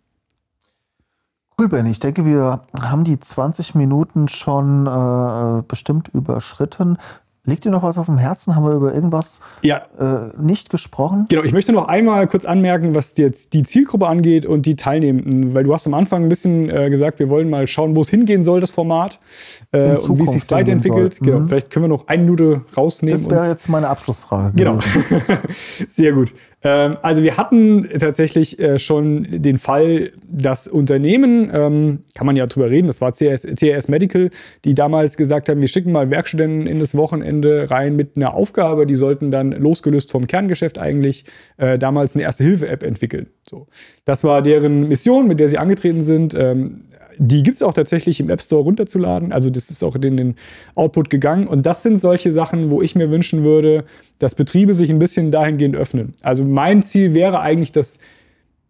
Cool, 1.59 1.69
Ben. 1.69 1.87
Ich 1.87 2.01
denke, 2.01 2.25
wir 2.25 2.63
haben 2.81 3.05
die 3.05 3.19
20 3.19 3.75
Minuten 3.75 4.29
schon 4.29 4.87
äh, 4.87 5.63
bestimmt 5.67 6.09
überschritten. 6.09 6.99
Liegt 7.47 7.67
dir 7.67 7.71
noch 7.71 7.83
was 7.83 7.99
auf 7.99 8.07
dem 8.07 8.17
Herzen? 8.17 8.57
Haben 8.57 8.65
wir 8.65 8.73
über 8.73 8.95
irgendwas 8.95 9.43
ja. 9.61 9.83
äh, 9.99 10.31
nicht 10.39 10.71
gesprochen? 10.71 11.27
Genau, 11.29 11.43
ich 11.43 11.53
möchte 11.53 11.73
noch 11.73 11.89
einmal 11.89 12.27
kurz 12.27 12.47
anmerken, 12.47 12.95
was 12.95 13.15
jetzt 13.19 13.53
die 13.53 13.65
Zielgruppe 13.65 14.09
angeht 14.09 14.47
und 14.47 14.65
die 14.65 14.77
Teilnehmenden, 14.77 15.55
weil 15.55 15.65
du 15.65 15.75
hast 15.75 15.87
am 15.87 15.93
Anfang 15.93 16.23
ein 16.23 16.29
bisschen 16.31 16.71
äh, 16.71 16.89
gesagt, 16.89 17.19
wir 17.19 17.29
wollen 17.29 17.51
mal 17.51 17.67
schauen, 17.67 17.97
wo 17.97 18.01
es 18.01 18.09
hingehen 18.09 18.43
soll, 18.43 18.61
das 18.61 18.71
Format, 18.71 19.19
äh, 19.73 19.91
und 19.91 20.19
wie 20.19 20.25
es 20.25 20.33
sich 20.33 20.51
weiterentwickelt. 20.51 21.19
Genau, 21.21 21.41
mhm. 21.41 21.49
vielleicht 21.49 21.71
können 21.71 21.85
wir 21.85 21.89
noch 21.89 22.09
eine 22.09 22.23
Minute 22.23 22.63
rausnehmen. 22.75 23.13
Das 23.13 23.29
wäre 23.29 23.47
jetzt 23.49 23.69
meine 23.69 23.89
Abschlussfrage. 23.89 24.57
Genau, 24.57 24.79
sehr 25.89 26.13
gut. 26.13 26.33
Ähm, 26.65 26.97
also 27.03 27.23
wir 27.23 27.37
hatten 27.37 27.89
tatsächlich 27.99 28.59
äh, 28.59 28.79
schon 28.79 29.43
den 29.43 29.59
Fall, 29.59 30.13
dass 30.27 30.67
Unternehmen, 30.67 31.51
ähm, 31.53 31.99
kann 32.15 32.27
man 32.27 32.37
ja 32.37 32.47
drüber 32.47 32.71
reden, 32.71 32.87
das 32.87 33.01
war 33.01 33.13
CRS, 33.13 33.43
CRS 33.43 33.89
Medical, 33.89 34.31
die 34.65 34.75
damals 34.75 35.17
gesagt 35.17 35.49
haben, 35.49 35.61
wir 35.61 35.69
schicken 35.69 35.93
mal 35.93 36.11
Werkstudenten 36.11 36.67
in 36.67 36.81
das 36.81 36.97
Wochenende 36.97 37.71
rein 37.71 37.95
mit 37.95 38.17
einer 38.17 38.35
Aufgabe, 38.35 38.87
die 38.87 38.95
sollten 38.95 39.31
dann 39.31 39.53
losgelöst 39.53 40.11
vom 40.11 40.27
Kerngeschäft 40.27 40.79
eigentlich 40.79 41.25
äh, 41.59 41.79
damals 41.79 42.15
eine 42.15 42.25
Erste-Hilfe-App 42.25 42.83
entwickeln. 42.83 43.27
So. 43.49 43.67
Das 44.07 44.25
war 44.25 44.41
deren 44.41 44.89
Mission, 44.89 45.29
mit 45.29 45.41
der 45.41 45.49
sie 45.49 45.59
angetreten 45.59 46.01
sind. 46.01 46.35
Die 47.19 47.43
gibt 47.43 47.57
es 47.57 47.63
auch 47.63 47.75
tatsächlich 47.75 48.21
im 48.21 48.31
App 48.31 48.41
Store 48.41 48.63
runterzuladen. 48.63 49.33
Also 49.33 49.51
das 49.51 49.71
ist 49.71 49.83
auch 49.83 49.95
in 49.97 50.17
den 50.17 50.35
Output 50.75 51.11
gegangen. 51.11 51.47
Und 51.47 51.67
das 51.67 51.83
sind 51.83 51.97
solche 51.97 52.33
Sachen, 52.33 52.71
wo 52.71 52.83
ich 52.83 52.95
mir 52.95 53.11
wünschen 53.11 53.45
würde, 53.45 53.85
dass 54.19 54.35
Betriebe 54.35 54.75
sich 54.75 54.91
ein 54.91 54.99
bisschen 54.99 55.31
dahingehend 55.31 55.77
öffnen. 55.77 56.15
Also 56.23 56.45
mein 56.45 56.83
Ziel 56.83 57.15
wäre 57.15 57.41
eigentlich, 57.41 57.73
dass 57.73 57.99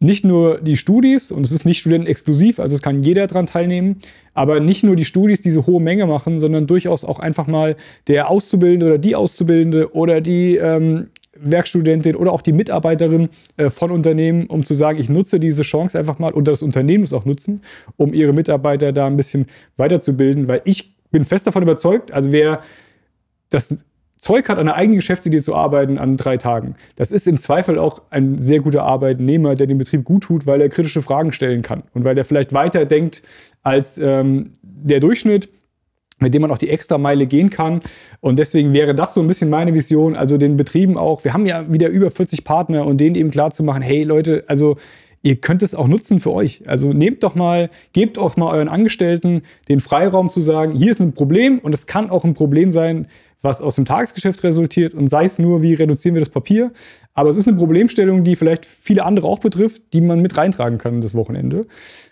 nicht 0.00 0.24
nur 0.24 0.60
die 0.60 0.76
Studis, 0.76 1.30
und 1.30 1.46
es 1.46 1.52
ist 1.52 1.64
nicht 1.64 1.80
studentenexklusiv, 1.80 2.60
also 2.60 2.74
es 2.74 2.82
kann 2.82 3.02
jeder 3.02 3.26
daran 3.26 3.46
teilnehmen, 3.46 4.00
aber 4.34 4.60
nicht 4.60 4.84
nur 4.84 4.96
die 4.96 5.04
Studis 5.04 5.40
diese 5.40 5.66
hohe 5.66 5.80
Menge 5.80 6.06
machen, 6.06 6.40
sondern 6.40 6.66
durchaus 6.66 7.04
auch 7.04 7.20
einfach 7.20 7.46
mal 7.46 7.76
der 8.06 8.28
Auszubildende 8.30 8.86
oder 8.86 8.98
die 8.98 9.14
Auszubildende 9.14 9.94
oder 9.94 10.20
die 10.20 10.56
ähm, 10.56 11.08
Werkstudentin 11.36 12.16
oder 12.16 12.32
auch 12.32 12.42
die 12.42 12.52
Mitarbeiterin 12.52 13.28
äh, 13.56 13.70
von 13.70 13.90
Unternehmen, 13.90 14.46
um 14.46 14.64
zu 14.64 14.74
sagen, 14.74 14.98
ich 14.98 15.08
nutze 15.08 15.40
diese 15.40 15.62
Chance 15.62 15.98
einfach 15.98 16.18
mal 16.18 16.32
und 16.32 16.48
das 16.48 16.62
Unternehmen 16.62 17.04
es 17.04 17.12
auch 17.12 17.24
nutzen, 17.24 17.62
um 17.96 18.12
ihre 18.12 18.32
Mitarbeiter 18.32 18.92
da 18.92 19.06
ein 19.06 19.16
bisschen 19.16 19.46
weiterzubilden, 19.76 20.48
weil 20.48 20.62
ich 20.64 20.94
bin 21.10 21.24
fest 21.24 21.46
davon 21.46 21.62
überzeugt, 21.62 22.12
also 22.12 22.32
wer 22.32 22.62
das 23.50 23.84
Zeug 24.16 24.48
hat, 24.48 24.58
an 24.58 24.68
einer 24.68 24.76
eigenen 24.76 24.96
Geschäftsidee 24.96 25.40
zu 25.40 25.54
arbeiten 25.54 25.98
an 25.98 26.16
drei 26.16 26.36
Tagen, 26.36 26.76
das 26.96 27.12
ist 27.12 27.28
im 27.28 27.38
Zweifel 27.38 27.78
auch 27.78 28.02
ein 28.10 28.38
sehr 28.38 28.60
guter 28.60 28.82
Arbeitnehmer, 28.82 29.54
der 29.54 29.66
dem 29.66 29.78
Betrieb 29.78 30.04
gut 30.04 30.24
tut, 30.24 30.46
weil 30.46 30.60
er 30.60 30.68
kritische 30.68 31.02
Fragen 31.02 31.32
stellen 31.32 31.62
kann 31.62 31.82
und 31.92 32.04
weil 32.04 32.16
er 32.16 32.24
vielleicht 32.24 32.52
weiter 32.52 32.84
denkt 32.86 33.22
als 33.62 33.98
ähm, 33.98 34.52
der 34.62 35.00
Durchschnitt 35.00 35.48
mit 36.24 36.34
dem 36.34 36.42
man 36.42 36.50
auch 36.50 36.58
die 36.58 36.70
extra 36.70 36.98
Meile 36.98 37.26
gehen 37.26 37.50
kann. 37.50 37.80
Und 38.20 38.38
deswegen 38.38 38.72
wäre 38.72 38.94
das 38.94 39.14
so 39.14 39.20
ein 39.20 39.28
bisschen 39.28 39.50
meine 39.50 39.74
Vision, 39.74 40.16
also 40.16 40.38
den 40.38 40.56
Betrieben 40.56 40.98
auch, 40.98 41.22
wir 41.22 41.32
haben 41.32 41.46
ja 41.46 41.70
wieder 41.72 41.88
über 41.88 42.10
40 42.10 42.44
Partner 42.44 42.86
und 42.86 42.98
denen 42.98 43.14
eben 43.14 43.30
klar 43.30 43.50
zu 43.50 43.62
machen, 43.62 43.82
hey 43.82 44.02
Leute, 44.02 44.44
also 44.48 44.76
ihr 45.22 45.36
könnt 45.36 45.62
es 45.62 45.74
auch 45.74 45.86
nutzen 45.86 46.20
für 46.20 46.32
euch. 46.32 46.62
Also 46.66 46.92
nehmt 46.92 47.22
doch 47.22 47.34
mal, 47.34 47.70
gebt 47.92 48.18
auch 48.18 48.36
mal 48.36 48.54
euren 48.54 48.68
Angestellten 48.68 49.42
den 49.68 49.80
Freiraum 49.80 50.30
zu 50.30 50.40
sagen, 50.40 50.72
hier 50.72 50.90
ist 50.90 51.00
ein 51.00 51.12
Problem 51.12 51.58
und 51.58 51.74
es 51.74 51.86
kann 51.86 52.10
auch 52.10 52.24
ein 52.24 52.34
Problem 52.34 52.70
sein, 52.70 53.06
was 53.44 53.62
aus 53.62 53.76
dem 53.76 53.84
Tagesgeschäft 53.84 54.42
resultiert 54.42 54.94
und 54.94 55.08
sei 55.08 55.24
es 55.24 55.38
nur, 55.38 55.62
wie 55.62 55.74
reduzieren 55.74 56.14
wir 56.14 56.20
das 56.20 56.30
Papier. 56.30 56.72
Aber 57.12 57.28
es 57.28 57.36
ist 57.36 57.46
eine 57.46 57.56
Problemstellung, 57.56 58.24
die 58.24 58.34
vielleicht 58.34 58.64
viele 58.64 59.04
andere 59.04 59.28
auch 59.28 59.38
betrifft, 59.38 59.82
die 59.92 60.00
man 60.00 60.20
mit 60.20 60.36
reintragen 60.36 60.78
kann 60.78 61.00
das 61.00 61.14
Wochenende. 61.14 61.66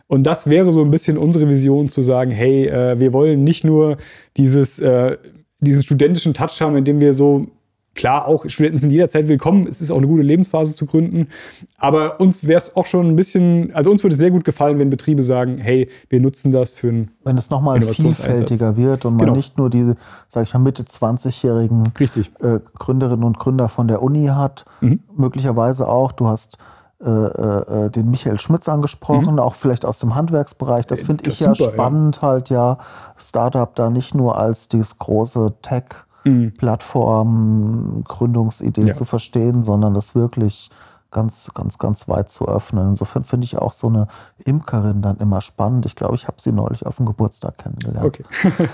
Und 0.07 0.25
das 0.25 0.49
wäre 0.49 0.73
so 0.73 0.83
ein 0.83 0.91
bisschen 0.91 1.17
unsere 1.17 1.49
Vision 1.49 1.89
zu 1.89 2.03
sagen, 2.03 2.31
hey, 2.31 2.69
äh, 2.69 3.01
wir 3.01 3.13
wollen 3.13 3.43
nicht 3.43 3.65
nur 3.65 3.97
dieses, 4.37 4.79
äh, 4.79 5.17
diesen 5.59 5.83
studentischen 5.83 6.35
Touch 6.35 6.61
haben, 6.61 6.77
indem 6.77 7.01
wir 7.01 7.15
so 7.15 7.47
Klar, 7.95 8.27
auch 8.27 8.49
Studenten 8.49 8.79
sind 8.79 8.91
jederzeit 8.91 9.29
willkommen. 9.29 9.67
Es 9.67 9.83
ist 9.83 9.91
auch 9.91 9.99
eine 9.99 10.07
gute 10.07 10.23
Lebensphase 10.23 10.75
zu 10.75 10.87
gründen. 10.87 11.29
Aber 11.77 12.21
uns 12.21 12.47
wäre 12.47 12.59
es 12.59 12.75
auch 12.75 12.87
schon 12.87 13.07
ein 13.09 13.17
bisschen, 13.17 13.75
also 13.75 13.91
uns 13.91 14.03
würde 14.03 14.15
es 14.15 14.21
sehr 14.21 14.31
gut 14.31 14.45
gefallen, 14.45 14.79
wenn 14.79 14.89
Betriebe 14.89 15.23
sagen, 15.23 15.59
hey, 15.59 15.91
wir 16.09 16.21
nutzen 16.21 16.53
das 16.53 16.75
für 16.75 16.89
ein 16.89 17.11
Wenn 17.25 17.37
es 17.37 17.51
nochmal 17.51 17.83
vielfältiger 17.83 18.79
wird 18.79 19.05
und 19.05 19.17
man 19.17 19.27
genau. 19.27 19.37
nicht 19.37 19.59
nur 19.59 19.69
diese, 19.69 19.97
sage 20.27 20.45
ich 20.45 20.55
mal, 20.55 20.61
Mitte 20.61 20.85
20-jährigen 20.85 21.93
äh, 22.41 22.61
Gründerinnen 22.79 23.25
und 23.25 23.39
Gründer 23.39 23.69
von 23.69 23.89
der 23.89 24.03
Uni 24.03 24.27
hat, 24.27 24.65
mhm. 24.81 25.01
möglicherweise 25.15 25.87
auch, 25.87 26.13
du 26.13 26.29
hast 26.29 26.57
äh, 27.05 27.11
äh, 27.11 27.91
den 27.91 28.11
Michael 28.11 28.39
Schmitz 28.39 28.71
angesprochen, 28.71 29.35
mhm. 29.35 29.39
auch 29.39 29.55
vielleicht 29.55 29.85
aus 29.85 29.99
dem 29.99 30.15
Handwerksbereich. 30.15 30.87
Das 30.87 31.03
finde 31.03 31.29
ich 31.29 31.41
ja 31.41 31.55
super, 31.55 31.73
spannend, 31.73 32.17
ja. 32.17 32.23
halt 32.23 32.49
ja, 32.49 32.79
Startup 33.19 33.75
da 33.75 33.91
nicht 33.91 34.15
nur 34.15 34.39
als 34.39 34.69
dieses 34.69 34.99
große 34.99 35.53
Tech- 35.61 36.07
mhm. 36.25 36.55
Plattform, 36.55 38.05
Gründungsidee 38.05 38.89
ja. 38.89 38.95
zu 38.95 39.05
verstehen, 39.05 39.63
sondern 39.63 39.95
das 39.95 40.15
wirklich 40.15 40.71
ganz, 41.11 41.51
ganz, 41.55 41.79
ganz 41.79 42.09
weit 42.09 42.31
zu 42.31 42.49
öffnen. 42.49 42.91
Insofern 42.91 43.23
finde 43.23 43.45
ich 43.45 43.59
auch 43.59 43.73
so 43.73 43.89
eine 43.89 44.09
Imkerin 44.45 45.03
dann 45.03 45.19
immer 45.19 45.41
spannend. 45.41 45.87
Ich 45.87 45.95
glaube, 45.95 46.15
ich 46.15 46.27
habe 46.27 46.41
sie 46.41 46.53
neulich 46.53 46.87
auf 46.87 46.97
dem 46.97 47.07
Geburtstag 47.07 47.59
kennengelernt. 47.59 48.07
Okay. 48.07 48.25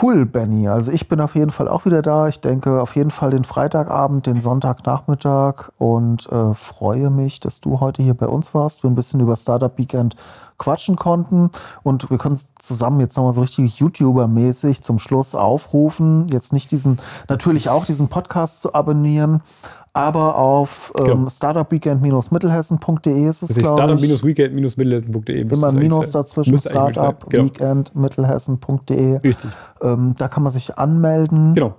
Cool, 0.00 0.24
Benny. 0.24 0.68
Also 0.68 0.90
ich 0.90 1.06
bin 1.06 1.20
auf 1.20 1.34
jeden 1.34 1.50
Fall 1.50 1.68
auch 1.68 1.84
wieder 1.84 2.00
da. 2.00 2.26
Ich 2.26 2.40
denke 2.40 2.80
auf 2.80 2.96
jeden 2.96 3.10
Fall 3.10 3.30
den 3.30 3.44
Freitagabend, 3.44 4.26
den 4.26 4.40
Sonntagnachmittag 4.40 5.70
und 5.76 6.30
äh, 6.32 6.54
freue 6.54 7.10
mich, 7.10 7.40
dass 7.40 7.60
du 7.60 7.80
heute 7.80 8.02
hier 8.02 8.14
bei 8.14 8.26
uns 8.26 8.54
warst. 8.54 8.82
Wir 8.82 8.90
ein 8.90 8.94
bisschen 8.94 9.20
über 9.20 9.36
Startup 9.36 9.76
Weekend 9.76 10.16
quatschen 10.56 10.96
konnten 10.96 11.50
und 11.82 12.08
wir 12.08 12.18
können 12.18 12.38
zusammen 12.58 13.00
jetzt 13.00 13.16
nochmal 13.16 13.32
so 13.32 13.42
richtig 13.42 13.80
YouTuber-mäßig 13.80 14.80
zum 14.80 14.98
Schluss 14.98 15.34
aufrufen, 15.34 16.28
jetzt 16.28 16.52
nicht 16.52 16.70
diesen, 16.70 16.98
natürlich 17.28 17.68
auch 17.68 17.84
diesen 17.84 18.08
Podcast 18.08 18.60
zu 18.60 18.74
abonnieren, 18.74 19.42
aber 19.94 20.36
auf 20.36 20.90
ähm, 20.98 21.28
startupweekend-mittelhessen.de 21.28 23.28
ist 23.28 23.42
es, 23.42 23.54
glaube 23.54 23.94
ich. 23.94 24.00
Startup-weekend-mittelhessen.de. 24.00 25.40
Immer 25.42 25.68
ein 25.68 25.74
Minus 25.76 26.10
dazwischen, 26.10 26.56
startup-weekend-mittelhessen.de. 26.58 28.96
Genau. 28.96 29.20
Richtig. 29.22 29.50
Ähm, 29.82 30.14
da 30.16 30.28
kann 30.28 30.42
man 30.42 30.50
sich 30.52 30.78
anmelden. 30.78 31.54
Genau. 31.54 31.74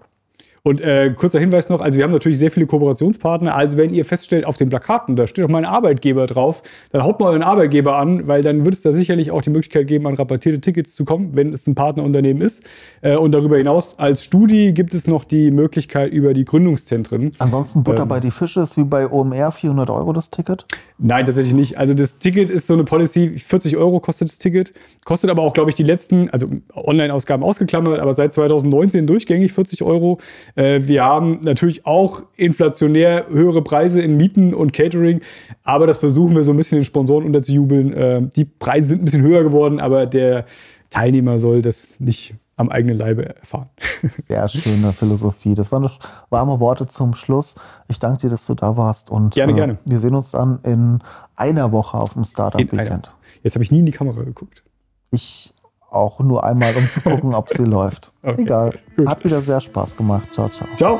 Und 0.65 0.80
äh, 0.80 1.13
kurzer 1.13 1.41
Hinweis 1.41 1.67
noch, 1.67 1.82
also 1.82 1.97
wir 1.97 2.06
haben 2.06 2.13
natürlich 2.13 2.39
sehr 2.39 2.49
viele 2.49 2.65
Kooperationspartner. 2.65 3.54
Also 3.54 3.76
wenn 3.76 3.93
ihr 3.93 4.06
feststellt, 4.06 4.45
auf 4.45 4.56
den 4.56 4.69
Plakaten, 4.69 5.17
da 5.17 5.28
steht 5.28 5.43
doch 5.43 5.49
mein 5.49 5.65
Arbeitgeber 5.65 6.26
drauf, 6.26 6.62
dann 6.93 7.04
haut 7.04 7.19
mal 7.19 7.32
euren 7.32 7.43
Arbeitgeber 7.43 7.97
an, 7.97 8.30
weil 8.30 8.41
dann 8.41 8.63
wird 8.63 8.73
es 8.73 8.82
da 8.82 8.93
sicherlich 8.93 9.32
auch 9.32 9.41
die 9.41 9.49
Möglichkeit 9.49 9.88
geben, 9.88 10.08
an 10.08 10.15
rabattierte 10.15 10.62
Tickets 10.62 10.95
zu 10.95 11.04
kommen, 11.04 11.36
wenn 11.36 11.52
es 11.52 11.67
ein 11.67 11.76
Partnerunternehmen 11.76 12.41
ist. 12.41 12.63
Äh, 13.02 13.17
und 13.17 13.34
darüber 13.34 13.58
hinaus, 13.58 13.99
als 13.99 14.23
Studi 14.23 14.71
gibt 14.71 14.93
es 14.93 15.06
noch 15.06 15.26
die 15.26 15.52
Möglichkeit 15.52 16.13
über 16.13 16.34
die 16.34 16.45
Gründungszentren. 16.45 17.32
Ansonsten 17.39 17.84
Butter 17.84 18.04
ähm, 18.04 18.08
bei 18.08 18.21
die 18.21 18.32
Fische 18.32 18.62
ist 18.62 18.78
wie 18.78 18.86
bei 18.86 19.12
OMR 19.12 19.52
400 19.52 19.89
Euro 19.89 20.13
das 20.13 20.30
Ticket? 20.30 20.65
Nein, 21.06 21.26
tatsächlich 21.26 21.54
nicht. 21.54 21.78
Also 21.78 21.94
das 21.94 22.18
Ticket 22.18 22.50
ist 22.50 22.66
so 22.66 22.76
eine 22.76 22.86
Policy, 22.86 23.38
40 23.38 23.76
Euro 23.76 24.00
kostet 24.00 24.30
das 24.30 24.38
Ticket. 24.38 24.72
Kostet 25.04 25.30
aber 25.30 25.42
auch, 25.42 25.52
glaube 25.52 25.70
ich, 25.70 25.76
die 25.76 25.84
letzten, 25.84 26.30
also 26.30 26.48
Online-Ausgaben 26.74 27.44
ausgeklammert, 27.44 28.00
aber 28.00 28.13
seit 28.13 28.32
2019 28.32 29.06
durchgängig 29.06 29.52
40 29.52 29.84
Euro. 29.84 30.20
Äh, 30.56 30.80
wir 30.86 31.04
haben 31.04 31.42
natürlich 31.44 31.86
auch 31.86 32.24
inflationär 32.38 33.26
höhere 33.30 33.62
Preise 33.62 34.02
in 34.02 34.16
Mieten 34.16 34.54
und 34.54 34.72
Catering, 34.72 35.20
aber 35.63 35.88
das 35.88 35.98
versuchen 35.98 36.38
wir 36.38 36.46
so 36.46 36.54
ein 36.54 36.58
bisschen 36.58 36.78
den 36.78 36.86
Sponsoren 36.86 37.26
unterzujubeln. 37.26 37.92
Äh, 37.92 38.22
die 38.34 38.46
Preise 38.46 38.88
sind 38.88 39.02
ein 39.02 39.06
bisschen 39.06 39.24
höher 39.24 39.44
geworden, 39.44 39.82
aber 39.82 40.06
der 40.06 40.46
Teilnehmer 40.89 41.38
soll 41.38 41.62
das 41.62 42.00
nicht 42.00 42.34
am 42.56 42.70
eigenen 42.70 42.98
Leibe 42.98 43.36
erfahren. 43.36 43.70
Sehr 44.18 44.48
schöne 44.48 44.94
Philosophie. 44.94 45.56
Das 45.56 45.72
waren 45.72 45.89
warme 46.30 46.60
Worte 46.60 46.86
zum 46.86 47.16
Schluss. 47.16 47.56
Ich 47.88 48.00
danke 48.00 48.22
dir, 48.22 48.30
dass 48.30 48.46
du 48.46 48.54
da 48.54 48.78
warst 48.78 49.10
und 49.10 49.34
gerne, 49.34 49.54
äh, 49.54 49.56
gerne. 49.56 49.78
wir 49.86 50.00
sehen 50.00 50.16
uns 50.16 50.32
dann 50.32 50.60
in 50.63 51.00
einer 51.36 51.72
Woche 51.72 51.98
auf 51.98 52.13
dem 52.13 52.26
Startup 52.26 52.60
Weekend. 52.60 53.13
Jetzt 53.42 53.56
habe 53.56 53.63
ich 53.63 53.72
nie 53.72 53.80
in 53.80 53.86
die 53.86 53.92
Kamera 53.92 54.24
geguckt. 54.24 54.63
Ich 55.12 55.54
auch 55.89 56.20
nur 56.20 56.44
einmal, 56.44 56.76
um 56.76 56.89
zu 56.89 57.02
gucken, 57.02 57.36
ob 57.36 57.50
sie 57.50 57.63
läuft. 57.66 58.12
Okay, 58.24 58.42
Egal. 58.42 58.80
Gut. 58.96 59.08
Hat 59.08 59.24
wieder 59.24 59.42
sehr 59.42 59.62
Spaß 59.62 59.96
gemacht. 59.98 60.34
Ciao, 60.34 60.50
ciao. 60.50 60.68
Ciao. 60.76 61.00